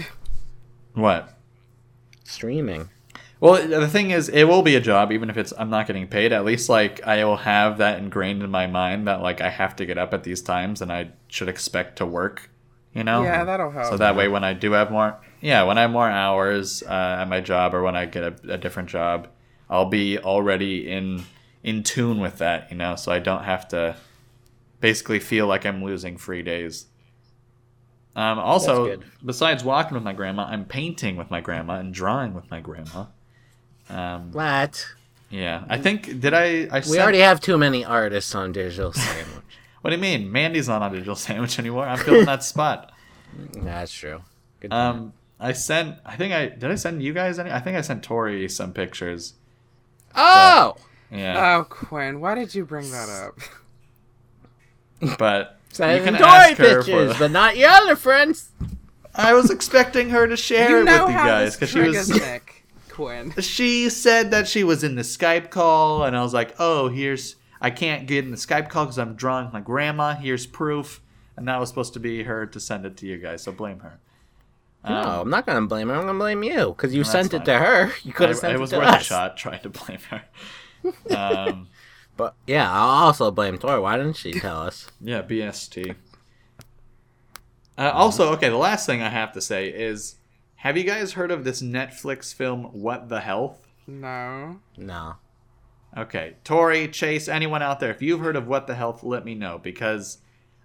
What? 0.95 1.39
Streaming. 2.25 2.89
Well, 3.39 3.67
the 3.67 3.89
thing 3.89 4.11
is, 4.11 4.29
it 4.29 4.45
will 4.45 4.63
be 4.63 4.77
a 4.77 4.81
job, 4.81 5.11
even 5.11 5.29
if 5.29 5.37
it's 5.37 5.53
I'm 5.59 5.69
not 5.69 5.87
getting 5.87 6.07
paid. 6.07 6.33
At 6.33 6.45
least 6.45 6.69
like 6.69 7.03
I 7.07 7.25
will 7.25 7.39
have 7.39 7.79
that 7.79 7.99
ingrained 7.99 8.43
in 8.43 8.51
my 8.51 8.67
mind 8.67 9.07
that 9.09 9.21
like 9.21 9.41
I 9.41 9.49
have 9.49 9.75
to 9.77 9.87
get 9.87 9.99
up 9.99 10.15
at 10.15 10.23
these 10.23 10.41
times 10.41 10.81
and 10.81 10.93
I 10.93 11.11
should 11.29 11.49
expect 11.49 11.97
to 11.97 12.07
work. 12.07 12.51
You 12.95 13.05
know. 13.05 13.23
Yeah, 13.23 13.45
that'll 13.45 13.71
help. 13.71 13.91
So 13.91 13.97
that 13.97 14.17
way, 14.17 14.29
when 14.29 14.45
I 14.45 14.53
do 14.53 14.73
have 14.73 14.91
more, 14.91 15.19
yeah, 15.41 15.65
when 15.65 15.77
I 15.77 15.83
have 15.83 15.91
more 15.91 16.09
hours 16.09 16.83
uh, 16.83 17.17
at 17.21 17.29
my 17.29 17.41
job 17.41 17.75
or 17.75 17.83
when 17.83 17.97
I 17.97 18.07
get 18.07 18.23
a, 18.23 18.55
a 18.55 18.59
different 18.59 18.89
job, 18.89 19.29
I'll 19.69 19.87
be 19.87 20.19
already 20.19 20.91
in 20.91 21.25
in 21.63 21.83
tune 21.83 22.21
with 22.21 22.39
that. 22.39 22.71
You 22.71 22.77
know, 22.77 22.97
so 22.97 23.13
I 23.13 23.19
don't 23.19 23.45
have 23.45 23.69
to 23.69 23.97
basically 24.81 25.21
feel 25.21 25.47
like 25.47 25.65
I'm 25.67 25.83
losing 25.85 26.17
free 26.17 26.43
days. 26.43 26.87
Um, 28.15 28.39
also, 28.39 28.99
besides 29.25 29.65
walking 29.65 29.95
with 29.95 30.03
my 30.03 30.13
grandma, 30.13 30.45
I'm 30.45 30.65
painting 30.67 31.17
with 31.17 31.31
my 31.31 31.41
grandma 31.41 31.75
and 31.79 31.95
drawing 31.95 32.35
with 32.35 32.51
my 32.51 32.61
grandma. 32.61 33.07
Um, 33.89 34.33
What? 34.33 34.87
yeah, 35.31 35.65
I 35.69 35.79
think 35.79 36.21
did 36.21 36.35
I? 36.35 36.69
I 36.71 36.77
We 36.79 36.83
sent- 36.83 37.01
already 37.01 37.21
have 37.21 37.41
too 37.41 37.57
many 37.57 37.85
artists 37.85 38.35
on 38.35 38.53
Digital 38.53 38.93
Sandwich. 38.93 39.27
What 39.81 39.91
do 39.91 39.97
you 39.97 40.03
mean? 40.03 40.31
Mandy's 40.31 40.69
not 40.69 40.81
on 40.83 40.93
digital 40.93 41.17
sandwich 41.17 41.59
anymore. 41.59 41.87
I'm 41.89 41.99
filling 41.99 42.27
that 42.27 42.45
spot. 42.45 42.93
That's 43.53 43.93
true. 43.93 44.21
Good 44.61 44.73
Um, 44.73 45.13
I 45.41 45.53
sent. 45.53 45.97
I 46.05 46.15
think 46.17 46.33
I 46.33 46.47
did. 46.49 46.71
I 46.71 46.75
send 46.77 47.03
you 47.03 47.13
guys 47.13 47.39
any. 47.39 47.51
I 47.51 47.59
think 47.61 47.77
I 47.77 47.81
sent 47.81 48.05
Tori 48.05 48.49
some 48.49 48.73
pictures. 48.73 49.35
oh! 50.15 50.77
Yeah, 51.13 51.59
Oh, 51.59 51.65
Quinn, 51.65 52.21
why 52.21 52.35
did 52.35 52.55
you 52.55 52.65
bring 52.65 52.91
that 52.91 53.09
up? 53.09 53.39
but 55.19 55.59
you 55.73 55.77
can 56.03 56.15
Dory 56.15 56.23
ask 56.25 56.57
her 56.59 56.83
for. 56.83 56.85
pictures, 56.85 57.19
but 57.19 57.31
not 57.31 57.57
your 57.57 57.71
other 57.71 57.97
friends. 57.97 58.51
I 59.15 59.35
was 59.35 59.51
expecting 59.51 60.11
her 60.11 60.27
to 60.27 60.37
share 60.37 60.71
you 60.71 60.77
it 60.79 60.85
with 60.85 60.93
you 61.11 61.15
guys 61.17 61.55
because 61.57 61.71
she 61.71 61.81
was. 61.81 62.09
Nick, 62.09 62.65
Quinn. 62.89 63.33
She 63.41 63.89
said 63.91 64.31
that 64.31 64.47
she 64.49 64.65
was 64.65 64.85
in 64.85 64.95
the 64.95 65.03
Skype 65.03 65.51
call, 65.51 66.05
and 66.05 66.17
I 66.17 66.23
was 66.23 66.33
like, 66.33 66.55
"Oh, 66.59 66.89
here's 66.89 67.37
I 67.61 67.71
can't 67.71 68.07
get 68.07 68.25
in 68.25 68.31
the 68.31 68.37
Skype 68.37 68.69
call 68.69 68.85
because 68.85 68.99
I'm 68.99 69.15
drawing 69.15 69.47
with 69.47 69.53
my 69.55 69.61
grandma. 69.61 70.15
Here's 70.15 70.47
proof." 70.47 71.01
And 71.37 71.49
that 71.49 71.59
was 71.59 71.69
supposed 71.71 71.95
to 71.95 72.01
be 72.01 72.23
her 72.25 72.47
to 72.47 72.61
send 72.61 72.85
it 72.87 72.97
to 72.99 73.07
you 73.07 73.17
guys, 73.19 73.43
so 73.43 73.53
blame 73.53 73.81
her. 73.81 73.99
Um, 74.85 74.95
no, 74.95 75.21
I'm 75.23 75.31
not 75.31 75.47
gonna 75.47 75.67
blame 75.67 75.89
her. 75.89 75.95
I'm 75.95 76.07
gonna 76.07 76.19
blame 76.19 76.43
you 76.43 76.69
because 76.69 76.95
you 76.95 77.03
That's 77.03 77.13
sent 77.13 77.33
fine. 77.33 77.41
it 77.43 77.45
to 77.47 77.59
her. 77.59 77.93
You 78.05 78.13
could 78.13 78.29
have 78.29 78.39
sent 78.39 78.53
it 78.53 78.57
it, 78.57 78.61
was 78.61 78.73
worth 78.73 79.01
a 79.01 79.03
shot 79.03 79.37
trying 79.37 79.63
to 79.63 79.71
blame 79.71 80.01
her. 80.11 80.23
Um, 81.17 81.69
But 82.17 82.35
yeah, 82.47 82.71
I'll 82.71 83.07
also 83.07 83.31
blame 83.31 83.59
Tori. 83.59 83.81
Why 83.81 83.97
didn't 83.97 84.17
she 84.17 84.33
tell 84.33 84.61
us? 84.61 84.87
Yeah, 85.01 85.23
BST. 85.23 85.97
Uh, 87.79 87.91
also, 87.95 88.33
okay, 88.35 88.49
the 88.49 88.57
last 88.57 88.87
thing 88.87 89.01
I 89.03 89.09
have 89.09 89.33
to 89.33 89.41
say 89.41 89.69
is 89.69 90.17
have 90.57 90.77
you 90.77 90.85
guys 90.85 91.15
heard 91.15 91.31
of 91.31 91.45
this 91.45 91.63
Netflix 91.63 92.35
film, 92.35 92.65
What 92.65 93.09
the 93.09 93.21
Health? 93.21 93.67
No. 93.87 94.61
No. 94.77 95.15
Okay, 95.97 96.37
Tori, 96.45 96.89
Chase, 96.89 97.29
anyone 97.29 97.63
out 97.63 97.81
there, 97.81 97.91
if 97.91 98.01
you've 98.01 98.21
heard 98.21 98.37
of 98.37 98.47
What 98.47 98.67
the 98.67 98.75
Health, 98.75 99.03
let 99.03 99.25
me 99.25 99.35
know 99.35 99.59
because 99.59 100.19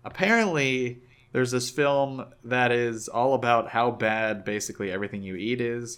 apparently 0.04 1.00
there's 1.32 1.52
this 1.52 1.70
film 1.70 2.26
that 2.44 2.72
is 2.72 3.08
all 3.08 3.34
about 3.34 3.70
how 3.70 3.92
bad 3.92 4.46
basically 4.46 4.92
everything 4.92 5.24
you 5.24 5.36
eat 5.36 5.60
is, 5.60 5.98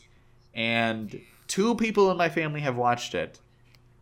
and 0.54 1.20
two 1.48 1.76
people 1.76 2.10
in 2.10 2.18
my 2.18 2.30
family 2.30 2.62
have 2.62 2.76
watched 2.76 3.14
it, 3.14 3.40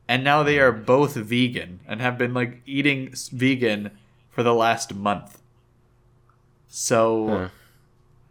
and 0.07 0.23
now 0.23 0.43
they 0.43 0.59
are 0.59 0.71
both 0.71 1.15
vegan 1.15 1.79
and 1.87 2.01
have 2.01 2.17
been 2.17 2.33
like 2.33 2.61
eating 2.65 3.13
vegan 3.31 3.91
for 4.29 4.43
the 4.43 4.53
last 4.53 4.93
month. 4.95 5.41
So 6.67 7.27
Huh. 7.27 7.47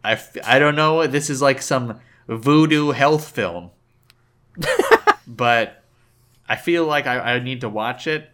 I, 0.03 0.11
f- 0.13 0.37
I 0.45 0.59
don't 0.59 0.75
know. 0.75 1.05
This 1.07 1.29
is 1.29 1.41
like 1.41 1.61
some 1.61 1.99
voodoo 2.27 2.91
health 2.91 3.29
film, 3.29 3.71
but 5.27 5.83
I 6.47 6.55
feel 6.55 6.85
like 6.85 7.07
I, 7.07 7.35
I 7.35 7.39
need 7.39 7.61
to 7.61 7.69
watch 7.69 8.07
it 8.07 8.29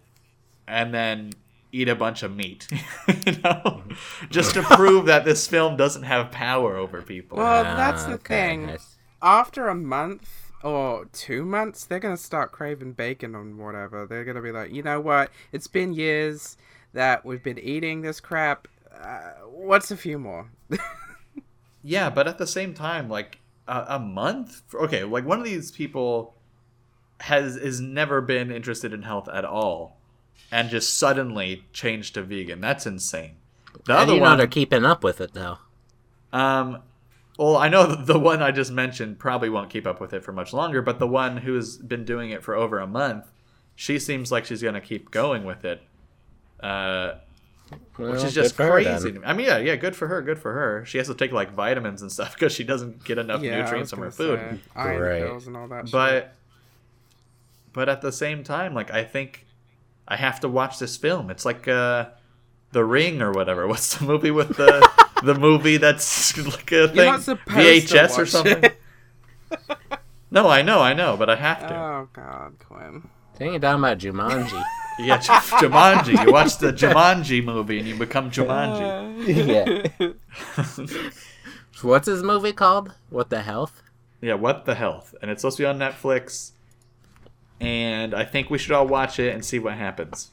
and 0.67 0.93
then 0.93 1.31
eat 1.71 1.89
a 1.89 1.95
bunch 1.95 2.21
of 2.21 2.35
meat, 2.35 2.67
you 3.25 3.31
know, 3.43 3.83
just 4.29 4.53
to 4.53 4.61
prove 4.61 5.05
that 5.07 5.25
this 5.25 5.47
film 5.47 5.75
doesn't 5.75 6.03
have 6.03 6.29
power 6.31 6.75
over 6.77 7.01
people. 7.01 7.39
Well, 7.39 7.63
that's 7.63 8.03
Ah, 8.03 8.07
the 8.09 8.13
okay, 8.15 8.57
thing. 8.67 8.77
After 9.21 9.67
a 9.67 9.75
month 9.75 10.42
or 10.63 11.05
two 11.13 11.45
months, 11.45 11.85
they're 11.85 11.99
gonna 11.99 12.17
start 12.17 12.51
craving 12.51 12.93
bacon 12.93 13.35
and 13.35 13.57
whatever. 13.59 14.05
They're 14.07 14.25
gonna 14.25 14.41
be 14.41 14.51
like, 14.51 14.71
you 14.71 14.83
know 14.83 14.99
what? 15.01 15.31
It's 15.51 15.67
been 15.67 15.93
years 15.93 16.57
that 16.93 17.25
we've 17.25 17.43
been 17.43 17.59
eating 17.59 18.01
this 18.01 18.19
crap. 18.19 18.67
Uh, 18.93 19.31
what's 19.49 19.91
a 19.91 19.97
few 19.97 20.19
more? 20.19 20.49
Yeah, 21.81 22.09
but 22.09 22.27
at 22.27 22.37
the 22.37 22.47
same 22.47 22.73
time, 22.73 23.09
like 23.09 23.39
a, 23.67 23.85
a 23.89 23.99
month. 23.99 24.61
Okay, 24.73 25.03
like 25.03 25.25
one 25.25 25.39
of 25.39 25.45
these 25.45 25.71
people 25.71 26.35
has 27.21 27.55
is 27.57 27.79
never 27.81 28.21
been 28.21 28.51
interested 28.51 28.93
in 28.93 29.03
health 29.03 29.29
at 29.29 29.45
all, 29.45 29.97
and 30.51 30.69
just 30.69 30.97
suddenly 30.97 31.65
changed 31.73 32.15
to 32.15 32.23
vegan. 32.23 32.61
That's 32.61 32.85
insane. 32.85 33.37
The 33.85 33.95
How 33.95 34.05
do 34.05 34.11
other 34.11 34.15
you 34.15 34.21
know 34.21 34.35
one, 34.35 34.37
they're 34.37 34.47
keeping 34.47 34.85
up 34.85 35.03
with 35.03 35.21
it 35.21 35.33
though? 35.33 35.59
um, 36.31 36.81
well, 37.37 37.57
I 37.57 37.67
know 37.69 37.95
the 38.05 38.19
one 38.19 38.41
I 38.41 38.51
just 38.51 38.71
mentioned 38.71 39.19
probably 39.19 39.49
won't 39.49 39.69
keep 39.69 39.85
up 39.87 39.99
with 40.01 40.13
it 40.13 40.23
for 40.23 40.31
much 40.31 40.53
longer, 40.53 40.81
but 40.81 40.99
the 40.99 41.07
one 41.07 41.37
who's 41.37 41.77
been 41.77 42.05
doing 42.05 42.29
it 42.29 42.43
for 42.43 42.55
over 42.55 42.79
a 42.79 42.87
month, 42.87 43.25
she 43.75 43.97
seems 43.99 44.31
like 44.31 44.45
she's 44.45 44.61
gonna 44.61 44.81
keep 44.81 45.11
going 45.11 45.43
with 45.43 45.65
it. 45.65 45.81
Uh, 46.59 47.15
which 47.97 48.23
is 48.23 48.33
just 48.35 48.55
good 48.55 48.63
her, 48.65 48.71
crazy. 48.71 49.11
to 49.13 49.19
me. 49.19 49.25
I 49.25 49.33
mean, 49.33 49.47
yeah, 49.47 49.57
yeah, 49.57 49.75
good 49.75 49.95
for 49.95 50.07
her, 50.07 50.21
good 50.21 50.37
for 50.37 50.53
her. 50.53 50.85
She 50.85 50.97
has 50.99 51.07
to 51.07 51.15
take 51.15 51.31
like 51.31 51.53
vitamins 51.53 52.01
and 52.03 52.11
stuff 52.11 52.33
because 52.35 52.53
she 52.53 52.63
doesn't 52.63 53.03
get 53.03 53.17
enough 53.17 53.41
yeah, 53.41 53.61
nutrients 53.61 53.89
from 53.89 53.99
her 53.99 54.05
gonna 54.05 54.11
food. 54.11 54.59
iron 54.75 55.01
Right. 55.01 55.23
pills 55.23 55.47
and 55.47 55.57
all 55.57 55.67
that. 55.69 55.87
shit. 55.87 55.91
But, 55.91 56.35
but 57.73 57.89
at 57.89 58.01
the 58.01 58.11
same 58.11 58.43
time, 58.43 58.73
like 58.75 58.91
I 58.91 59.03
think 59.03 59.47
I 60.07 60.15
have 60.17 60.39
to 60.41 60.49
watch 60.49 60.77
this 60.79 60.97
film. 60.97 61.29
It's 61.31 61.45
like 61.45 61.67
uh, 61.67 62.09
The 62.73 62.85
Ring 62.85 63.21
or 63.21 63.31
whatever. 63.31 63.67
What's 63.67 63.97
the 63.97 64.05
movie 64.05 64.31
with 64.31 64.55
the 64.57 64.87
the 65.23 65.35
movie 65.35 65.77
that's 65.77 66.37
like 66.45 66.71
a 66.71 66.75
you're 66.75 66.87
thing 66.89 67.05
not 67.05 67.21
supposed 67.23 67.49
VHS 67.49 68.15
to 68.15 68.21
or 68.21 68.25
something? 68.25 68.63
it. 68.63 68.77
No, 70.31 70.49
I 70.49 70.63
know, 70.63 70.79
I 70.81 70.93
know, 70.95 71.15
but 71.15 71.29
I 71.29 71.35
have 71.35 71.59
to. 71.67 71.75
oh 71.75 72.09
God, 72.11 72.53
Quinn. 72.67 73.07
Didn't 73.37 73.53
you 73.53 73.59
talking 73.59 73.79
about 73.83 73.97
Jumanji? 73.99 74.63
Yeah, 74.99 75.17
J- 75.17 75.33
Jumanji. 75.33 76.23
You 76.25 76.31
watch 76.31 76.57
the 76.59 76.71
Jumanji 76.71 77.43
movie 77.43 77.79
and 77.79 77.87
you 77.87 77.95
become 77.95 78.29
Jumanji. 78.29 79.25
yeah. 80.07 80.11
So 81.71 81.87
what's 81.87 82.05
his 82.07 82.21
movie 82.23 82.53
called? 82.53 82.93
What 83.09 83.29
the 83.31 83.41
health? 83.41 83.81
Yeah, 84.21 84.35
what 84.35 84.65
the 84.65 84.75
health? 84.75 85.15
And 85.21 85.31
it's 85.31 85.41
supposed 85.41 85.57
to 85.57 85.63
be 85.63 85.67
on 85.67 85.79
Netflix. 85.79 86.51
And 87.59 88.13
I 88.13 88.23
think 88.23 88.49
we 88.51 88.57
should 88.59 88.71
all 88.71 88.87
watch 88.87 89.19
it 89.19 89.33
and 89.33 89.43
see 89.43 89.57
what 89.59 89.73
happens. 89.75 90.31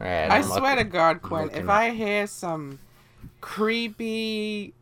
All 0.00 0.04
right, 0.06 0.30
I 0.30 0.36
I'm 0.36 0.42
swear 0.44 0.60
looking- 0.76 0.76
to 0.78 0.84
God, 0.84 1.22
Quinn, 1.22 1.50
if 1.52 1.64
up. 1.64 1.70
I 1.70 1.90
hear 1.90 2.26
some 2.28 2.78
creepy 3.40 4.74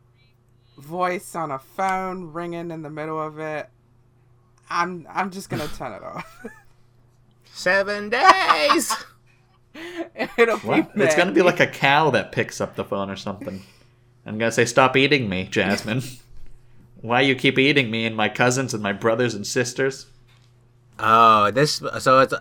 voice 0.78 1.34
on 1.34 1.50
a 1.50 1.58
phone 1.58 2.32
ringing 2.32 2.70
in 2.70 2.82
the 2.82 2.90
middle 2.90 3.20
of 3.20 3.38
it, 3.38 3.68
I'm 4.68 5.06
I'm 5.10 5.30
just 5.30 5.48
gonna 5.48 5.68
turn 5.68 5.92
it 5.92 6.02
off. 6.02 6.46
Seven 7.52 8.10
days. 8.10 8.94
It'll 10.36 10.58
be 10.58 10.66
What? 10.66 10.90
It's 10.96 11.14
gonna 11.14 11.32
be 11.32 11.42
like 11.42 11.60
a 11.60 11.66
cow 11.66 12.10
that 12.10 12.32
picks 12.32 12.60
up 12.60 12.76
the 12.76 12.84
phone 12.84 13.10
or 13.10 13.16
something. 13.16 13.62
I'm 14.24 14.38
gonna 14.38 14.52
say, 14.52 14.64
"Stop 14.64 14.96
eating 14.96 15.28
me, 15.28 15.44
Jasmine. 15.44 16.02
Why 17.00 17.20
you 17.20 17.34
keep 17.34 17.58
eating 17.58 17.90
me 17.90 18.06
and 18.06 18.16
my 18.16 18.28
cousins 18.28 18.74
and 18.74 18.82
my 18.82 18.92
brothers 18.92 19.34
and 19.34 19.46
sisters?" 19.46 20.06
oh, 20.98 21.50
this. 21.50 21.82
So 22.00 22.20
it's 22.20 22.34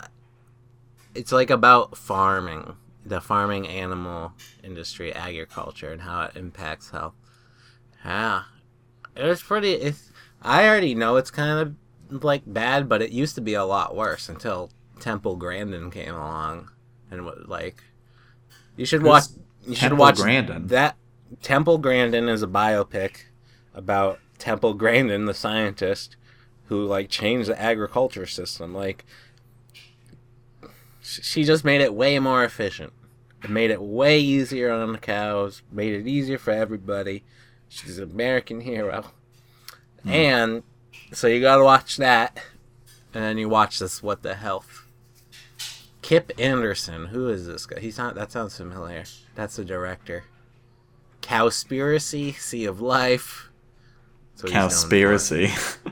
it's 1.14 1.32
like 1.32 1.50
about 1.50 1.98
farming, 1.98 2.76
the 3.06 3.22
farming 3.22 3.68
animal 3.68 4.34
industry, 4.64 5.14
agriculture, 5.14 5.92
and 5.92 6.02
how 6.02 6.24
it 6.24 6.36
impacts 6.36 6.90
health. 6.90 7.14
Yeah, 8.04 8.44
it 9.16 9.24
was 9.24 9.42
pretty. 9.42 9.74
It's. 9.74 10.12
I 10.42 10.68
already 10.68 10.96
know 10.96 11.18
it's 11.18 11.32
kind 11.32 11.60
of 12.10 12.24
like 12.24 12.44
bad, 12.46 12.90
but 12.90 13.02
it 13.02 13.12
used 13.12 13.36
to 13.36 13.42
be 13.42 13.54
a 13.54 13.64
lot 13.64 13.96
worse 13.96 14.30
until 14.30 14.72
Temple 15.00 15.36
Grandin 15.36 15.92
came 15.92 16.14
along, 16.14 16.70
and 17.12 17.26
what 17.26 17.48
like. 17.48 17.84
You 18.76 18.86
should 18.86 19.04
watch. 19.04 19.26
You 19.66 19.76
should 19.76 19.90
Temple 19.90 19.98
watch 20.00 20.18
Grandin? 20.18 20.68
that. 20.68 20.98
Temple 21.42 21.80
Grandin 21.80 22.30
is 22.30 22.44
a 22.44 22.48
biopic 22.48 23.26
about 23.74 24.20
Temple 24.38 24.74
Grandin, 24.74 25.26
the 25.26 25.34
scientist 25.34 26.16
who 26.68 26.86
like 26.86 27.10
changed 27.10 27.50
the 27.50 27.60
agriculture 27.60 28.26
system. 28.26 28.74
Like 28.74 29.06
she 31.06 31.44
just 31.44 31.64
made 31.64 31.82
it 31.82 31.94
way 31.94 32.18
more 32.20 32.44
efficient. 32.44 32.92
It 33.44 33.50
made 33.50 33.70
it 33.70 33.82
way 33.82 34.20
easier 34.20 34.72
on 34.72 34.92
the 34.92 34.98
cows. 34.98 35.62
Made 35.72 35.94
it 35.94 36.08
easier 36.08 36.40
for 36.40 36.52
everybody. 36.52 37.24
She's 37.70 38.00
an 38.00 38.10
American 38.12 38.62
hero. 38.62 39.12
Hmm. 40.04 40.10
And 40.10 40.64
so 41.12 41.28
you 41.28 41.42
gotta 41.42 41.64
watch 41.64 41.98
that, 41.98 42.42
and 43.14 43.24
then 43.24 43.38
you 43.38 43.48
watch 43.50 43.80
this. 43.80 44.02
What 44.02 44.24
the 44.24 44.36
health? 44.36 44.86
Kip 46.02 46.32
Andersen. 46.40 47.08
Who 47.08 47.30
is 47.30 47.46
this 47.46 47.66
guy? 47.66 47.80
He's 47.80 47.98
not. 47.98 48.16
That 48.16 48.32
sounds 48.32 48.58
familiar. 48.58 49.04
That's 49.36 49.56
the 49.56 49.66
director. 49.66 50.24
Cowspiracy, 51.22 52.36
Sea 52.36 52.66
of 52.66 52.82
Life. 52.82 53.50
That's 54.32 54.44
what 54.44 54.52
he's 54.52 54.56
known 54.56 54.70
for. 54.70 54.76
Cowspiracy. 54.88 55.78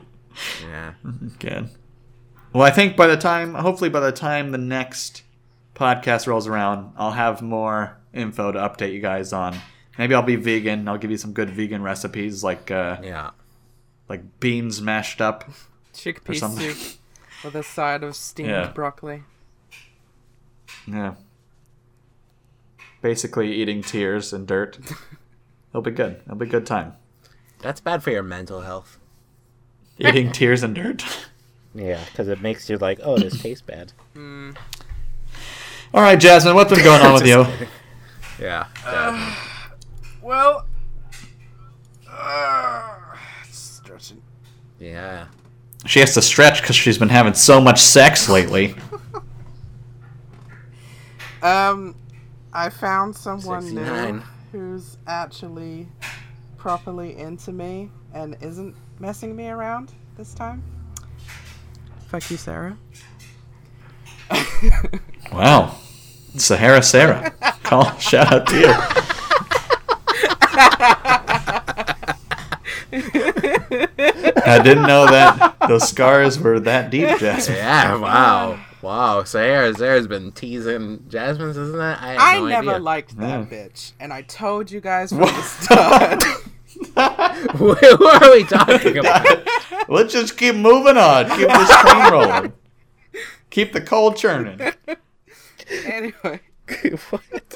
Yeah. 0.68 0.94
Good. 1.38 1.68
Well, 2.54 2.62
I 2.62 2.70
think 2.70 2.96
by 2.96 3.08
the 3.08 3.16
time, 3.16 3.54
hopefully, 3.54 3.90
by 3.90 4.00
the 4.00 4.12
time 4.12 4.52
the 4.52 4.58
next 4.58 5.22
podcast 5.74 6.26
rolls 6.28 6.46
around, 6.46 6.92
I'll 6.96 7.10
have 7.12 7.42
more 7.42 7.98
info 8.12 8.52
to 8.52 8.58
update 8.58 8.92
you 8.92 9.00
guys 9.00 9.32
on. 9.32 9.56
Maybe 9.98 10.14
I'll 10.14 10.22
be 10.22 10.36
vegan. 10.36 10.86
I'll 10.88 10.98
give 10.98 11.10
you 11.10 11.16
some 11.16 11.32
good 11.32 11.50
vegan 11.50 11.82
recipes, 11.82 12.44
like 12.44 12.70
uh, 12.70 12.98
Yeah. 13.02 13.30
like 14.08 14.38
beans 14.40 14.80
mashed 14.80 15.20
up. 15.20 15.50
Chickpea 15.92 16.56
soup 16.56 16.98
with 17.44 17.54
a 17.56 17.62
side 17.64 18.02
of 18.04 18.14
steamed 18.16 18.50
Yeah. 18.50 18.70
broccoli. 18.72 19.24
Yeah. 20.86 21.14
Basically, 23.02 23.52
eating 23.52 23.82
tears 23.82 24.32
and 24.32 24.46
dirt. 24.46 24.78
It'll 25.70 25.82
be 25.82 25.90
good. 25.90 26.20
It'll 26.24 26.36
be 26.36 26.46
a 26.46 26.48
good 26.48 26.66
time. 26.66 26.94
That's 27.60 27.80
bad 27.80 28.02
for 28.02 28.10
your 28.10 28.22
mental 28.22 28.60
health. 28.60 28.98
Eating 29.98 30.30
tears 30.32 30.62
and 30.62 30.74
dirt. 30.74 31.04
Yeah, 31.74 32.02
because 32.06 32.28
it 32.28 32.40
makes 32.40 32.70
you 32.70 32.78
like, 32.78 33.00
oh, 33.02 33.18
this 33.18 33.40
tastes 33.40 33.62
bad. 33.62 33.92
All 34.16 36.02
right, 36.02 36.18
Jasmine, 36.18 36.54
what's 36.54 36.72
been 36.72 36.84
going 36.84 37.02
on 37.02 37.14
with 37.14 37.26
you? 37.26 37.44
Yeah. 38.40 38.66
yeah. 38.84 39.36
Well, 40.22 40.66
uh, 42.08 42.96
stretching. 43.44 44.22
yeah. 44.78 45.26
She 45.86 46.00
has 46.00 46.14
to 46.14 46.22
stretch 46.22 46.62
because 46.62 46.76
she's 46.76 46.96
been 46.98 47.10
having 47.10 47.34
so 47.34 47.60
much 47.60 47.80
sex 47.82 48.28
lately. 48.28 48.74
Um, 51.42 51.94
I 52.54 52.70
found 52.70 53.14
someone 53.14 53.60
69. 53.60 54.16
new 54.16 54.22
who's 54.50 54.96
actually 55.06 55.86
properly 56.56 57.18
into 57.18 57.52
me 57.52 57.90
and 58.14 58.34
isn't 58.40 58.74
messing 58.98 59.36
me 59.36 59.48
around 59.48 59.92
this 60.16 60.32
time. 60.32 60.62
Fuck 62.14 62.30
you, 62.30 62.36
Sarah. 62.36 62.76
Wow. 65.32 65.74
Sahara 66.36 66.80
Sarah. 66.80 67.32
Call 67.64 67.90
shout 67.98 68.32
out 68.32 68.46
to 68.46 68.56
you. 68.56 68.68
I 74.46 74.60
didn't 74.62 74.86
know 74.86 75.06
that 75.10 75.56
those 75.66 75.88
scars 75.88 76.38
were 76.38 76.60
that 76.60 76.90
deep, 76.90 77.18
Jasmine. 77.18 77.56
Yeah, 77.56 77.96
wow. 77.96 78.60
Wow. 78.80 79.24
Sarah, 79.24 79.74
Sarah's 79.74 80.06
been 80.06 80.30
teasing 80.30 81.04
Jasmine's, 81.08 81.56
isn't 81.56 81.80
it? 81.80 81.82
I, 81.82 82.12
had 82.12 82.18
I 82.18 82.38
no 82.38 82.46
never 82.46 82.70
idea. 82.72 82.82
liked 82.82 83.16
that 83.16 83.50
Yeah. 83.50 83.66
bitch, 83.66 83.92
and 83.98 84.12
I 84.12 84.22
told 84.22 84.70
you 84.70 84.80
guys 84.80 85.08
from 85.10 85.20
the 85.20 85.42
start. 85.42 86.22
Who 87.56 87.70
are 87.70 88.32
we 88.32 88.44
talking 88.44 88.98
about? 88.98 89.46
Let's 89.88 90.12
just 90.12 90.36
keep 90.36 90.54
moving 90.54 90.96
on. 90.96 91.28
Keep 91.30 91.48
this 91.48 91.76
train 91.80 92.12
rolling. 92.12 92.52
Keep 93.50 93.72
the 93.72 93.80
coal 93.80 94.12
churning. 94.12 94.60
anyway, 95.86 96.40
what? 97.10 97.54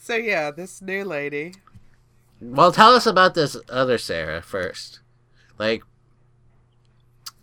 so 0.00 0.14
yeah, 0.14 0.50
this 0.50 0.80
new 0.80 1.04
lady. 1.04 1.54
Well, 2.40 2.72
tell 2.72 2.94
us 2.94 3.06
about 3.06 3.34
this 3.34 3.56
other 3.68 3.98
Sarah 3.98 4.42
first. 4.42 5.00
Like, 5.58 5.82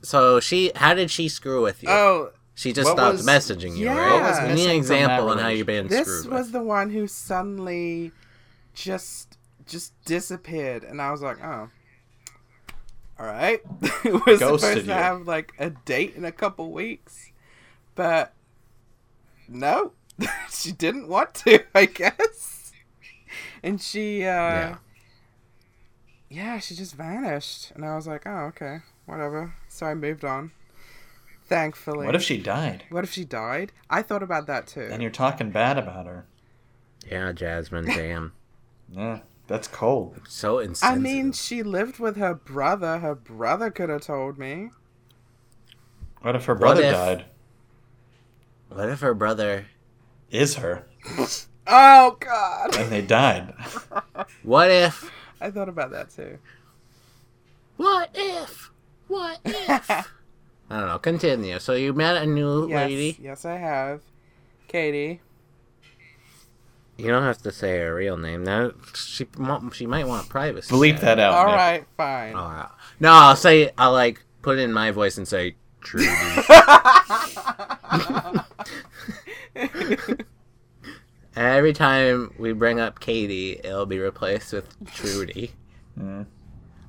so 0.02 0.40
she, 0.40 0.72
how 0.76 0.94
did 0.94 1.12
she 1.12 1.28
screw 1.28 1.62
with 1.62 1.84
you? 1.84 1.90
Oh, 1.90 2.32
she 2.54 2.72
just 2.72 2.88
what 2.88 2.98
stopped 2.98 3.18
was- 3.18 3.26
messaging 3.28 3.76
you, 3.76 3.86
Yeah. 3.86 3.98
right? 3.98 4.14
What 4.14 4.22
was 4.42 4.50
We 4.50 4.56
need 4.56 4.70
an 4.70 4.76
example 4.78 5.30
on 5.30 5.38
how 5.40 5.50
you've 5.50 5.68
been 5.68 5.88
this 5.88 6.08
screwed 6.08 6.32
was 6.32 6.46
with. 6.46 6.54
the 6.54 6.64
one 6.64 6.90
who 6.92 7.08
suddenly 7.08 8.12
just 8.76 9.38
just 9.66 9.94
disappeared, 10.06 10.84
and 10.84 11.02
I 11.02 11.12
was 11.12 11.22
like, 11.22 11.44
oh. 11.44 11.70
All 13.18 13.26
right, 13.26 13.62
we're 14.04 14.20
Ghosted 14.38 14.40
supposed 14.40 14.64
to 14.64 14.80
you. 14.82 14.92
have 14.92 15.26
like 15.26 15.54
a 15.58 15.70
date 15.70 16.16
in 16.18 16.26
a 16.26 16.34
couple 16.34 16.70
weeks, 16.74 17.32
but 17.96 18.34
no, 19.48 19.94
she 20.52 20.74
didn't 20.74 21.08
want 21.08 21.34
to. 21.36 21.64
I 21.76 21.86
guess, 21.86 22.74
and 23.64 23.82
she, 23.82 24.24
uh, 24.24 24.28
Yeah. 24.28 24.76
yeah, 26.30 26.60
she 26.60 26.76
just 26.76 26.96
vanished, 26.96 27.72
and 27.72 27.86
I 27.86 27.96
was 27.96 28.06
like, 28.06 28.24
oh, 28.28 28.48
okay, 28.50 28.80
whatever. 29.06 29.54
So 29.70 29.86
I 29.86 29.94
moved 29.94 30.26
on. 30.26 30.52
Thankfully. 31.48 32.06
What 32.08 32.16
if 32.16 32.24
she 32.24 32.38
died? 32.38 32.84
What 32.90 33.04
if 33.06 33.14
she 33.14 33.24
died? 33.24 33.72
I 33.90 34.02
thought 34.02 34.24
about 34.24 34.48
that 34.48 34.68
too. 34.68 34.90
And 34.92 35.02
you're 35.02 35.12
talking 35.12 35.52
bad 35.52 35.78
about 35.78 36.06
her. 36.08 36.26
Yeah, 37.10 37.32
Jasmine, 37.32 37.86
damn. 37.86 38.34
Yeah, 38.90 39.20
that's 39.48 39.68
cold. 39.68 40.20
So 40.28 40.60
insensitive. 40.60 40.96
I 40.98 41.00
mean, 41.00 41.32
she 41.32 41.64
lived 41.64 42.00
with 42.00 42.18
her 42.18 42.34
brother. 42.34 43.00
Her 43.00 43.16
brother 43.16 43.72
could 43.72 43.90
have 43.90 44.02
told 44.02 44.38
me. 44.38 44.70
What 46.22 46.36
if 46.36 46.46
her 46.46 46.56
brother 46.56 46.84
if- 46.84 46.94
died? 46.94 47.26
what 48.70 48.90
if 48.90 49.00
her 49.02 49.14
brother. 49.14 49.68
Is 50.32 50.56
her? 50.56 50.88
Oh 51.68 52.18
God! 52.20 52.76
And 52.76 52.92
they 52.92 53.02
died. 53.02 53.54
What 54.44 54.70
if. 54.72 55.12
I 55.42 55.52
thought 55.52 55.70
about 55.70 55.92
that 55.92 56.10
too. 56.10 56.40
What 57.78 58.10
if? 58.14 58.72
What 59.08 59.40
if? 59.46 59.90
I 60.70 60.80
don't 60.80 60.88
know. 60.88 61.00
Continue. 61.00 61.60
So 61.60 61.74
you 61.74 61.94
met 61.94 62.18
a 62.18 62.26
new 62.26 62.68
yes, 62.70 62.90
lady. 62.90 63.18
yes, 63.22 63.46
I 63.46 63.58
have. 63.58 64.02
Katie. 64.68 65.22
You 66.98 67.08
don't 67.08 67.24
have 67.24 67.40
to 67.40 67.52
say 67.52 67.80
her 67.80 67.96
real 67.96 68.18
name. 68.18 68.44
Now 68.44 68.72
she 68.94 69.28
she 69.74 69.86
might 69.86 70.08
want 70.08 70.30
privacy. 70.30 70.74
Bleep 70.74 71.00
that 71.02 71.20
out. 71.20 71.34
All 71.34 71.46
Nick. 71.48 71.56
right, 71.56 71.86
fine. 71.98 72.36
All 72.36 72.50
right. 72.50 72.70
No, 73.00 73.12
I'll 73.12 73.36
say 73.36 73.72
I'll 73.78 73.92
like 73.92 74.24
put 74.42 74.58
it 74.58 74.62
in 74.62 74.72
my 74.72 74.92
voice 74.92 75.18
and 75.18 75.28
say 75.28 75.56
Trudy. 75.82 76.08
Every 81.36 81.74
time 81.74 82.34
we 82.40 82.54
bring 82.54 82.80
up 82.80 83.02
Katie, 83.02 83.60
it'll 83.62 83.86
be 83.86 84.00
replaced 84.00 84.54
with 84.54 84.74
Trudy. 84.94 85.52
Mm. 86.00 86.26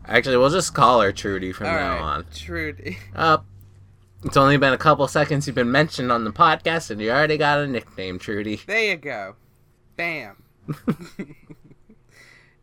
Actually, 0.07 0.37
we'll 0.37 0.51
just 0.51 0.73
call 0.73 1.01
her 1.01 1.11
Trudy 1.13 1.51
from 1.53 1.67
All 1.67 1.73
now 1.73 1.89
right, 1.95 2.01
on. 2.01 2.27
Trudy. 2.33 2.99
Up. 3.17 3.45
It's 4.25 4.37
only 4.37 4.57
been 4.57 4.73
a 4.73 4.79
couple 4.79 5.07
seconds 5.09 5.47
you've 5.47 5.57
been 5.57 5.71
mentioned 5.73 6.11
on 6.13 6.25
the 6.25 6.33
podcast, 6.33 6.91
and 6.91 7.01
you 7.01 7.11
already 7.11 7.37
got 7.37 7.59
a 7.59 7.67
nickname, 7.67 8.19
Trudy. 8.21 8.61
There 8.67 8.91
you 8.91 8.97
go. 8.97 9.35
Bam. 9.97 10.43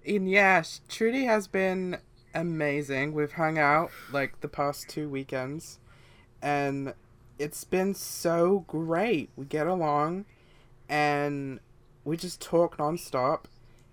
and 0.05 0.29
yeah, 0.29 0.63
Trudy 0.88 1.25
has 1.25 1.47
been 1.47 1.97
amazing. 2.34 3.13
We've 3.13 3.34
hung 3.34 3.57
out 3.57 3.91
like 4.11 4.41
the 4.41 4.47
past 4.47 4.89
two 4.89 5.09
weekends, 5.09 5.79
and 6.41 6.93
it's 7.39 7.63
been 7.63 7.93
so 7.93 8.65
great. 8.67 9.29
We 9.36 9.45
get 9.45 9.67
along, 9.67 10.25
and 10.89 11.59
we 12.03 12.17
just 12.17 12.41
talk 12.41 12.77
nonstop. 12.77 13.45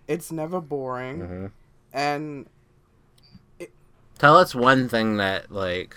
It's 0.08 0.32
never 0.32 0.60
boring, 0.60 1.20
hmm 1.20 1.46
and 1.92 2.46
Tell 4.18 4.36
us 4.36 4.54
one 4.54 4.88
thing 4.88 5.16
that 5.16 5.50
like 5.50 5.96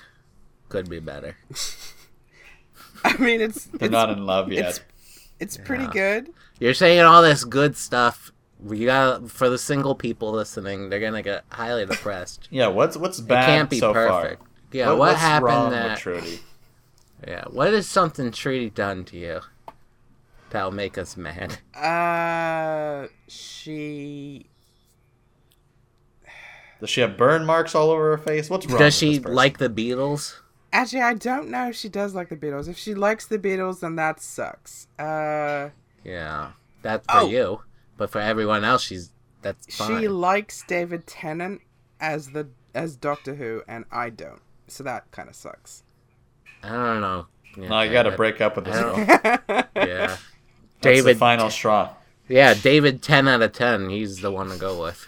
could 0.70 0.90
be 0.90 1.00
better. 1.00 1.36
I 3.04 3.18
mean, 3.18 3.42
it's 3.42 3.66
They're 3.66 3.88
it's, 3.88 3.92
not 3.92 4.10
in 4.10 4.26
love 4.26 4.52
yet. 4.52 4.70
it's 4.70 4.82
it's 5.40 5.58
pretty 5.58 5.88
good. 5.88 6.30
You're 6.60 6.74
saying 6.74 7.02
all 7.02 7.22
this 7.22 7.44
good 7.44 7.76
stuff. 7.76 8.32
We 8.60 8.86
got 8.86 9.30
for 9.30 9.50
the 9.50 9.58
single 9.58 9.94
people 9.96 10.32
listening. 10.32 10.90
They're 10.90 11.00
gonna 11.02 11.22
get 11.24 11.44
highly 11.52 11.86
depressed. 11.86 12.48
Yeah, 12.52 12.68
what's 12.68 12.96
what's 12.96 13.20
It 13.20 13.28
bad 13.28 13.46
can't 13.46 13.70
be 13.70 13.80
so 13.80 13.92
perfect. 13.94 14.40
far? 14.42 14.48
Yeah, 14.72 14.90
What- 14.90 14.98
what, 15.00 15.16
happened 15.18 15.46
wrong 15.46 15.72
that? 15.72 15.92
with 15.92 16.00
Trudy? 16.00 16.40
Yeah, 17.28 17.46
what 17.50 17.74
is 17.74 17.88
something 17.88 18.32
Trudy 18.32 18.70
done 18.70 19.04
to 19.06 19.18
you 19.18 19.42
that'll 20.50 20.72
make 20.72 20.98
us 20.98 21.18
mad? 21.18 21.58
Uh, 21.76 23.08
she 23.28 24.46
Does 26.80 26.90
she 26.90 27.02
have 27.02 27.18
burn 27.18 27.46
marks 27.46 27.76
all 27.76 27.90
over 27.90 28.12
her 28.12 28.18
face? 28.18 28.50
What's 28.50 28.66
wrong? 28.68 28.78
Does 28.78 28.94
with 29.02 29.10
she 29.12 29.18
this 29.20 29.32
like 29.34 29.58
the 29.58 29.70
Beatles? 29.70 30.36
Actually, 30.72 31.02
I 31.02 31.14
don't 31.14 31.50
know 31.50 31.70
if 31.70 31.76
she 31.76 31.90
does 31.90 32.16
like 32.16 32.30
the 32.30 32.36
Beatles. 32.38 32.68
If 32.70 32.78
she 32.78 32.94
likes 32.96 33.26
the 33.28 33.38
Beatles, 33.38 33.82
then 33.82 33.96
that 33.98 34.20
sucks. 34.22 34.88
Uh, 34.98 35.70
Yeah, 36.04 36.52
that's 36.82 37.06
for 37.06 37.22
Oh. 37.22 37.28
you, 37.30 37.62
but 37.98 38.10
for 38.10 38.20
everyone 38.20 38.64
else, 38.64 38.84
she's 38.84 39.12
that's 39.42 39.76
fine. 39.76 40.02
she 40.02 40.08
likes 40.08 40.64
David 40.68 41.08
Tennant 41.08 41.62
as 42.00 42.32
the 42.32 42.48
as 42.74 42.96
Doctor 42.96 43.36
Who, 43.36 43.62
and 43.68 43.86
I 43.92 44.10
don't. 44.10 44.42
So 44.68 44.84
that 44.84 45.10
kind 45.12 45.30
of 45.30 45.36
sucks. 45.36 45.84
I 46.64 46.70
don't 46.70 47.02
know. 47.02 47.28
Yeah, 47.58 47.68
No, 47.68 47.82
you 47.82 47.92
got 47.92 48.04
to 48.04 48.12
break 48.12 48.42
up 48.42 48.56
with 48.56 48.66
this 48.66 48.76
I 48.76 48.82
girl. 48.82 48.96
don't- 49.06 49.48
That's 49.48 49.70
Yeah, 49.76 50.08
the 50.08 50.20
David. 50.82 51.18
final 51.18 51.50
straw. 51.50 51.90
Yeah, 52.28 52.54
David. 52.54 53.02
Ten 53.04 53.28
out 53.28 53.42
of 53.42 53.52
ten. 53.52 53.90
He's 53.90 54.18
the 54.22 54.32
one 54.32 54.50
to 54.50 54.58
go 54.58 54.82
with. 54.82 55.06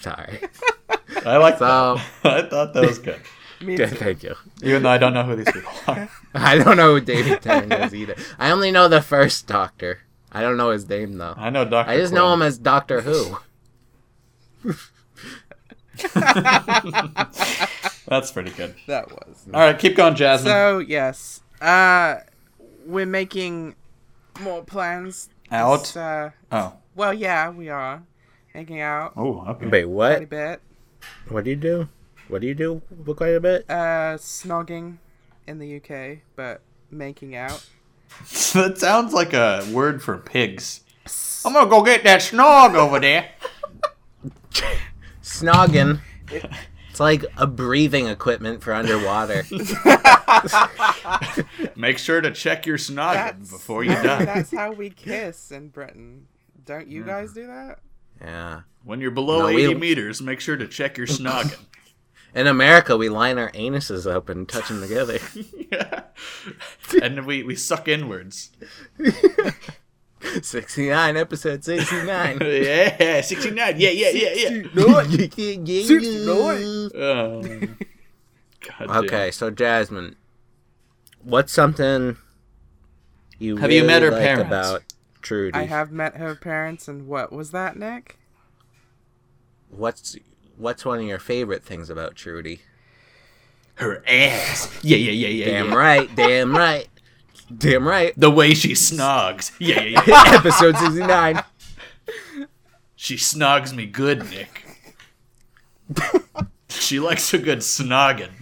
Sorry. 0.00 0.40
I 1.26 1.36
like 1.36 1.58
So- 1.58 1.96
that. 2.22 2.24
I 2.24 2.48
thought 2.48 2.74
that 2.74 2.86
was 2.86 2.98
good. 2.98 3.20
Me 3.60 3.76
Good, 3.76 3.90
thank 3.98 4.22
you. 4.22 4.34
Even 4.62 4.82
though 4.82 4.90
I 4.90 4.98
don't 4.98 5.14
know 5.14 5.24
who 5.24 5.36
these 5.36 5.50
people 5.50 5.72
are. 5.86 6.08
I 6.34 6.58
don't 6.58 6.76
know 6.76 6.94
who 6.94 7.00
David 7.00 7.42
Tennant 7.42 7.72
is 7.84 7.94
either. 7.94 8.14
I 8.38 8.50
only 8.50 8.70
know 8.70 8.88
the 8.88 9.02
first 9.02 9.46
Doctor. 9.46 10.00
I 10.30 10.42
don't 10.42 10.56
know 10.56 10.70
his 10.70 10.88
name 10.88 11.18
though. 11.18 11.34
I 11.36 11.50
know 11.50 11.64
Doctor. 11.64 11.90
I 11.90 11.96
just 11.96 12.12
know 12.12 12.32
him 12.32 12.42
as 12.42 12.58
Doctor 12.58 13.00
Who. 13.00 13.38
That's 18.06 18.30
pretty 18.30 18.50
good. 18.50 18.74
that 18.86 19.10
was. 19.10 19.46
All 19.52 19.60
right, 19.60 19.78
keep 19.78 19.96
going, 19.96 20.14
Jasmine. 20.14 20.50
So 20.50 20.78
yes, 20.78 21.42
uh, 21.60 22.18
we're 22.86 23.06
making 23.06 23.74
more 24.40 24.62
plans. 24.62 25.30
Out? 25.50 25.80
This, 25.80 25.96
uh, 25.96 26.30
oh. 26.52 26.74
well, 26.94 27.14
yeah, 27.14 27.48
we 27.50 27.70
are 27.70 28.02
making 28.54 28.80
out 28.80 29.14
Oh, 29.16 29.44
okay. 29.48 29.66
Wait, 29.66 29.84
quite 29.84 29.84
a 29.84 29.88
what? 29.88 30.28
bit. 30.28 30.60
What 31.28 31.44
do 31.44 31.50
you 31.50 31.56
do? 31.56 31.88
What 32.28 32.40
do 32.42 32.46
you 32.46 32.54
do? 32.54 32.82
Quite 33.16 33.34
a 33.34 33.40
bit. 33.40 33.64
Uh, 33.68 34.16
snogging 34.18 34.98
in 35.46 35.58
the 35.58 35.76
UK, 35.76 36.18
but 36.36 36.60
making 36.90 37.34
out. 37.34 37.66
that 38.54 38.76
sounds 38.78 39.12
like 39.12 39.32
a 39.32 39.66
word 39.72 40.02
for 40.02 40.18
pigs. 40.18 40.82
I'm 41.44 41.52
gonna 41.54 41.70
go 41.70 41.82
get 41.82 42.04
that 42.04 42.20
snog 42.20 42.74
over 42.74 43.00
there. 43.00 43.30
Snogging. 45.22 46.00
It's 46.90 47.00
like 47.00 47.24
a 47.36 47.46
breathing 47.46 48.08
equipment 48.08 48.60
for 48.60 48.72
underwater. 48.74 49.44
Make 51.76 51.98
sure 51.98 52.20
to 52.20 52.32
check 52.32 52.66
your 52.66 52.76
snogging 52.76 53.14
That's- 53.14 53.50
before 53.50 53.84
you 53.84 53.90
die. 53.94 54.24
That's 54.24 54.50
how 54.50 54.72
we 54.72 54.90
kiss 54.90 55.52
in 55.52 55.68
Britain. 55.68 56.26
Don't 56.64 56.88
you 56.88 57.04
guys 57.04 57.32
do 57.32 57.46
that? 57.46 57.78
yeah. 58.20 58.62
When 58.82 59.00
you're 59.00 59.12
below 59.12 59.46
No, 59.48 59.54
we- 59.54 59.64
80 59.66 59.74
meters, 59.76 60.20
make 60.20 60.40
sure 60.40 60.56
to 60.56 60.66
check 60.66 60.98
your 60.98 61.06
snogging. 61.06 61.66
In 62.34 62.46
America, 62.46 62.96
we 62.96 63.08
line 63.08 63.38
our 63.38 63.50
anuses 63.52 64.10
up 64.10 64.28
and 64.28 64.48
touch 64.48 64.68
them 64.68 64.80
together. 64.80 65.18
yeah. 65.72 66.02
And 67.02 67.26
we, 67.26 67.42
we 67.42 67.54
suck 67.54 67.86
inwards. 67.88 68.50
69, 70.42 71.16
episode 71.16 71.64
69. 71.64 72.38
yeah, 72.40 73.20
69. 73.20 73.74
Yeah, 73.78 73.90
yeah, 73.90 74.10
yeah, 74.10 74.32
yeah. 74.34 74.62
Oh. 74.74 75.02
God 78.60 78.78
damn. 78.78 78.90
Okay, 78.90 79.30
so 79.30 79.50
Jasmine, 79.50 80.16
what's 81.22 81.52
something 81.52 82.16
you 83.38 83.58
Have 83.58 83.70
you 83.70 83.84
met 83.84 84.02
her 84.02 84.10
like 84.10 84.20
parents? 84.20 84.46
about 84.46 84.82
Trudy? 85.22 85.56
I 85.56 85.66
have 85.66 85.92
met 85.92 86.16
her 86.16 86.34
parents, 86.34 86.88
and 86.88 87.06
what 87.06 87.32
was 87.32 87.52
that, 87.52 87.76
Nick? 87.76 88.18
What's 89.70 90.16
what's 90.58 90.84
one 90.84 90.98
of 90.98 91.04
your 91.04 91.18
favorite 91.18 91.64
things 91.64 91.88
about 91.88 92.16
Trudy? 92.16 92.60
Her 93.74 94.02
ass. 94.06 94.70
Yeah, 94.82 94.96
yeah, 94.96 95.12
yeah, 95.12 95.28
yeah. 95.28 95.44
Damn 95.46 95.68
yeah. 95.68 95.74
right, 95.74 96.16
damn 96.16 96.56
right, 96.56 96.88
damn 97.56 97.86
right. 97.86 98.12
The 98.16 98.30
way 98.30 98.54
she 98.54 98.72
snogs. 98.72 99.52
Yeah, 99.60 99.82
yeah, 99.82 100.02
yeah. 100.06 100.24
Episode 100.34 100.76
69. 100.76 101.42
She 102.96 103.14
snogs 103.14 103.72
me 103.72 103.86
good, 103.86 104.28
Nick. 104.30 104.64
she 106.68 106.98
likes 106.98 107.32
a 107.32 107.38
good 107.38 107.60
snogging. 107.60 108.32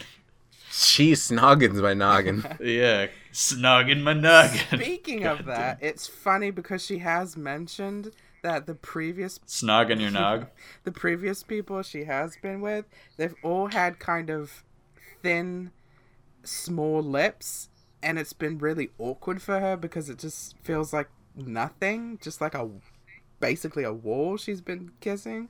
She 0.70 1.12
snoggins 1.12 1.80
my 1.80 1.94
noggin. 1.94 2.44
Yeah, 2.60 3.08
snogging 3.32 4.02
my 4.02 4.14
noggin. 4.14 4.80
Speaking 4.80 5.26
of 5.26 5.44
that, 5.44 5.78
it's 5.82 6.06
funny 6.06 6.50
because 6.50 6.84
she 6.84 6.98
has 6.98 7.36
mentioned 7.36 8.12
that 8.43 8.66
the 8.66 8.74
previous 8.74 9.39
Snogging 9.47 10.01
your 10.01 10.11
nog. 10.11 10.47
the 10.84 10.93
previous 10.93 11.43
people 11.43 11.82
she 11.82 12.05
has 12.05 12.37
been 12.37 12.61
with, 12.61 12.84
they've 13.16 13.34
all 13.43 13.68
had 13.68 13.99
kind 13.99 14.30
of 14.30 14.62
thin, 15.22 15.70
small 16.45 17.03
lips, 17.03 17.68
and 18.03 18.18
it's 18.18 18.32
been 18.32 18.59
really 18.59 18.91
awkward 18.99 19.43
for 19.43 19.59
her 19.61 19.76
because 19.76 20.09
it 20.09 20.18
just 20.18 20.55
feels 20.62 20.93
like 20.93 21.09
nothing, 21.34 22.18
just 22.22 22.41
like 22.41 22.55
a 22.55 22.68
basically 23.41 23.84
a 23.84 23.93
wall 23.93 24.37
she's 24.37 24.61
been 24.61 24.93
kissing. 25.01 25.49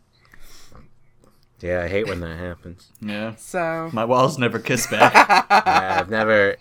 Yeah, 1.60 1.82
I 1.82 1.88
hate 1.88 2.06
when 2.06 2.20
that 2.20 2.38
happens. 2.38 2.92
Yeah. 3.00 3.34
So 3.36 3.88
My 3.92 4.04
walls 4.04 4.38
never 4.38 4.58
kiss 4.58 4.86
back. 4.86 5.14
Yeah, 5.66 5.96
I've 6.00 6.10
never. 6.10 6.56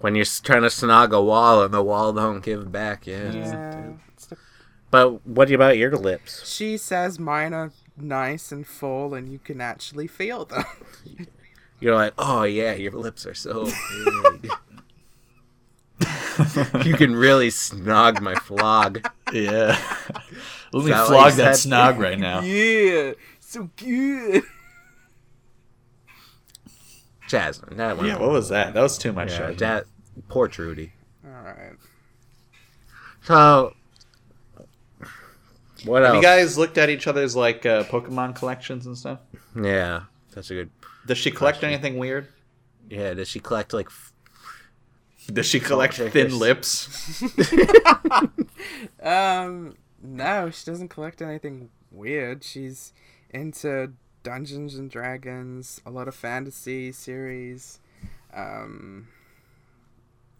When 0.00 0.14
you're 0.14 0.24
trying 0.24 0.62
to 0.62 0.68
snog 0.68 1.12
a 1.12 1.22
wall 1.22 1.62
and 1.62 1.74
the 1.74 1.82
wall 1.82 2.12
don't 2.12 2.40
give 2.42 2.70
back, 2.72 3.06
yeah. 3.06 3.32
yeah, 3.32 3.92
it's 4.14 4.26
the- 4.26 4.36
But 4.90 5.24
what 5.26 5.50
about 5.50 5.78
your 5.78 5.96
lips? 5.96 6.48
she 6.52 6.76
says 6.76 7.18
mine 7.18 7.54
are 7.54 7.72
nice 7.96 8.50
and 8.50 8.66
full, 8.66 9.14
and 9.14 9.30
you 9.30 9.38
can 9.38 9.60
actually 9.60 10.06
feel 10.06 10.44
them. 10.44 10.64
You're 11.80 11.94
like, 11.94 12.12
oh 12.18 12.42
yeah, 12.42 12.74
your 12.74 12.92
lips 12.92 13.24
are 13.26 13.34
so 13.34 13.64
big. 13.64 14.50
you 16.84 16.94
can 16.94 17.14
really 17.14 17.48
snog 17.48 18.20
my 18.20 18.34
flog. 18.34 19.06
yeah. 19.32 19.78
Let 20.72 20.84
me 20.84 20.90
that 20.90 21.06
flog 21.06 21.32
that 21.34 21.56
said? 21.56 21.70
snog 21.70 21.98
right 21.98 22.18
now. 22.18 22.40
yeah, 22.42 23.12
so 23.40 23.70
good. 23.76 24.44
Jasmine, 27.28 27.76
that 27.76 27.96
one. 27.96 28.06
Yeah, 28.06 28.18
what 28.18 28.30
was 28.30 28.48
that? 28.48 28.74
That 28.74 28.82
was 28.82 28.98
too 28.98 29.12
much. 29.12 29.30
Yeah, 29.30 29.48
shit. 29.48 29.58
that 29.58 29.84
poor 30.28 30.48
Trudy. 30.48 30.92
All 31.24 31.30
right. 31.30 31.72
So, 33.22 33.74
what 35.84 36.02
Have 36.02 36.14
else? 36.14 36.16
you 36.16 36.22
guys 36.22 36.58
looked 36.58 36.78
at 36.78 36.88
each 36.90 37.06
other's 37.06 37.34
like 37.36 37.64
uh, 37.66 37.84
Pokemon 37.84 38.36
collections 38.36 38.86
and 38.86 38.96
stuff? 38.96 39.20
yeah, 39.56 40.02
that's 40.34 40.50
a 40.50 40.54
good. 40.54 40.70
Does 41.06 41.18
she 41.18 41.30
collect 41.30 41.58
Question. 41.60 41.72
anything 41.74 41.98
weird? 41.98 42.28
Yeah, 42.88 43.14
does 43.14 43.28
she 43.28 43.40
collect 43.40 43.72
like? 43.72 43.86
f- 43.86 44.12
Does 45.32 45.46
she 45.46 45.60
collect 45.60 45.94
shakers. 45.94 46.12
thin 46.12 46.38
lips? 46.38 47.22
Um, 49.02 49.76
no, 50.02 50.50
she 50.50 50.64
doesn't 50.70 50.88
collect 50.88 51.22
anything 51.22 51.70
weird. 51.90 52.44
She's 52.44 52.92
into 53.30 53.92
Dungeons 54.22 54.74
and 54.74 54.90
Dragons, 54.90 55.80
a 55.86 55.90
lot 55.90 56.08
of 56.08 56.14
fantasy 56.14 56.92
series. 56.92 57.78
Um, 58.34 59.08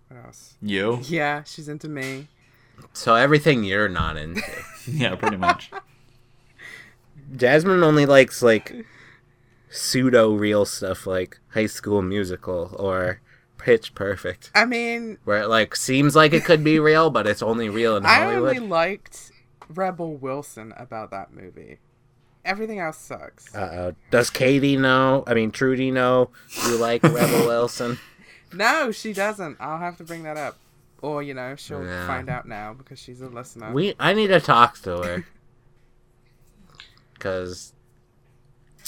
what 0.08 0.24
else? 0.26 0.54
You? 0.60 1.00
Yeah, 1.04 1.42
she's 1.44 1.68
into 1.68 1.88
me. 1.88 2.28
So 2.92 3.14
everything 3.14 3.64
you're 3.64 3.88
not 3.88 4.16
into. 4.16 4.42
Yeah, 4.86 5.14
pretty 5.14 5.36
much. 5.36 5.70
Jasmine 7.36 7.82
only 7.84 8.06
likes 8.06 8.42
like 8.42 8.74
pseudo 9.68 10.32
real 10.32 10.64
stuff 10.64 11.06
like 11.06 11.38
High 11.50 11.66
School 11.66 12.02
Musical 12.02 12.74
or 12.78 13.20
Pitch 13.58 13.94
Perfect, 13.94 14.50
I 14.54 14.64
mean, 14.64 15.18
where 15.24 15.42
it 15.42 15.48
like 15.48 15.76
seems 15.76 16.16
like 16.16 16.32
it 16.32 16.44
could 16.44 16.64
be 16.64 16.78
real, 16.80 17.10
but 17.10 17.26
it's 17.26 17.42
only 17.42 17.68
real 17.68 17.96
in 17.96 18.04
Hollywood. 18.04 18.56
I 18.56 18.58
only 18.58 18.58
liked 18.58 19.32
Rebel 19.68 20.14
Wilson 20.16 20.72
about 20.76 21.10
that 21.10 21.32
movie. 21.32 21.78
Everything 22.44 22.78
else 22.80 22.96
sucks. 22.96 23.54
Uh-oh. 23.54 23.94
Does 24.10 24.30
Katie 24.30 24.78
know? 24.78 25.24
I 25.26 25.34
mean, 25.34 25.50
Trudy 25.50 25.90
know 25.90 26.30
you 26.66 26.76
like 26.78 27.02
Rebel 27.02 27.46
Wilson? 27.46 27.98
No, 28.52 28.90
she 28.92 29.12
doesn't. 29.12 29.58
I'll 29.60 29.78
have 29.78 29.98
to 29.98 30.04
bring 30.04 30.22
that 30.22 30.38
up. 30.38 30.56
Or, 31.02 31.22
you 31.22 31.32
know, 31.34 31.56
she'll 31.56 31.84
Yeah. 31.84 32.06
find 32.06 32.28
out 32.28 32.46
now 32.46 32.74
because 32.74 32.98
she's 32.98 33.20
a 33.22 33.28
listener. 33.28 33.72
We 33.72 33.94
I 33.98 34.12
need 34.12 34.28
to 34.28 34.40
talk 34.40 34.78
to 34.82 34.98
her 35.02 35.24
because 37.14 37.72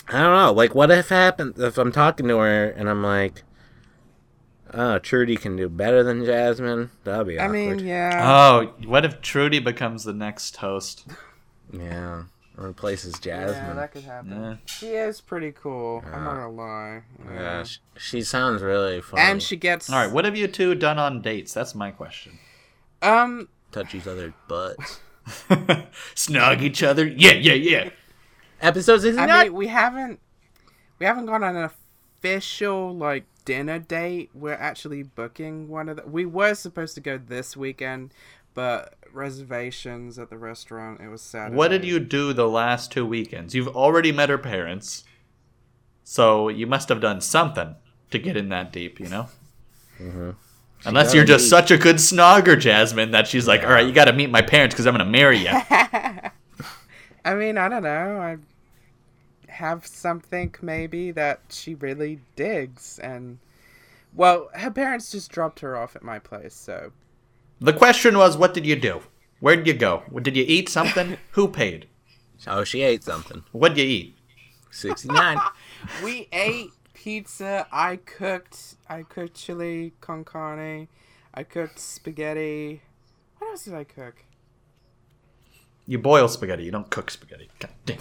I 0.08 0.20
don't 0.20 0.36
know. 0.36 0.52
Like, 0.52 0.74
what 0.74 0.90
if 0.90 1.08
happens 1.08 1.58
if 1.60 1.78
I'm 1.78 1.92
talking 1.92 2.28
to 2.28 2.38
her 2.38 2.68
and 2.70 2.88
I'm 2.90 3.02
like, 3.02 3.44
"Oh, 4.74 4.98
Trudy 4.98 5.36
can 5.36 5.56
do 5.56 5.68
better 5.68 6.02
than 6.02 6.24
Jasmine." 6.24 6.90
That'd 7.04 7.26
be 7.28 7.38
I 7.38 7.44
awkward. 7.46 7.52
mean, 7.52 7.78
yeah. 7.86 8.20
Oh, 8.22 8.74
what 8.86 9.04
if 9.04 9.20
Trudy 9.20 9.58
becomes 9.58 10.04
the 10.04 10.12
next 10.12 10.56
host? 10.56 11.06
yeah, 11.72 12.24
replaces 12.56 13.18
Jasmine. 13.18 13.48
yeah, 13.48 13.54
Jasmine. 13.60 13.76
that 13.76 13.92
could 13.92 14.04
happen. 14.04 14.42
Yeah. 14.42 14.56
She 14.66 14.86
is 14.88 15.20
pretty 15.20 15.52
cool. 15.52 16.02
I'm 16.06 16.24
not 16.24 16.34
gonna 16.34 16.50
lie. 16.50 17.02
Yeah, 17.32 17.62
she, 17.64 17.78
she 17.98 18.22
sounds 18.22 18.62
really 18.62 19.00
funny. 19.00 19.22
and 19.22 19.42
she 19.42 19.56
gets 19.56 19.88
All 19.90 19.96
right, 19.96 20.12
what 20.12 20.24
have 20.24 20.36
you 20.36 20.48
two 20.48 20.74
done 20.74 20.98
on 20.98 21.22
dates? 21.22 21.54
That's 21.54 21.74
my 21.74 21.90
question. 21.90 22.38
um 23.02 23.48
touch 23.70 23.94
each 23.94 24.06
other's 24.06 24.32
butts. 24.48 25.00
snug 26.14 26.62
each 26.62 26.82
other? 26.82 27.06
Yeah, 27.06 27.32
yeah, 27.32 27.54
yeah. 27.54 27.90
Episodes 28.60 29.04
is 29.04 29.16
I 29.16 29.26
not. 29.26 29.46
mean 29.46 29.54
we 29.54 29.68
haven't 29.68 30.20
we 30.98 31.06
haven't 31.06 31.26
gone 31.26 31.42
on 31.42 31.56
an 31.56 31.70
official 32.18 32.94
like 32.94 33.24
dinner 33.44 33.78
date. 33.78 34.30
We're 34.34 34.52
actually 34.54 35.02
booking 35.02 35.68
one 35.68 35.88
of 35.88 35.96
the 35.96 36.06
we 36.06 36.24
were 36.26 36.54
supposed 36.54 36.94
to 36.94 37.00
go 37.00 37.18
this 37.18 37.56
weekend, 37.56 38.12
but 38.54 38.94
reservations 39.12 40.18
at 40.18 40.30
the 40.30 40.38
restaurant 40.38 41.00
it 41.00 41.08
was 41.08 41.20
Saturday. 41.22 41.56
What 41.56 41.68
did 41.68 41.84
you 41.84 42.00
do 42.00 42.32
the 42.32 42.48
last 42.48 42.90
two 42.90 43.04
weekends? 43.04 43.54
You've 43.54 43.68
already 43.68 44.12
met 44.12 44.28
her 44.28 44.38
parents, 44.38 45.04
so 46.04 46.48
you 46.48 46.66
must 46.66 46.88
have 46.88 47.00
done 47.00 47.20
something 47.20 47.76
to 48.10 48.18
get 48.18 48.36
in 48.36 48.48
that 48.50 48.72
deep, 48.72 49.00
you 49.00 49.08
know? 49.08 49.28
Unless 50.84 51.08
gotta 51.08 51.16
you're 51.16 51.26
just 51.26 51.44
meet- 51.44 51.50
such 51.50 51.70
a 51.70 51.78
good 51.78 51.96
snogger, 51.96 52.58
Jasmine, 52.58 53.12
that 53.12 53.26
she's 53.26 53.46
like, 53.46 53.62
all 53.62 53.70
right, 53.70 53.86
you 53.86 53.92
got 53.92 54.06
to 54.06 54.12
meet 54.12 54.30
my 54.30 54.42
parents 54.42 54.74
because 54.74 54.86
I'm 54.86 54.94
going 54.94 55.06
to 55.06 55.10
marry 55.10 55.38
you. 55.38 55.50
I 57.24 57.34
mean, 57.34 57.56
I 57.56 57.68
don't 57.68 57.84
know. 57.84 58.18
I 58.18 58.38
have 59.48 59.86
something 59.86 60.54
maybe 60.60 61.12
that 61.12 61.40
she 61.50 61.74
really 61.74 62.18
digs 62.34 62.98
and 62.98 63.38
well, 64.14 64.50
her 64.54 64.70
parents 64.70 65.10
just 65.10 65.30
dropped 65.30 65.60
her 65.60 65.76
off 65.76 65.96
at 65.96 66.02
my 66.02 66.18
place, 66.18 66.54
so 66.54 66.92
the 67.62 67.72
question 67.72 68.18
was, 68.18 68.36
what 68.36 68.54
did 68.54 68.66
you 68.66 68.76
do? 68.76 69.02
Where 69.40 69.56
did 69.56 69.66
you 69.66 69.74
go? 69.74 70.02
Did 70.20 70.36
you 70.36 70.44
eat 70.46 70.68
something? 70.68 71.16
Who 71.32 71.48
paid? 71.48 71.88
Oh, 72.46 72.64
she 72.64 72.82
ate 72.82 73.04
something. 73.04 73.44
What 73.52 73.74
did 73.74 73.82
you 73.82 73.88
eat? 73.88 74.16
69. 74.70 75.38
we 76.04 76.28
ate 76.32 76.70
pizza. 76.92 77.66
I 77.70 77.96
cooked. 77.96 78.76
I 78.88 79.02
cooked 79.02 79.34
chili 79.34 79.92
con 80.00 80.24
carne. 80.24 80.88
I 81.34 81.44
cooked 81.44 81.78
spaghetti. 81.78 82.82
What 83.38 83.50
else 83.50 83.64
did 83.64 83.74
I 83.74 83.84
cook? 83.84 84.24
You 85.86 85.98
boil 85.98 86.28
spaghetti. 86.28 86.64
You 86.64 86.70
don't 86.70 86.90
cook 86.90 87.10
spaghetti. 87.10 87.48
God 87.58 87.70
damn. 87.86 87.98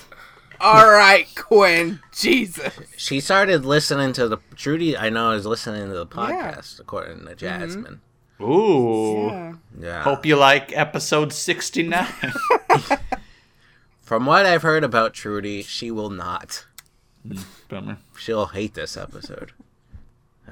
All 0.59 0.89
right, 0.89 1.27
Quinn. 1.35 1.99
Jesus. 2.11 2.73
She 2.95 3.19
started 3.19 3.65
listening 3.65 4.13
to 4.13 4.27
the 4.27 4.37
Trudy. 4.55 4.95
I 4.95 5.09
know 5.09 5.31
is 5.31 5.47
listening 5.47 5.87
to 5.87 5.95
the 5.95 6.05
podcast, 6.05 6.79
according 6.79 7.25
to 7.25 7.35
Jasmine. 7.35 7.83
Mm-hmm. 7.83 8.10
Ooh. 8.43 9.27
Yeah. 9.27 9.53
Yeah. 9.79 10.03
Hope 10.03 10.25
you 10.25 10.35
like 10.35 10.75
episode 10.77 11.31
69. 11.33 12.07
From 14.01 14.25
what 14.25 14.45
I've 14.45 14.61
heard 14.61 14.83
about 14.83 15.13
Trudy, 15.13 15.61
she 15.63 15.89
will 15.91 16.09
not. 16.09 16.65
Bummer. 17.69 17.97
She'll 18.17 18.47
hate 18.47 18.73
this 18.73 18.97
episode. 18.97 19.51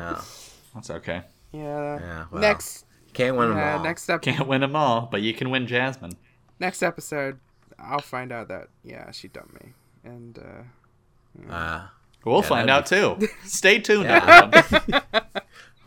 Oh, 0.02 0.26
That's 0.74 0.90
okay. 0.92 1.24
Yeah. 1.52 2.00
yeah. 2.00 2.26
Well, 2.32 2.40
Next. 2.42 2.86
can't 3.12 3.36
win 3.36 3.50
them 3.50 3.58
Yeah, 3.58 3.78
all. 3.78 3.84
next 3.84 4.10
up. 4.10 4.22
Can't 4.22 4.48
win 4.48 4.62
them 4.62 4.74
all, 4.74 5.10
but 5.12 5.22
you 5.22 5.34
can 5.34 5.50
win 5.50 5.68
Jasmine. 5.68 6.14
Next 6.58 6.82
episode, 6.84 7.38
I'll 7.78 8.00
find 8.00 8.32
out 8.32 8.48
that 8.48 8.70
yeah, 8.82 9.12
she 9.12 9.28
dumped 9.28 9.56
me, 9.62 9.74
and 10.06 10.40
uh, 10.40 11.52
Uh, 11.54 11.88
We'll 12.24 12.42
Yeah, 12.42 12.48
find 12.48 12.70
out 12.70 12.86
that'd 12.88 13.20
too. 13.20 13.28
Stay 13.46 13.80
tuned, 13.80 14.06
Yeah. 14.06 14.50
everyone. 14.54 15.02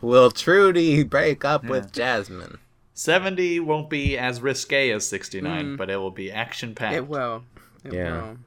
Will 0.03 0.29
Trudy 0.31 1.03
break 1.03 1.43
up 1.43 1.63
with 1.63 1.91
Jasmine? 1.91 2.59
70 2.93 3.59
won't 3.61 3.89
be 3.89 4.17
as 4.17 4.39
risque 4.41 4.91
as 4.91 5.07
69, 5.07 5.65
hmm. 5.65 5.75
but 5.75 5.89
it 5.89 5.97
will 5.97 6.11
be 6.11 6.31
action 6.31 6.75
packed. 6.75 6.95
it 6.95 7.07
will. 7.07 7.43
It 7.83 7.93
Yeah. 7.93 8.11
will. 8.21 8.37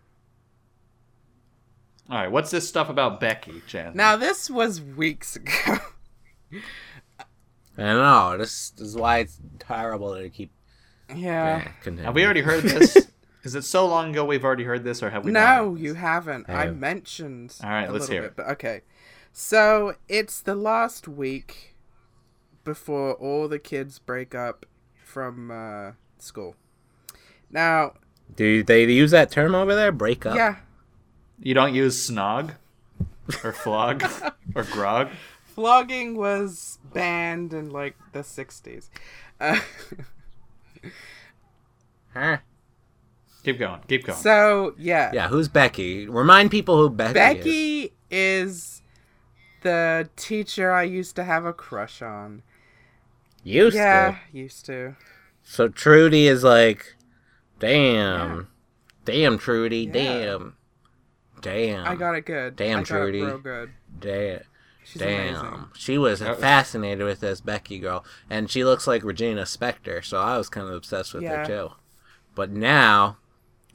All 2.09 2.18
right, 2.18 2.30
what's 2.30 2.52
this 2.52 2.68
stuff 2.68 2.88
about 2.88 3.18
Becky, 3.20 3.62
Jasmine? 3.66 3.96
Now 3.96 4.14
this 4.16 4.48
was 4.48 4.80
weeks 4.80 5.34
ago. 5.36 5.78
I 7.78 7.82
know. 7.82 8.36
This, 8.38 8.70
this 8.70 8.88
is 8.88 8.96
why 8.96 9.18
it's 9.18 9.38
terrible 9.59 10.14
to 10.14 10.28
keep. 10.30 10.52
yeah. 11.14 11.68
Yeah, 11.84 12.02
have 12.04 12.14
we 12.14 12.24
already 12.24 12.42
heard 12.42 12.62
this? 12.62 12.96
Is 13.42 13.54
it 13.54 13.62
so 13.62 13.86
long 13.86 14.11
ago 14.11 14.24
we've 14.24 14.44
already 14.44 14.64
heard 14.64 14.82
this, 14.82 15.04
or 15.04 15.11
have 15.11 15.24
we? 15.24 15.30
No, 15.30 15.40
heard 15.74 15.78
you 15.80 15.94
haven't. 15.94 16.48
I 16.50 16.64
have. 16.66 16.76
mentioned. 16.76 17.54
All 17.62 17.70
right, 17.70 17.88
a 17.88 17.92
let's 17.92 18.09
little 18.09 18.12
hear 18.14 18.22
bit, 18.22 18.30
it. 18.30 18.36
But 18.36 18.46
okay, 18.54 18.80
so 19.39 19.95
it's 20.09 20.41
the 20.41 20.55
last 20.55 21.07
week 21.07 21.74
before 22.64 23.12
all 23.12 23.49
the 23.49 23.59
kids 23.59 23.99
break 23.99 24.34
up 24.34 24.64
from 25.05 25.51
uh, 25.51 25.93
school. 26.18 26.57
Now, 27.51 27.93
Do 28.34 28.62
they 28.62 28.84
use 28.84 29.11
that 29.11 29.30
term 29.30 29.55
over 29.55 29.74
there? 29.74 29.93
Break 29.93 30.24
up. 30.24 30.37
yeah, 30.37 30.57
You 31.39 31.53
don't 31.53 31.74
use 31.74 32.09
snog, 32.11 32.55
or 33.45 33.53
flog, 33.53 34.03
or 34.55 34.64
grog. 34.64 35.11
flogging 35.45 36.16
was 36.16 36.78
banned 36.95 37.53
in 37.53 37.68
like 37.68 37.95
the 38.12 38.20
'60s. 38.20 38.89
Uh, 39.39 39.61
Huh? 42.14 42.39
Keep 43.45 43.59
going. 43.59 43.80
Keep 43.87 44.05
going. 44.07 44.18
so 44.18 44.74
yeah, 44.78 45.11
Yeah. 45.12 45.28
Who's 45.28 45.49
Becky? 45.49 46.09
Remind 46.09 46.51
people 46.51 46.78
who 46.78 46.89
Becky, 46.89 47.11
is. 47.11 47.14
Becky 47.37 47.93
is 48.11 48.75
the 49.66 50.08
teacher 50.16 50.70
I 50.72 50.84
used 50.84 51.16
to 51.16 51.24
have 51.24 51.44
a 51.44 51.52
crush 51.52 52.00
on. 52.00 52.42
Used 53.42 53.76
yeah, 53.76 54.10
to. 54.10 54.16
Yeah, 54.32 54.42
used 54.42 54.64
to. 54.66 54.94
So 55.42 55.68
Trudy 55.68 56.26
is 56.28 56.42
like, 56.44 56.94
damn, 57.58 58.48
damn 59.04 59.38
Trudy, 59.38 59.80
Yeah. 59.84 59.92
damn, 59.92 60.56
damn. 61.40 61.86
I 61.86 61.94
got 61.96 62.14
it 62.14 62.26
good. 62.26 62.56
Damn, 62.56 62.78
I 62.78 62.80
got 62.82 62.86
Trudy. 62.86 63.20
it 63.20 63.24
real 63.24 63.38
good. 63.38 63.70
damn. 63.98 64.40
She's 64.84 65.02
Damn. 65.02 65.34
amazing. 65.40 65.64
She 65.74 65.98
was 65.98 66.20
was- 66.20 66.38
fascinated 66.38 67.04
with 67.04 67.18
this 67.18 67.40
Becky 67.40 67.80
girl. 67.80 68.04
And 68.30 68.48
she 68.48 68.64
looks 68.64 68.86
like 68.86 69.02
Regina 69.02 69.42
Spektor, 69.42 70.04
so 70.04 70.18
I 70.20 70.38
was 70.38 70.48
kind 70.48 70.68
of 70.68 70.74
obsessed 70.74 71.12
with 71.12 71.24
Yeah. 71.24 71.38
her 71.38 71.44
too. 71.44 71.72
But 72.36 72.50
now, 72.50 73.16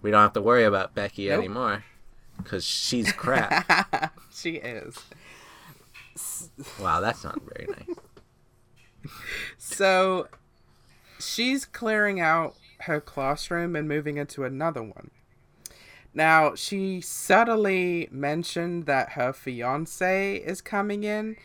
we 0.01 0.09
don't 0.09 0.21
have 0.21 0.31
to 0.33 0.41
worry 0.41 0.63
about 0.63 0.95
Becky 0.95 1.27
Nope. 1.27 1.39
anymore. 1.39 1.83
Because 2.37 2.63
she's 2.63 3.11
crap. 3.11 4.13
she 4.33 4.51
is. 4.55 4.97
Wow, 6.79 6.99
that's 7.01 7.23
not 7.23 7.39
very 7.41 7.67
nice. 7.67 7.97
So 9.57 10.27
she's 11.19 11.65
clearing 11.65 12.19
out 12.19 12.55
her 12.81 13.01
classroom 13.01 13.75
and 13.75 13.87
moving 13.87 14.17
into 14.17 14.43
another 14.43 14.83
one. 14.83 15.09
Now, 16.13 16.55
she 16.55 16.99
subtly 16.99 18.09
mentioned 18.11 18.85
that 18.85 19.13
her 19.13 19.31
fiance 19.31 20.35
is 20.35 20.61
coming 20.61 21.03
in, 21.03 21.37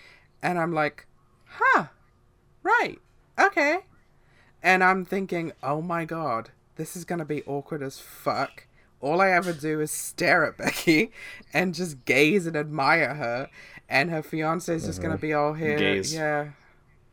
and 0.42 0.58
I'm 0.58 0.72
like, 0.72 1.06
huh, 1.46 1.86
right, 2.62 2.98
okay. 3.38 3.80
And 4.62 4.82
I'm 4.82 5.04
thinking, 5.04 5.52
oh 5.62 5.80
my 5.80 6.04
god, 6.04 6.50
this 6.74 6.96
is 6.96 7.04
gonna 7.04 7.24
be 7.24 7.44
awkward 7.44 7.82
as 7.82 8.00
fuck. 8.00 8.66
All 9.00 9.20
I 9.20 9.30
ever 9.30 9.52
do 9.52 9.80
is 9.80 9.92
stare 9.92 10.44
at 10.44 10.56
Becky 10.56 11.12
and 11.52 11.74
just 11.74 12.04
gaze 12.04 12.46
and 12.46 12.56
admire 12.56 13.14
her, 13.14 13.50
and 13.88 14.10
her 14.10 14.22
fiance 14.22 14.74
is 14.74 14.86
just 14.86 15.00
gonna 15.00 15.14
mm-hmm. 15.14 15.26
be 15.26 15.32
all 15.32 15.52
here. 15.54 15.78
Gaze. 15.78 16.14
Yeah, 16.14 16.50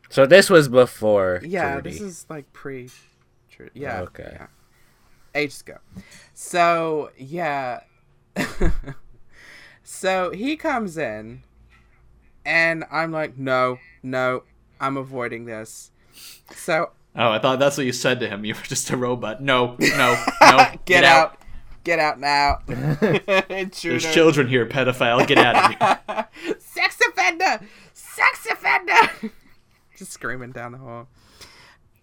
So 0.08 0.26
this 0.26 0.50
was 0.50 0.68
before 0.68 1.40
yeah, 1.44 1.74
Trudy. 1.74 1.90
this 1.90 2.00
is 2.00 2.26
like 2.28 2.52
pre. 2.52 2.90
Tru- 3.50 3.70
Yeah. 3.74 4.00
Okay. 4.02 4.30
Yeah. 4.32 4.46
Ages 5.34 5.60
ago. 5.62 5.78
So 6.34 7.10
yeah. 7.16 7.80
so 9.82 10.30
he 10.30 10.56
comes 10.56 10.98
in, 10.98 11.42
and 12.44 12.84
I'm 12.90 13.12
like, 13.12 13.38
no, 13.38 13.78
no, 14.02 14.42
I'm 14.80 14.96
avoiding 14.96 15.44
this. 15.44 15.92
So 16.54 16.90
Oh, 17.16 17.30
I 17.30 17.38
thought 17.38 17.60
that's 17.60 17.76
what 17.76 17.86
you 17.86 17.92
said 17.92 18.20
to 18.20 18.28
him. 18.28 18.44
You 18.44 18.54
were 18.54 18.60
just 18.60 18.90
a 18.90 18.96
robot. 18.96 19.40
No, 19.42 19.76
no, 19.78 20.24
no. 20.40 20.66
get, 20.84 21.04
out. 21.04 21.38
get 21.84 21.98
out 21.98 22.18
now. 22.20 22.58
There's 22.66 24.12
children 24.12 24.48
here, 24.48 24.66
pedophile. 24.66 25.26
Get 25.26 25.38
out 25.38 25.56
of 25.56 26.06
here. 26.06 26.56
Sex 27.92 28.46
offender, 28.50 28.92
sex 28.92 29.10
offender. 29.20 29.34
Just 29.96 30.12
screaming 30.12 30.52
down 30.52 30.72
the 30.72 30.78
hall. 30.78 31.08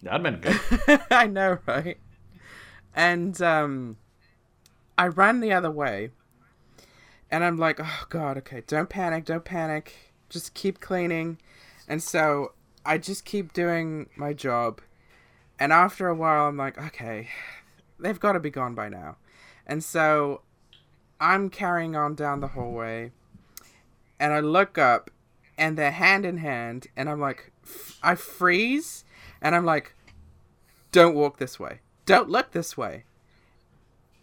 That'd 0.02 0.24
been 0.24 0.40
good. 0.40 1.02
I 1.12 1.28
know, 1.28 1.60
right? 1.68 1.98
And 2.96 3.40
um 3.42 3.98
I 4.98 5.08
ran 5.08 5.40
the 5.40 5.54
other 5.54 5.72
way. 5.72 6.12
And 7.30 7.44
I'm 7.44 7.58
like, 7.58 7.80
"Oh 7.80 8.06
god, 8.10 8.38
okay, 8.40 8.64
don't 8.68 8.90
panic, 8.90 9.26
don't 9.26 9.46
panic. 9.46 10.14
Just 10.30 10.54
keep 10.54 10.80
cleaning." 10.80 11.38
And 11.88 12.02
so 12.04 12.54
I 12.86 12.98
just 12.98 13.26
keep 13.26 13.54
doing 13.54 14.10
my 14.16 14.34
job. 14.34 14.82
And 15.60 15.72
after 15.72 16.08
a 16.08 16.16
while 16.16 16.48
I'm 16.48 16.58
like, 16.58 16.78
"Okay, 16.78 17.30
they've 18.00 18.20
got 18.20 18.34
to 18.34 18.40
be 18.40 18.50
gone 18.50 18.76
by 18.76 18.90
now." 18.90 19.18
And 19.66 19.84
so 19.84 20.42
I'm 21.20 21.50
carrying 21.50 21.96
on 21.96 22.16
down 22.16 22.40
the 22.40 22.48
hallway. 22.50 23.12
And 24.20 24.34
I 24.34 24.40
look 24.40 24.78
up 24.78 25.10
and 25.58 25.78
they're 25.78 25.92
hand 25.92 26.26
in 26.26 26.38
hand 26.38 26.88
and 26.96 27.10
I'm 27.10 27.20
like 27.20 27.52
f- 27.64 28.00
I 28.04 28.16
freeze 28.16 29.04
and 29.42 29.56
I'm 29.56 29.66
like 29.66 29.96
don't 30.92 31.16
walk 31.16 31.38
this 31.38 31.60
way. 31.60 31.80
Don't 32.06 32.30
look 32.30 32.52
this 32.52 32.76
way. 32.76 33.06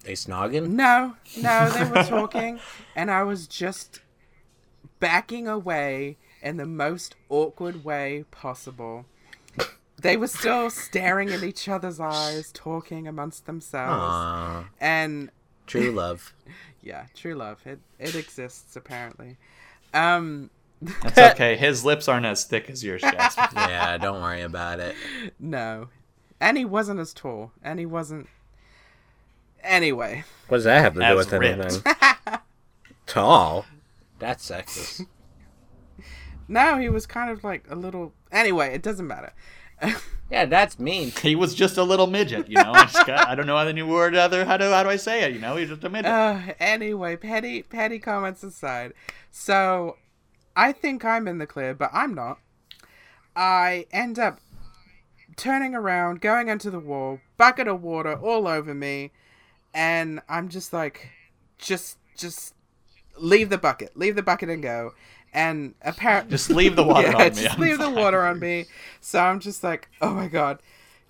They 0.04 0.12
snogging? 0.12 0.70
No, 0.70 1.16
no, 1.40 1.70
they 1.70 1.84
were 1.84 2.04
talking, 2.04 2.60
and 2.96 3.10
I 3.10 3.22
was 3.24 3.46
just 3.46 4.00
backing 5.00 5.48
away 5.48 6.18
in 6.42 6.56
the 6.56 6.66
most 6.66 7.14
awkward 7.28 7.84
way 7.84 8.24
possible. 8.30 9.06
They 10.00 10.16
were 10.16 10.28
still 10.28 10.70
staring 10.70 11.30
in 11.30 11.42
each 11.42 11.68
other's 11.68 11.98
eyes, 11.98 12.52
talking 12.52 13.08
amongst 13.08 13.46
themselves, 13.46 14.14
Aww. 14.14 14.66
and 14.80 15.30
True 15.66 15.90
love. 15.90 16.32
yeah, 16.82 17.06
true 17.14 17.34
love. 17.34 17.60
It 17.66 17.80
it 17.98 18.14
exists 18.14 18.76
apparently. 18.76 19.36
Um, 19.92 20.50
That's 20.80 21.18
okay. 21.34 21.56
His 21.56 21.84
lips 21.84 22.08
aren't 22.08 22.26
as 22.26 22.44
thick 22.44 22.70
as 22.70 22.84
yours, 22.84 23.02
Jasmine. 23.02 23.46
yeah, 23.56 23.96
don't 23.98 24.22
worry 24.22 24.42
about 24.42 24.80
it. 24.80 24.94
no, 25.38 25.88
and 26.40 26.56
he 26.56 26.64
wasn't 26.64 27.00
as 27.00 27.12
tall, 27.12 27.52
and 27.62 27.78
he 27.78 27.86
wasn't. 27.86 28.28
Anyway, 29.62 30.24
What 30.46 30.58
does 30.58 30.64
that 30.64 30.80
have 30.80 30.94
to 30.94 31.00
do 31.00 31.16
with 31.16 31.32
ripped. 31.32 31.60
anything? 31.60 31.82
Tall? 33.06 33.66
That's 34.18 34.48
sexist. 34.48 35.06
no, 36.46 36.78
he 36.78 36.88
was 36.88 37.06
kind 37.06 37.30
of 37.30 37.42
like 37.44 37.64
a 37.68 37.74
little. 37.74 38.12
Anyway, 38.30 38.72
it 38.74 38.82
doesn't 38.82 39.06
matter. 39.06 39.32
Yeah, 40.30 40.44
that's 40.44 40.78
mean. 40.78 41.10
He 41.22 41.34
was 41.34 41.54
just 41.54 41.76
a 41.76 41.82
little 41.82 42.06
midget, 42.06 42.48
you 42.48 42.56
know. 42.56 42.72
I, 42.72 42.84
just 42.84 43.06
got, 43.06 43.28
I 43.28 43.34
don't 43.34 43.46
know 43.46 43.56
any 43.58 43.72
new 43.72 43.86
word 43.86 44.14
other. 44.14 44.44
How 44.44 44.56
do 44.56 44.64
how 44.70 44.82
do 44.82 44.88
I 44.90 44.96
say 44.96 45.22
it? 45.24 45.32
You 45.32 45.38
know, 45.40 45.56
he's 45.56 45.68
just 45.70 45.84
a 45.84 45.88
midget. 45.88 46.10
Uh, 46.10 46.40
anyway, 46.60 47.16
petty 47.16 47.62
petty 47.62 47.98
comments 47.98 48.42
aside, 48.42 48.92
so 49.30 49.96
I 50.58 50.72
think 50.72 51.04
I'm 51.04 51.28
in 51.28 51.38
the 51.38 51.46
clear, 51.46 51.72
but 51.72 51.88
I'm 51.92 52.14
not. 52.14 52.40
I 53.36 53.86
end 53.92 54.18
up 54.18 54.40
turning 55.36 55.72
around, 55.72 56.20
going 56.20 56.48
into 56.48 56.68
the 56.68 56.80
wall, 56.80 57.20
bucket 57.36 57.68
of 57.68 57.80
water 57.80 58.14
all 58.14 58.48
over 58.48 58.74
me, 58.74 59.12
and 59.72 60.20
I'm 60.28 60.48
just 60.48 60.72
like, 60.72 61.10
just 61.58 61.96
just 62.16 62.54
leave 63.16 63.50
the 63.50 63.58
bucket, 63.58 63.96
leave 63.96 64.16
the 64.16 64.22
bucket 64.22 64.50
and 64.50 64.60
go. 64.60 64.94
And 65.32 65.74
apparently, 65.82 66.30
Just 66.32 66.50
leave 66.50 66.74
the 66.74 66.82
water 66.82 67.08
yeah, 67.12 67.16
on 67.16 67.22
me. 67.36 67.42
just 67.42 67.54
I'm 67.54 67.60
leave 67.60 67.78
the 67.78 67.90
water 67.90 68.26
on 68.26 68.40
me. 68.40 68.64
So 69.00 69.20
I'm 69.20 69.38
just 69.38 69.62
like, 69.62 69.88
oh 70.00 70.12
my 70.12 70.26
god, 70.26 70.60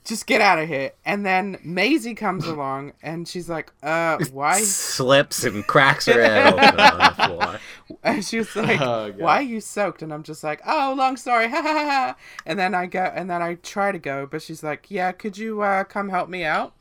just 0.09 0.27
get 0.27 0.41
out 0.41 0.59
of 0.59 0.67
here. 0.69 0.93
And 1.05 1.25
then 1.25 1.59
Maisie 1.63 2.15
comes 2.15 2.47
along 2.47 2.95
and 3.03 3.29
she's 3.29 3.49
like, 3.49 3.71
uh, 3.83 4.19
why? 4.33 4.61
Slips 4.63 5.45
and 5.45 5.67
cracks 5.67 6.07
her 6.07 6.21
head 6.23 6.55
open 6.55 6.81
on 6.81 6.99
the 6.99 7.15
floor. 7.27 7.61
And 8.03 8.25
she's 8.25 8.57
like, 8.57 8.81
Oh, 8.81 9.13
why 9.17 9.37
are 9.37 9.43
you 9.43 9.61
soaked? 9.61 10.01
And 10.03 10.13
I'm 10.13 10.23
just 10.23 10.43
like, 10.43 10.63
oh, 10.67 10.95
long 10.97 11.17
story, 11.19 11.49
ha 11.49 11.61
ha 11.61 11.73
ha. 11.73 11.85
ha. 11.85 12.17
And 12.47 12.59
then 12.59 12.75
I 12.75 12.87
go, 12.87 13.01
and 13.01 13.29
then 13.31 13.43
I 13.43 13.57
try 13.57 13.93
to 13.93 13.99
go, 13.99 14.27
but 14.27 14.41
she's 14.41 14.63
like, 14.63 14.91
yeah, 14.91 15.13
could 15.13 15.37
you 15.37 15.61
uh, 15.61 15.85
come 15.85 16.09
help 16.09 16.29
me 16.31 16.43
out? 16.43 16.75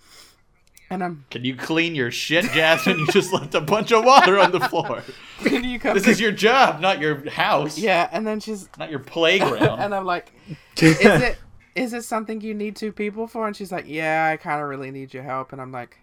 And 0.89 1.03
I'm, 1.03 1.25
Can 1.30 1.43
you 1.43 1.57
clean 1.57 1.95
your 1.95 2.11
shit, 2.11 2.45
Jasmine? 2.45 2.99
You 2.99 3.07
just 3.07 3.34
left 3.34 3.53
a 3.55 3.59
bunch 3.59 3.91
of 3.91 4.05
water 4.05 4.39
on 4.39 4.53
the 4.53 4.61
floor. 4.61 5.03
can 5.43 5.65
you 5.65 5.80
come? 5.80 5.93
This 5.93 6.07
is 6.07 6.21
your 6.21 6.32
job, 6.32 6.80
not 6.80 7.01
your 7.01 7.30
house. 7.30 7.78
yeah. 7.78 8.07
And 8.09 8.25
then 8.25 8.39
she's, 8.39 8.69
Not 8.80 8.89
your 8.89 8.99
playground. 8.99 9.82
and 9.82 9.93
I'm 9.93 10.05
like, 10.05 10.32
is 10.78 10.97
it 11.01 11.38
is 11.78 11.93
it 11.93 12.03
something 12.03 12.41
you 12.41 12.55
need 12.55 12.75
two 12.75 12.91
people 12.91 13.28
for? 13.28 13.45
And 13.45 13.55
she's 13.55 13.71
like, 13.71 13.86
yeah, 13.88 14.30
I 14.32 14.38
kind 14.38 14.61
of 14.61 14.67
really 14.67 14.89
need 14.89 15.13
your 15.13 15.21
help. 15.21 15.53
And 15.53 15.61
I'm 15.61 15.71
like, 15.71 15.99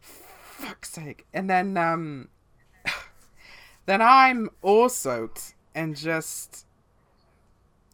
fuck's 0.00 0.90
sake. 0.90 1.24
And 1.32 1.48
then 1.48 1.76
um, 1.76 2.28
then 3.86 4.02
I'm 4.02 4.50
all 4.60 4.88
soaked 4.88 5.54
and 5.72 5.96
just 5.96 6.66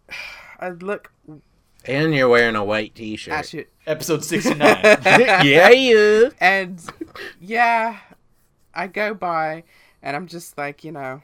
I 0.60 0.70
look 0.70 1.12
And 1.84 2.14
you're 2.14 2.28
wearing 2.28 2.56
a 2.56 2.64
white 2.64 2.94
t-shirt. 2.94 3.34
at 3.34 3.52
you 3.52 3.66
Episode 3.86 4.24
69. 4.24 4.58
yeah, 5.44 5.68
you. 5.70 6.32
and 6.40 6.82
yeah, 7.38 7.98
I 8.74 8.86
go 8.86 9.12
by 9.12 9.64
and 10.02 10.16
I'm 10.16 10.26
just 10.26 10.56
like, 10.56 10.84
you 10.84 10.92
know, 10.92 11.22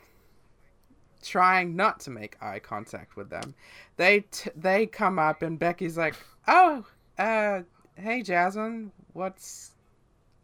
trying 1.27 1.75
not 1.77 2.01
to 2.01 2.11
make 2.11 2.37
eye 2.43 2.59
contact 2.59 3.17
with 3.17 3.31
them. 3.31 3.55
They 3.97 4.21
t- 4.31 4.51
they 4.57 4.87
come 4.87 5.19
up 5.19 5.43
and 5.43 5.59
Becky's 5.59 5.97
like, 5.97 6.15
"Oh, 6.47 6.85
uh, 7.19 7.63
hey 7.97 8.23
Jasmine, 8.23 8.93
what's 9.13 9.73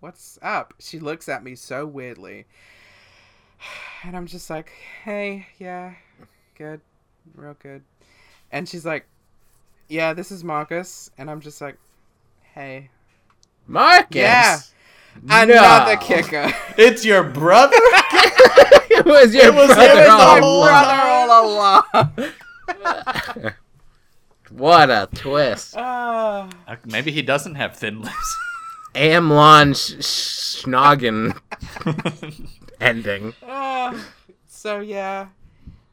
what's 0.01 0.39
up?" 0.43 0.75
She 0.79 0.99
looks 0.99 1.29
at 1.29 1.45
me 1.45 1.55
so 1.55 1.87
weirdly. 1.87 2.47
And 4.05 4.17
I'm 4.17 4.27
just 4.27 4.51
like, 4.51 4.73
"Hey, 5.05 5.47
yeah, 5.59 5.95
good. 6.57 6.81
Real 7.37 7.55
good." 7.63 7.83
And 8.51 8.69
she's 8.69 8.85
like, 8.85 9.07
"Yeah, 9.89 10.13
this 10.13 10.33
is 10.33 10.43
Marcus." 10.43 11.11
And 11.17 11.31
I'm 11.31 11.41
just 11.41 11.61
like, 11.61 11.79
"Hey." 12.55 12.91
Marcus. 13.69 14.17
Yeah. 14.17 14.59
Another 15.29 15.95
No. 15.95 16.01
kicker. 16.01 16.53
it's 16.77 17.05
your 17.05 17.23
brother? 17.23 17.77
it 18.99 19.05
was 19.07 19.35
your 19.35 19.47
It 19.47 19.55
was- 19.55 19.75
brother 19.75 19.95
was 19.95 20.09
all 20.09 20.19
my 20.19 20.39
along. 20.39 20.69
brother 20.69 21.03
all 21.03 22.25
along. 22.25 22.33
What 24.51 24.91
a 24.91 25.09
twist. 25.15 25.75
Ah. 25.79 26.49
Uh, 26.69 26.77
Maybe 26.85 27.11
he 27.11 27.23
doesn't 27.23 27.55
have 27.55 27.75
thin 27.77 28.03
lips. 28.03 28.37
Amlon 28.95 29.75
sh- 29.75 30.63
Schnoggin 30.65 31.39
ending. 32.81 33.33
Ah. 33.47 33.95
so 34.47 34.81
yeah, 34.81 35.29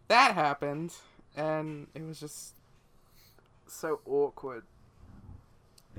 that 0.10 0.34
happened, 0.36 0.93
and 1.38 1.88
it 1.95 2.02
was 2.06 2.20
just 2.20 2.54
so 3.68 4.02
awkward. 4.06 4.64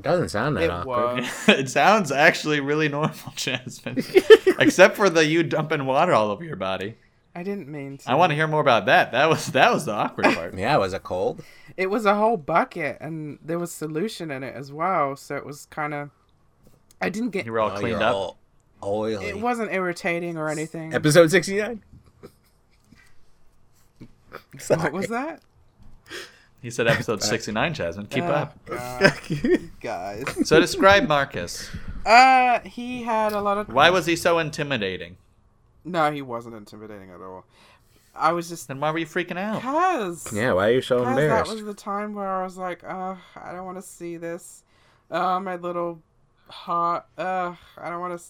It 0.01 0.05
doesn't 0.05 0.31
sound 0.31 0.57
that 0.57 0.63
It 0.65 0.71
awkward. 0.71 1.29
it 1.49 1.69
sounds 1.69 2.11
actually 2.11 2.61
really 2.61 2.89
normal, 2.89 3.13
Jasmine. 3.37 4.03
Except 4.59 4.97
for 4.97 5.11
the 5.11 5.27
you 5.27 5.43
dumping 5.43 5.85
water 5.85 6.15
all 6.15 6.31
over 6.31 6.43
your 6.43 6.57
body. 6.57 6.97
I 7.35 7.43
didn't 7.43 7.69
mean 7.69 7.99
to. 7.99 8.11
I 8.11 8.15
want 8.15 8.31
to 8.31 8.35
hear 8.35 8.47
more 8.49 8.63
about 8.63 8.87
that. 8.87 9.13
That 9.13 9.29
was 9.29 9.49
that 9.49 9.71
was 9.71 9.85
the 9.85 9.93
awkward 9.93 10.25
part. 10.35 10.57
Yeah, 10.57 10.75
it 10.75 10.79
was 10.79 10.95
it 10.95 11.03
cold? 11.03 11.45
It 11.77 11.91
was 11.91 12.07
a 12.07 12.15
whole 12.15 12.39
bucket, 12.39 12.97
and 13.03 13.39
there 13.45 13.59
was 13.59 13.73
solution 13.73 14.31
in 14.31 14.43
it 14.43 14.55
as 14.57 14.73
well. 14.73 15.17
So 15.17 15.37
it 15.37 15.45
was 15.45 15.67
kind 15.67 15.93
of. 15.93 16.09
I 17.03 17.11
didn't 17.11 17.31
get. 17.31 17.45
You 17.45 17.53
were 17.53 17.61
all 17.61 17.73
Oh, 17.73 17.79
cleaned 17.79 18.01
you're 18.01 18.03
up. 18.03 18.15
all 18.15 18.39
oily. 18.83 19.27
It 19.27 19.39
wasn't 19.39 19.71
irritating 19.71 20.39
or 20.39 20.49
anything. 20.49 20.95
Episode 20.95 21.31
69. 21.31 21.83
What 24.69 24.93
was 24.95 25.09
that? 25.09 25.43
He 26.63 26.71
said 26.71 26.87
episode 26.87 27.23
69, 27.23 27.75
Jasmine. 27.75 28.07
Keep 28.07 28.25
Oh, 28.25 28.33
up. 28.33 28.59
God, 28.67 29.13
guys. 29.81 30.49
So 30.49 30.61
describe 30.61 31.09
Marcus. 31.09 31.71
Uh, 32.05 32.61
he 32.61 33.03
had 33.03 33.33
a 33.33 33.41
lot 33.41 33.59
of. 33.59 33.69
Why 33.73 33.91
was 33.91 34.07
he 34.07 34.17
so 34.17 34.39
intimidating? 34.39 35.17
No, 35.85 36.11
he 36.13 36.21
wasn't 36.23 36.55
intimidating 36.57 37.11
at 37.11 37.21
all. 37.21 37.45
I 38.15 38.33
was 38.33 38.49
just 38.49 38.69
Then 38.69 38.81
why 38.81 38.91
were 38.91 38.99
you 38.99 39.07
freaking 39.07 39.39
out? 39.39 39.63
Cause 39.63 40.33
Yeah, 40.33 40.53
why 40.53 40.69
are 40.69 40.73
you 40.73 40.83
so 40.83 41.05
Cause 41.05 41.17
that 41.17 41.47
was 41.49 41.63
the 41.65 41.73
time 41.75 42.15
where 42.15 42.29
I 42.29 42.43
was 42.43 42.57
like, 42.59 42.83
uh, 42.85 43.15
I 43.37 43.53
don't 43.53 43.65
want 43.65 43.79
to 43.79 43.83
see 43.83 44.17
this. 44.17 44.65
Uh, 45.11 45.39
my 45.41 45.57
little 45.57 46.01
heart. 46.49 47.07
Uh, 47.17 47.55
I 47.79 47.89
don't 47.89 48.01
want 48.01 48.19
to 48.19 48.25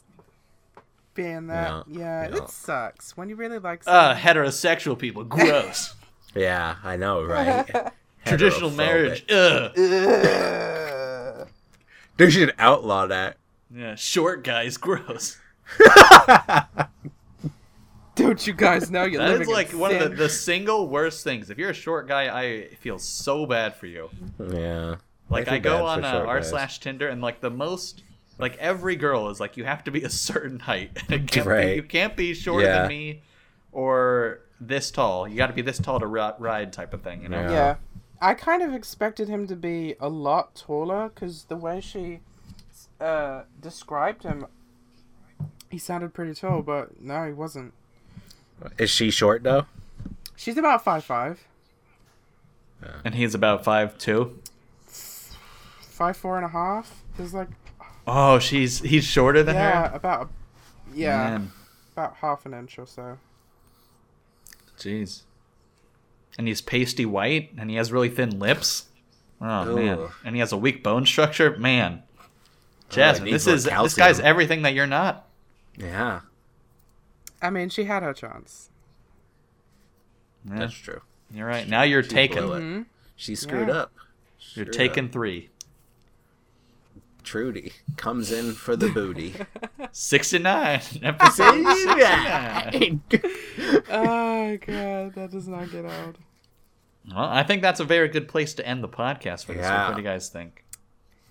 be 1.14 1.24
in 1.24 1.46
that. 1.48 1.84
Yeah, 1.88 1.98
Yeah, 1.98 2.28
yeah. 2.28 2.42
it 2.44 2.50
sucks 2.50 3.16
when 3.16 3.28
you 3.30 3.36
really 3.36 3.58
like. 3.58 3.82
Uh, 3.86 4.14
heterosexual 4.14 4.98
people. 4.98 5.24
Gross. 5.24 5.94
Yeah, 6.32 6.76
I 6.84 6.96
know, 6.96 7.24
right? 7.24 7.68
Traditional 8.24 8.70
marriage. 8.70 9.24
Ugh. 9.30 9.72
Ugh. 9.78 11.48
They 12.16 12.28
should 12.28 12.52
outlaw 12.58 13.06
that. 13.06 13.38
Yeah, 13.74 13.94
short 13.94 14.44
guys. 14.44 14.76
Gross. 14.76 15.38
don't 18.14 18.46
you 18.46 18.52
guys 18.52 18.90
know 18.90 19.04
you're 19.04 19.22
That 19.22 19.30
living 19.30 19.48
is 19.48 19.54
like 19.54 19.72
in 19.72 19.78
one 19.78 19.94
of 19.94 20.02
sin? 20.02 20.10
the, 20.10 20.16
the 20.16 20.28
single 20.28 20.88
worst 20.88 21.24
things. 21.24 21.48
If 21.48 21.56
you're 21.58 21.70
a 21.70 21.74
short 21.74 22.06
guy, 22.08 22.28
I 22.38 22.74
feel 22.74 22.98
so 22.98 23.46
bad 23.46 23.74
for 23.74 23.86
you. 23.86 24.10
Yeah. 24.38 24.96
Like 25.30 25.48
I 25.48 25.52
I, 25.52 25.60
feel 25.60 25.62
go 25.62 25.76
bad 25.78 25.84
on 25.84 26.04
uh, 26.04 26.12
short 26.12 26.28
r 26.28 26.36
guys. 26.40 26.50
slash 26.50 26.80
Tinder 26.80 27.08
and 27.08 27.22
like 27.22 27.40
the 27.40 27.50
most 27.50 28.02
like 28.38 28.56
every 28.58 28.96
girl 28.96 29.30
is 29.30 29.40
like 29.40 29.56
you 29.56 29.64
have 29.64 29.84
to 29.84 29.90
be 29.90 30.02
a 30.02 30.10
certain 30.10 30.58
height. 30.58 30.90
And 31.08 31.12
it 31.22 31.30
can't 31.30 31.46
be, 31.46 31.50
Right. 31.50 31.76
you 31.76 31.82
can't 31.82 32.16
be 32.16 32.34
shorter 32.34 32.66
Yeah. 32.66 32.80
than 32.80 32.88
me 32.88 33.22
or 33.72 34.40
this 34.60 34.90
tall. 34.90 35.26
You 35.26 35.36
got 35.36 35.46
to 35.46 35.52
be 35.54 35.62
this 35.62 35.78
tall 35.78 36.00
to 36.00 36.06
ri- 36.06 36.32
ride 36.38 36.72
type 36.74 36.92
of 36.92 37.00
thing. 37.02 37.22
You 37.22 37.30
know. 37.30 37.40
Yeah. 37.40 37.50
Yeah, 37.50 37.74
I 38.20 38.34
kind 38.34 38.62
of 38.62 38.74
expected 38.74 39.28
him 39.28 39.46
to 39.46 39.56
be 39.56 39.94
a 40.00 40.08
lot 40.08 40.54
taller 40.54 41.08
because 41.08 41.44
the 41.44 41.56
way 41.56 41.80
she 41.80 42.20
uh, 43.00 43.42
described 43.60 44.24
him, 44.24 44.46
he 45.70 45.78
sounded 45.78 46.12
pretty 46.12 46.34
tall, 46.34 46.62
but 46.62 47.00
no, 47.00 47.26
he 47.26 47.32
wasn't. 47.32 47.72
Is 48.78 48.90
she 48.90 49.10
short 49.10 49.42
though? 49.42 49.66
She's 50.36 50.58
about 50.58 50.84
five 50.84 51.04
five, 51.04 51.46
And 53.04 53.14
he's 53.14 53.34
about 53.34 53.64
five 53.64 53.96
two. 53.98 54.38
five 54.86 56.16
four 56.16 56.36
and 56.36 56.44
a 56.44 56.50
half. 56.50 57.02
There's 57.16 57.32
like 57.34 57.48
Oh, 58.06 58.38
she's 58.38 58.80
he's 58.80 59.04
shorter 59.04 59.42
than 59.42 59.54
yeah, 59.54 59.88
her. 59.90 59.96
about 59.96 60.30
yeah, 60.92 61.16
Man, 61.30 61.52
about 61.94 62.16
half 62.16 62.44
an 62.44 62.52
inch 62.54 62.78
or 62.78 62.86
so. 62.86 63.18
jeez. 64.78 65.22
And 66.38 66.46
he's 66.48 66.60
pasty 66.60 67.04
white, 67.04 67.50
and 67.58 67.68
he 67.70 67.76
has 67.76 67.92
really 67.92 68.08
thin 68.08 68.38
lips. 68.38 68.86
Oh 69.40 69.74
man, 69.76 70.08
and 70.24 70.34
he 70.36 70.40
has 70.40 70.52
a 70.52 70.56
weak 70.56 70.82
bone 70.82 71.06
structure. 71.06 71.56
Man, 71.56 72.02
Jasmine, 72.90 73.24
needs 73.30 73.44
this 73.46 73.66
more 73.66 73.84
is 73.84 73.84
this 73.84 73.94
guy's 73.94 74.20
everything 74.20 74.62
that 74.62 74.74
you're 74.74 74.86
not. 74.86 75.26
Yeah, 75.76 76.20
I 77.40 77.50
mean, 77.50 77.68
she 77.70 77.84
had 77.84 78.02
her 78.02 78.12
chance. 78.12 78.68
Yeah, 80.48 80.58
that's 80.60 80.74
true. 80.74 81.00
you're 81.32 81.46
right. 81.46 81.68
Now 81.68 81.82
you're 81.82 82.02
She 82.02 82.08
taken. 82.10 82.44
blew 82.46 82.54
it. 82.54 82.60
Mhm. 82.60 82.86
She 83.16 83.34
screwed 83.34 83.68
Yeah. 83.68 83.74
up. 83.74 83.92
You're 84.54 84.64
Screwed 84.66 84.72
taken 84.72 85.04
up. 85.06 85.12
three. 85.12 85.50
Trudy 87.22 87.72
comes 87.96 88.30
in 88.32 88.52
for 88.52 88.76
the 88.76 88.88
booty. 88.88 89.34
69. 89.92 90.80
Episode 91.02 91.64
69. 91.76 93.02
oh 93.90 94.56
god, 94.66 95.14
that 95.14 95.28
does 95.30 95.48
not 95.48 95.70
get 95.70 95.84
old. 95.84 96.18
Well, 97.08 97.18
I 97.24 97.42
think 97.42 97.62
that's 97.62 97.80
a 97.80 97.84
very 97.84 98.08
good 98.08 98.28
place 98.28 98.54
to 98.54 98.66
end 98.66 98.82
the 98.84 98.88
podcast 98.88 99.44
for 99.46 99.52
this 99.54 99.62
Yeah. 99.62 99.80
week. 99.80 99.88
What 99.88 99.96
do 99.96 100.02
you 100.02 100.08
guys 100.08 100.28
think? 100.28 100.64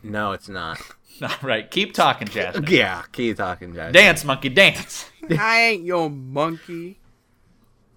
no, 0.02 0.32
it's 0.32 0.48
not. 0.50 0.80
All 1.22 1.30
right, 1.42 1.70
keep 1.70 1.94
talking, 1.94 2.28
Jasmine. 2.28 2.66
Yeah, 2.70 3.04
keep 3.12 3.36
talking, 3.38 3.74
Jack. 3.74 3.92
Dance, 3.92 4.24
monkey, 4.24 4.48
dance. 4.50 5.10
I 5.38 5.60
ain't 5.62 5.84
your 5.84 6.10
monkey. 6.10 7.00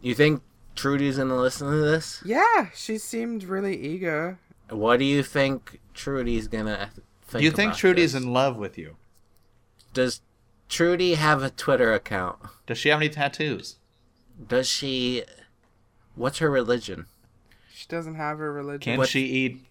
You 0.00 0.14
think 0.16 0.42
Trudy's 0.74 1.18
gonna 1.18 1.36
listen 1.36 1.70
to 1.70 1.76
this? 1.76 2.20
Yeah, 2.24 2.68
she 2.74 2.98
seemed 2.98 3.44
really 3.44 3.76
eager. 3.76 4.38
What 4.68 4.98
do 4.98 5.04
you 5.04 5.22
think 5.22 5.78
Trudy's 5.94 6.48
gonna 6.48 6.90
think? 7.32 7.40
Do 7.40 7.44
you 7.44 7.50
think 7.50 7.68
about 7.70 7.78
Trudy's 7.78 8.12
this? 8.12 8.22
in 8.22 8.32
love 8.32 8.56
with 8.56 8.78
you? 8.78 8.96
Does 9.94 10.20
Trudy 10.68 11.14
have 11.14 11.42
a 11.42 11.50
Twitter 11.50 11.92
account? 11.92 12.38
Does 12.66 12.78
she 12.78 12.88
have 12.90 13.00
any 13.00 13.08
tattoos? 13.08 13.76
Does 14.48 14.68
she? 14.68 15.24
What's 16.14 16.38
her 16.38 16.50
religion? 16.50 17.06
She 17.74 17.86
doesn't 17.88 18.14
have 18.14 18.38
her 18.38 18.52
religion. 18.52 18.80
Can 18.80 18.98
What- 18.98 19.08
she 19.08 19.20
eat 19.24 19.64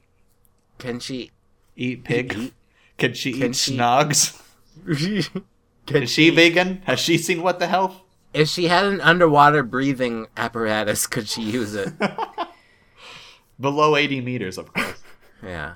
Can 0.80 1.00
she? 1.00 1.32
eat 1.76 2.04
pig? 2.04 2.34
Eat? 2.38 2.54
Can 2.98 3.14
she 3.14 3.32
Can 3.34 3.52
eat 3.52 3.56
she- 3.56 3.78
snogs? 3.78 4.42
Can 5.86 6.04
Is 6.04 6.10
she 6.12 6.30
vegan? 6.30 6.82
Has 6.86 7.00
she 7.00 7.18
seen 7.18 7.42
What 7.42 7.60
the 7.60 7.68
Health? 7.68 8.02
If 8.34 8.48
she 8.50 8.66
had 8.68 8.86
an 8.86 9.02
underwater 9.02 9.62
breathing 9.64 10.28
apparatus, 10.38 11.06
could 11.08 11.28
she 11.28 11.42
use 11.42 11.74
it? 11.76 11.94
Below 13.60 13.96
80 13.96 14.22
meters, 14.22 14.58
of 14.58 14.74
course. 14.74 15.02
yeah. 15.44 15.74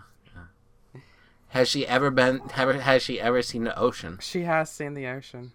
Has 1.55 1.69
she 1.69 1.87
ever 1.87 2.11
been? 2.11 2.41
Ever, 2.57 2.73
has 2.81 3.01
she 3.01 3.17
ever 3.21 3.41
seen 3.41 3.63
the 3.63 3.79
ocean? 3.79 4.17
She 4.21 4.41
has 4.41 4.69
seen 4.69 4.93
the 4.93 5.07
ocean. 5.07 5.53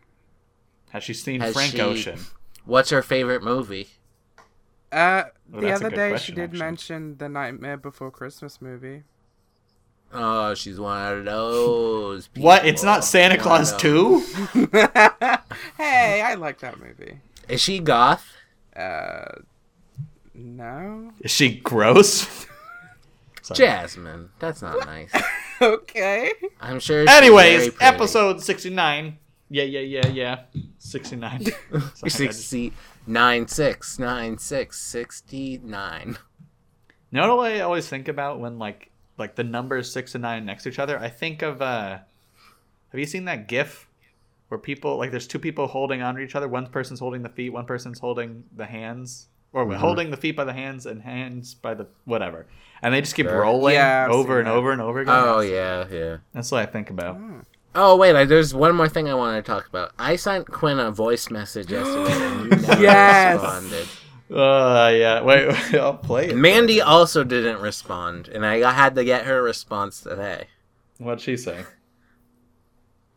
Has 0.93 1.05
she 1.05 1.13
seen 1.13 1.43
Has 1.43 1.53
Frank 1.53 1.73
she- 1.73 1.81
Ocean? 1.83 2.19
What's 2.65 2.89
her 2.89 3.03
favorite 3.03 3.43
movie? 3.43 3.89
Uh, 4.91 5.25
Well, 5.51 5.61
the 5.61 5.73
other 5.73 5.91
day 5.91 6.09
question, 6.09 6.35
she 6.35 6.41
did 6.41 6.45
actually. 6.45 6.59
mention 6.59 7.17
the 7.19 7.29
Nightmare 7.29 7.77
Before 7.77 8.11
Christmas 8.11 8.63
movie. 8.63 9.03
Oh, 10.11 10.55
she's 10.55 10.81
one 10.81 11.19
of 11.19 11.25
those. 11.27 12.31
What? 12.37 12.65
It's 12.65 12.83
not. 12.83 13.05
Santa 13.05 13.35
One 13.37 13.43
Claus 13.45 13.73
of 13.73 13.79
2? 13.81 14.21
hey, 15.77 16.23
I 16.23 16.35
like 16.39 16.61
that 16.61 16.81
movie. 16.81 17.21
Is 17.47 17.61
she 17.61 17.79
goth? 17.79 18.27
Uh, 18.75 19.27
no. 20.33 21.13
Is 21.21 21.31
she 21.31 21.57
gross? 21.57 22.47
Jasmine. 23.53 24.31
That's 24.39 24.63
not 24.63 24.87
nice. 24.87 25.13
okay. 25.63 26.33
I'm 26.61 26.81
sure. 26.81 27.05
Anyways, 27.09 27.73
episode 27.81 28.43
69. 28.43 29.19
Yeah, 29.51 29.65
yeah, 29.65 29.81
yeah, 29.81 30.07
yeah. 30.09 30.41
69. 30.79 31.45
Sorry, 31.45 31.53
I 31.73 32.09
just- 32.09 32.17
Sixty 32.17 32.73
nine 33.07 33.49
six 33.49 33.99
nine 33.99 34.39
six 34.39 34.81
sixty 34.81 35.59
nine. 35.65 36.19
You 37.11 37.21
know 37.21 37.35
what 37.37 37.51
I 37.51 37.61
always 37.61 37.89
think 37.89 38.09
about 38.09 38.39
when 38.41 38.59
like 38.59 38.91
like 39.19 39.35
the 39.35 39.43
numbers 39.43 39.91
six 39.93 40.15
and 40.15 40.23
nine 40.23 40.45
next 40.45 40.63
to 40.65 40.69
each 40.69 40.79
other? 40.79 40.99
I 40.99 41.09
think 41.09 41.43
of 41.43 41.61
uh 41.61 41.99
have 42.91 42.99
you 42.99 43.07
seen 43.07 43.25
that 43.25 43.49
GIF 43.49 43.89
where 44.49 44.59
people 44.59 44.97
like 44.97 45.11
there's 45.11 45.27
two 45.27 45.39
people 45.41 45.67
holding 45.67 46.03
onto 46.03 46.21
each 46.21 46.35
other, 46.37 46.47
one 46.47 46.67
person's 46.67 47.01
holding 47.01 47.23
the 47.23 47.29
feet, 47.29 47.51
one 47.51 47.67
person's 47.67 47.99
holding 47.99 48.45
the 48.57 48.67
hands. 48.67 49.27
Or 49.53 49.65
Mm-hmm. 49.67 49.81
holding 49.81 50.11
the 50.11 50.17
feet 50.17 50.37
by 50.37 50.45
the 50.45 50.53
hands 50.53 50.87
and 50.87 51.03
hands 51.03 51.55
by 51.55 51.75
the 51.75 51.87
whatever. 52.05 52.47
And 52.83 52.95
they 52.95 53.01
just 53.01 53.15
keep 53.17 53.27
Sure. 53.27 53.41
rolling 53.41 53.75
Yeah, 53.75 54.07
over 54.11 54.39
and 54.39 54.47
that. 54.47 54.53
over 54.55 54.71
and 54.73 54.81
over 54.81 55.01
again. 55.01 55.15
Oh 55.17 55.41
yeah, 55.41 55.87
yeah. 55.91 56.17
That's 56.33 56.51
what 56.53 56.63
I 56.63 56.67
think 56.67 56.89
about. 56.91 57.19
Oh 57.75 57.97
wait, 57.97 58.15
I, 58.17 58.25
there's 58.25 58.55
one 58.55 58.75
more 58.77 58.89
thing 58.89 59.09
I 59.09 59.15
wanted 59.15 59.45
to 59.45 59.51
talk 59.51 59.67
about. 59.67 59.93
I 59.99 60.17
sent 60.17 60.47
Quinn 60.51 60.79
a 60.79 60.91
voice 60.91 61.31
message 61.31 61.71
yesterday, 61.71 62.13
and 62.13 62.45
you 62.45 62.51
never 62.69 62.83
Yes! 62.83 63.41
responded. 63.43 63.89
Uh 64.33 64.91
yeah. 64.95 65.21
Wait, 65.23 65.49
wait, 65.49 65.75
I'll 65.81 65.95
play 65.95 66.29
it. 66.31 66.37
Mandy 66.37 66.81
also 66.81 67.25
didn't 67.25 67.61
respond, 67.61 68.29
and 68.29 68.47
I 68.47 68.59
had 68.73 68.95
to 68.95 69.05
get 69.05 69.25
her 69.27 69.43
response 69.43 70.01
today. 70.01 70.47
What'd 70.99 71.21
she 71.21 71.37
say? 71.37 71.65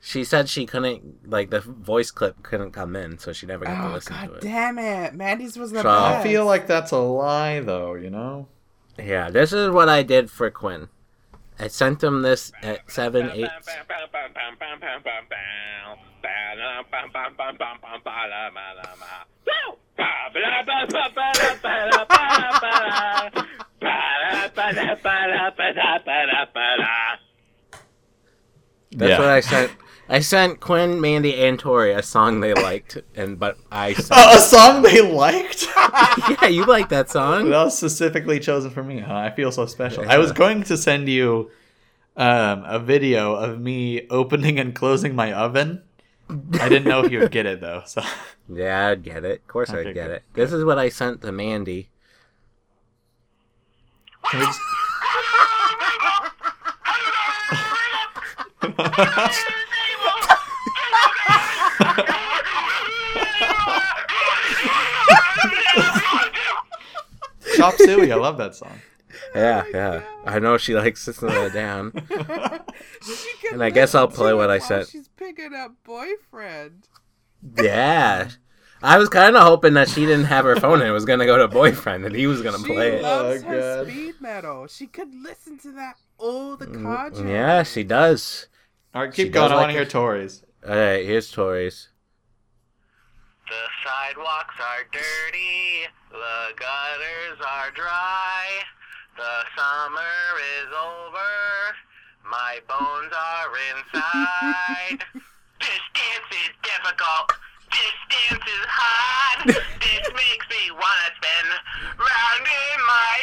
She 0.06 0.26
said 0.26 0.50
she 0.50 0.66
couldn't, 0.66 1.30
like 1.30 1.50
the 1.50 1.62
voice 1.62 2.12
clip 2.12 2.44
couldn't 2.44 2.72
come 2.72 2.94
in, 2.98 3.18
so 3.20 3.32
she 3.32 3.46
never 3.46 3.64
got 3.64 3.82
to 3.82 3.88
Oh 3.90 3.94
listen 3.94 4.14
god 4.14 4.26
to 4.28 4.34
it. 4.34 4.42
damn 4.42 4.78
it! 4.78 5.14
Mandy's 5.14 5.56
was 5.58 5.72
the 5.72 5.78
So- 5.78 5.84
best. 5.84 6.20
I 6.20 6.24
feel 6.24 6.46
like 6.46 6.68
that's 6.68 6.92
a 6.92 6.98
lie 6.98 7.62
though, 7.62 7.94
you 7.94 8.10
know? 8.10 8.48
Yeah, 9.00 9.30
this 9.30 9.54
is 9.54 9.70
what 9.70 9.88
I 9.88 10.04
did 10.04 10.30
for 10.30 10.50
Quinn. 10.52 10.90
I 11.58 11.68
sent 11.70 12.04
him 12.04 12.22
this 12.22 12.52
at 12.62 12.92
seven 12.92 13.32
eight. 13.32 13.48
That's 28.92 29.10
Yeah. 29.10 29.20
what 29.20 29.28
I 29.30 29.40
sent. 29.40 29.72
I 30.10 30.20
sent 30.20 30.60
Quinn, 30.60 31.00
Mandy, 31.00 31.34
and 31.36 31.58
Tori 31.58 31.92
a 31.94 32.04
song 32.04 32.42
they 32.42 32.54
liked, 32.54 32.98
and 33.16 33.40
but 33.40 33.58
I 33.72 33.94
sent. 33.94 34.12
Uh, 34.12 34.34
a 34.36 34.40
song 34.40 34.82
they 34.82 35.02
liked? 35.02 35.66
yeah, 35.78 36.48
you 36.48 36.66
like 36.66 36.90
that 36.90 37.10
song? 37.10 37.50
that 37.50 37.64
was 37.64 37.78
specifically 37.78 38.40
chosen 38.40 38.70
for 38.72 38.84
me. 38.84 39.00
Huh? 39.00 39.16
I 39.16 39.32
feel 39.32 39.52
so 39.52 39.66
special. 39.66 40.04
I 40.08 40.18
was 40.18 40.32
going 40.32 40.64
to 40.64 40.78
send 40.78 41.08
you 41.08 41.50
um, 42.18 42.64
a 42.66 42.80
video 42.80 43.34
of 43.36 43.60
me 43.60 44.08
opening 44.10 44.60
and 44.60 44.76
closing 44.76 45.16
my 45.16 45.32
oven. 45.34 45.82
I 46.30 46.70
didn't 46.70 46.86
know 46.86 47.04
if 47.04 47.12
you 47.12 47.20
would 47.20 47.32
get 47.32 47.46
it 47.46 47.62
though. 47.62 47.84
So 47.86 48.02
Yeah, 48.50 48.90
I'd 48.90 49.04
get 49.04 49.24
it. 49.24 49.42
Of 49.42 49.48
course, 49.48 49.70
Okay, 49.70 49.90
I'd 49.90 49.94
get 49.94 50.08
good, 50.08 50.12
it. 50.12 50.24
This 50.34 50.52
is 50.52 50.64
what 50.64 50.78
I 50.78 50.90
sent 50.90 51.22
to 51.22 51.32
Mandy. 51.32 51.90
Can 61.84 62.06
Chop 67.56 67.76
Suey, 67.76 68.12
I 68.12 68.16
love 68.16 68.38
that 68.38 68.56
song. 68.56 68.80
Yeah, 69.36 69.64
yeah. 69.72 70.02
I 70.26 70.40
know 70.40 70.58
she 70.58 70.74
likes 70.76 71.04
sitting 71.04 71.30
slow 71.30 71.46
it 71.46 71.54
down. 71.54 71.94
She 73.06 73.48
And 73.52 73.62
I 73.62 73.70
guess 73.70 73.94
I'll 73.96 74.08
play 74.08 74.34
what 74.34 74.50
I 74.50 74.60
said. 74.60 74.88
She's 74.88 75.10
picking 75.10 75.54
up 75.54 75.74
boyfriend. 75.84 76.88
Yeah. 77.62 78.30
I 78.82 78.98
was 78.98 79.10
kind 79.10 79.36
of 79.36 79.44
hoping 79.44 79.74
that 79.74 79.90
she 79.90 80.06
didn't 80.06 80.26
have 80.26 80.46
her 80.46 80.56
phone 80.56 80.80
and 80.80 80.90
it 80.90 80.94
was 80.94 81.04
gonna 81.06 81.26
go 81.26 81.38
to 81.38 81.48
boyfriend 81.50 82.06
and 82.06 82.16
he 82.16 82.28
was 82.28 82.42
gonna 82.42 82.60
She 82.60 82.66
play 82.66 82.98
it. 82.98 83.02
loves 83.04 83.44
Oh, 83.44 83.48
her 83.48 83.84
God. 83.84 83.88
speed 83.92 84.16
metal. 84.22 84.68
She 84.68 84.88
could 84.88 85.14
listen 85.14 85.58
to 85.60 85.72
that 85.74 85.96
all 86.18 86.56
the 86.56 86.68
car 86.68 87.10
journeys. 87.10 87.26
Mm, 87.26 87.30
Yeah, 87.30 87.64
she 87.64 87.84
does. 87.84 88.48
All 88.96 89.04
right, 89.04 89.14
She 89.14 89.26
keep 89.26 89.34
going. 89.34 89.50
does 89.50 89.52
I 89.52 89.56
like 89.56 89.62
want 89.64 89.72
to 89.72 89.78
hear. 89.80 89.86
Tori's. 89.86 90.44
All 90.66 90.74
right, 90.74 91.04
here's 91.06 91.30
Tori's. 91.30 91.90
The 93.50 93.68
sidewalks 93.84 94.56
are 94.62 94.88
dirty, 94.94 95.92
the 96.10 96.56
gutters 96.56 97.38
are 97.46 97.70
dry, 97.72 98.48
the 99.18 99.44
summer 99.58 100.40
is 100.56 100.72
over, 100.72 101.76
my 102.32 102.60
bones 102.70 103.12
are 103.12 103.52
inside. 103.76 105.04
this 105.60 105.84
dance 105.94 106.32
is 106.32 106.56
difficult, 106.64 107.34
this 107.70 107.98
dance 108.08 108.48
is 108.48 108.66
hard, 108.66 109.48
this 109.50 110.08
makes 110.16 110.48
me 110.50 110.72
wanna 110.72 111.12
spin 111.20 111.48
round 112.00 112.48
in 112.48 112.80
my 112.88 113.16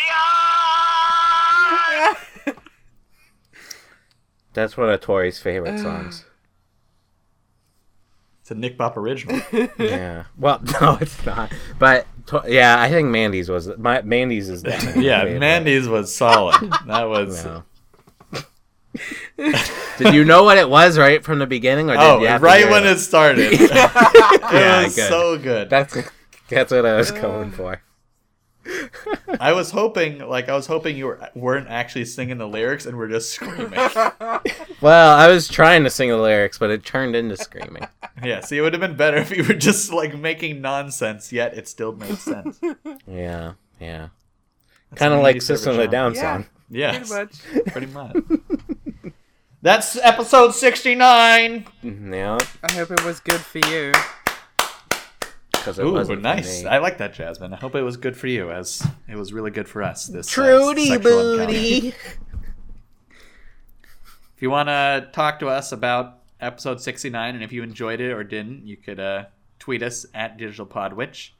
yard. 2.44 2.60
That's 4.52 4.76
one 4.76 4.90
of 4.90 5.00
Tori's 5.00 5.38
favorite 5.38 5.78
songs. 5.78 6.26
It's 8.50 8.56
a 8.56 8.58
Nick 8.58 8.76
Bop 8.76 8.96
original. 8.96 9.40
yeah. 9.78 10.24
Well, 10.36 10.60
no, 10.80 10.98
it's 11.00 11.24
not. 11.24 11.52
But 11.78 12.04
to- 12.26 12.42
yeah, 12.48 12.80
I 12.80 12.88
think 12.88 13.08
Mandy's 13.08 13.48
was 13.48 13.70
my 13.78 14.02
Mandy's 14.02 14.48
is 14.48 14.64
yeah, 14.96 15.22
favorite. 15.22 15.38
Mandy's 15.38 15.86
was 15.86 16.12
solid. 16.12 16.56
That 16.88 17.04
was. 17.08 17.44
No. 17.44 17.62
did 19.98 20.14
you 20.14 20.24
know 20.24 20.42
what 20.42 20.58
it 20.58 20.68
was 20.68 20.98
right 20.98 21.22
from 21.24 21.38
the 21.38 21.46
beginning, 21.46 21.90
or 21.90 21.92
did 21.92 22.02
Oh, 22.02 22.20
you 22.20 22.26
have 22.26 22.40
to 22.40 22.44
right 22.44 22.68
when 22.68 22.84
it? 22.84 22.90
it 22.96 22.98
started. 22.98 23.52
it 23.52 23.70
Yeah, 23.70 24.82
was 24.82 24.96
good. 24.96 25.08
so 25.08 25.38
good. 25.38 25.70
That's 25.70 25.96
that's 26.48 26.72
what 26.72 26.84
I 26.84 26.96
was 26.96 27.12
uh, 27.12 27.20
going 27.20 27.52
for. 27.52 27.80
I 29.40 29.52
was 29.52 29.70
hoping, 29.70 30.18
like, 30.28 30.48
I 30.48 30.54
was 30.54 30.66
hoping 30.66 30.96
you 30.96 31.06
were, 31.06 31.28
weren't 31.34 31.68
actually 31.68 32.04
singing 32.04 32.38
the 32.38 32.46
lyrics 32.48 32.86
and 32.86 32.96
were 32.96 33.08
just 33.08 33.30
screaming. 33.30 33.72
Well, 34.82 35.14
I 35.18 35.28
was 35.28 35.46
trying 35.46 35.84
to 35.84 35.90
sing 35.90 36.08
the 36.08 36.16
lyrics, 36.16 36.56
but 36.56 36.70
it 36.70 36.86
turned 36.86 37.14
into 37.14 37.36
screaming. 37.36 37.86
yeah, 38.24 38.40
see, 38.40 38.56
it 38.56 38.62
would 38.62 38.72
have 38.72 38.80
been 38.80 38.96
better 38.96 39.18
if 39.18 39.30
you 39.30 39.44
were 39.44 39.52
just 39.52 39.92
like 39.92 40.16
making 40.18 40.62
nonsense, 40.62 41.30
yet 41.34 41.52
it 41.54 41.68
still 41.68 41.92
made 41.92 42.16
sense. 42.16 42.58
Yeah, 43.06 43.52
yeah. 43.78 44.08
Kind 44.94 45.12
of 45.12 45.18
like 45.20 45.34
Mandy 45.34 45.40
System 45.40 45.72
of 45.72 45.76
the 45.76 45.82
favorite 45.82 45.92
Down 45.92 46.14
Yeah. 46.14 46.20
song. 46.20 46.46
Yes, 46.70 47.10
Pretty 47.10 47.24
much. 47.24 47.66
pretty 47.72 47.86
much. 47.88 49.12
That's 49.60 49.96
episode 49.96 50.54
sixty-nine. 50.54 51.66
Mhm, 51.84 52.14
Yeah, 52.14 52.38
I 52.62 52.72
hope 52.72 52.90
it 52.92 53.04
was 53.04 53.20
good 53.20 53.40
for 53.40 53.58
you. 53.58 53.92
Because 55.60 55.78
it 55.78 55.84
Ooh, 55.84 55.92
wasn't 55.92 56.18
for 56.18 56.22
nice. 56.22 56.62
me. 56.62 56.68
I 56.68 56.78
like 56.78 56.98
that, 56.98 57.14
Jasmine. 57.14 57.52
I 57.52 57.56
hope 57.56 57.74
it 57.74 57.82
was 57.82 57.96
good 57.96 58.16
for 58.16 58.26
you, 58.26 58.50
as 58.50 58.86
it 59.08 59.16
was 59.16 59.32
really 59.32 59.50
good 59.50 59.68
for 59.68 59.82
us. 59.82 60.06
This 60.06 60.26
uh, 60.26 60.30
Trudy 60.30 60.86
sexual 60.88 61.34
encounter. 61.34 61.52
booty. 61.52 61.94
If 64.40 64.44
you 64.44 64.50
want 64.50 64.70
to 64.70 65.10
talk 65.12 65.38
to 65.40 65.48
us 65.48 65.70
about 65.70 66.20
episode 66.40 66.80
69 66.80 67.34
and 67.34 67.44
if 67.44 67.52
you 67.52 67.62
enjoyed 67.62 68.00
it 68.00 68.10
or 68.10 68.24
didn't, 68.24 68.66
you 68.66 68.78
could 68.78 68.98
uh, 68.98 69.26
tweet 69.58 69.82
us 69.82 70.06
at 70.14 70.38
Digital 70.38 70.64
DigitalPodWitch. 70.64 71.32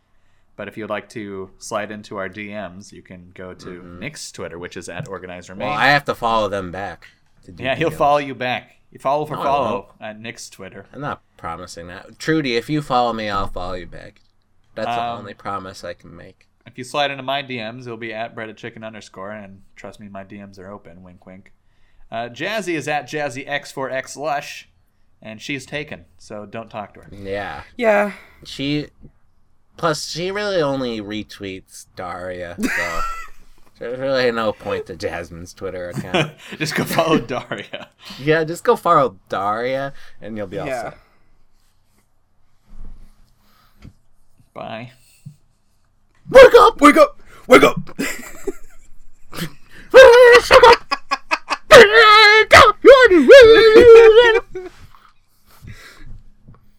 But 0.54 0.68
if 0.68 0.76
you'd 0.76 0.90
like 0.90 1.08
to 1.10 1.48
slide 1.56 1.90
into 1.90 2.18
our 2.18 2.28
DMs, 2.28 2.92
you 2.92 3.00
can 3.00 3.32
go 3.34 3.54
to 3.54 3.82
Nick's 3.82 4.30
Twitter, 4.30 4.58
which 4.58 4.76
is 4.76 4.90
at 4.90 5.08
Organized 5.08 5.48
Remain. 5.48 5.68
Well, 5.68 5.78
I 5.78 5.86
have 5.86 6.04
to 6.04 6.14
follow 6.14 6.50
them 6.50 6.70
back. 6.70 7.08
To 7.50 7.56
do 7.56 7.64
yeah, 7.64 7.74
he'll 7.74 7.88
deals. 7.90 7.98
follow 7.98 8.18
you 8.18 8.34
back. 8.34 8.76
You 8.90 8.98
follow 8.98 9.24
for 9.26 9.36
No, 9.36 9.42
follow 9.42 9.94
at 10.00 10.18
Nick's 10.18 10.50
Twitter. 10.50 10.86
I'm 10.92 11.00
not 11.00 11.22
promising 11.36 11.86
that. 11.88 12.18
Trudy, 12.18 12.56
if 12.56 12.68
you 12.68 12.82
follow 12.82 13.12
me, 13.12 13.28
I'll 13.28 13.46
follow 13.46 13.74
you 13.74 13.86
back. 13.86 14.20
That's 14.74 14.86
the 14.88 15.02
Um, 15.02 15.18
only 15.18 15.34
promise 15.34 15.84
I 15.84 15.94
can 15.94 16.14
make. 16.16 16.48
If 16.66 16.76
you 16.78 16.84
slide 16.84 17.10
into 17.10 17.22
my 17.22 17.42
DMs, 17.42 17.82
it'll 17.82 17.96
be 17.96 18.12
at 18.12 18.34
breaded 18.34 18.56
chicken 18.56 18.82
underscore, 18.84 19.30
and 19.32 19.62
trust 19.76 19.98
me, 20.00 20.08
my 20.08 20.24
DMs 20.24 20.58
are 20.58 20.68
open. 20.70 21.02
Wink, 21.02 21.24
wink. 21.26 21.52
Uh, 22.10 22.28
Jazzy 22.28 22.74
is 22.74 22.88
at 22.88 23.08
JazzyX4X 23.08 24.16
Lush. 24.16 24.68
and 25.22 25.40
she's 25.40 25.66
taken. 25.66 26.04
So 26.18 26.46
don't 26.46 26.70
talk 26.70 26.94
to 26.94 27.00
her. 27.00 27.08
Yeah. 27.14 27.62
Yeah. 27.76 28.12
She 28.44 28.88
plus 29.76 30.08
she 30.08 30.30
really 30.30 30.60
only 30.62 31.00
retweets 31.00 31.86
Daria, 31.96 32.56
so 32.58 33.00
there's 33.80 33.98
really 33.98 34.30
no 34.30 34.52
point 34.52 34.86
to 34.86 34.94
Jasmine's 34.94 35.54
Twitter 35.54 35.88
account. 35.88 36.32
just 36.58 36.74
go 36.74 36.84
follow 36.84 37.18
Daria. 37.18 37.88
yeah, 38.20 38.44
just 38.44 38.62
go 38.62 38.76
follow 38.76 39.16
Daria 39.30 39.94
and 40.20 40.36
you'll 40.36 40.46
be 40.46 40.58
all 40.58 40.66
Yeah. 40.66 40.90
set. 40.90 40.98
Bye. 44.52 44.92
Wake 46.28 46.54
up! 46.58 46.80
Wake 46.80 46.96
up! 46.98 47.20
Wake 47.48 47.62
up! 47.62 47.98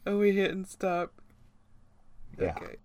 Are 0.04 0.14
oh, 0.14 0.18
we 0.20 0.34
hitting 0.34 0.66
stop? 0.66 1.14
Yeah. 2.40 2.54
Okay. 2.58 2.76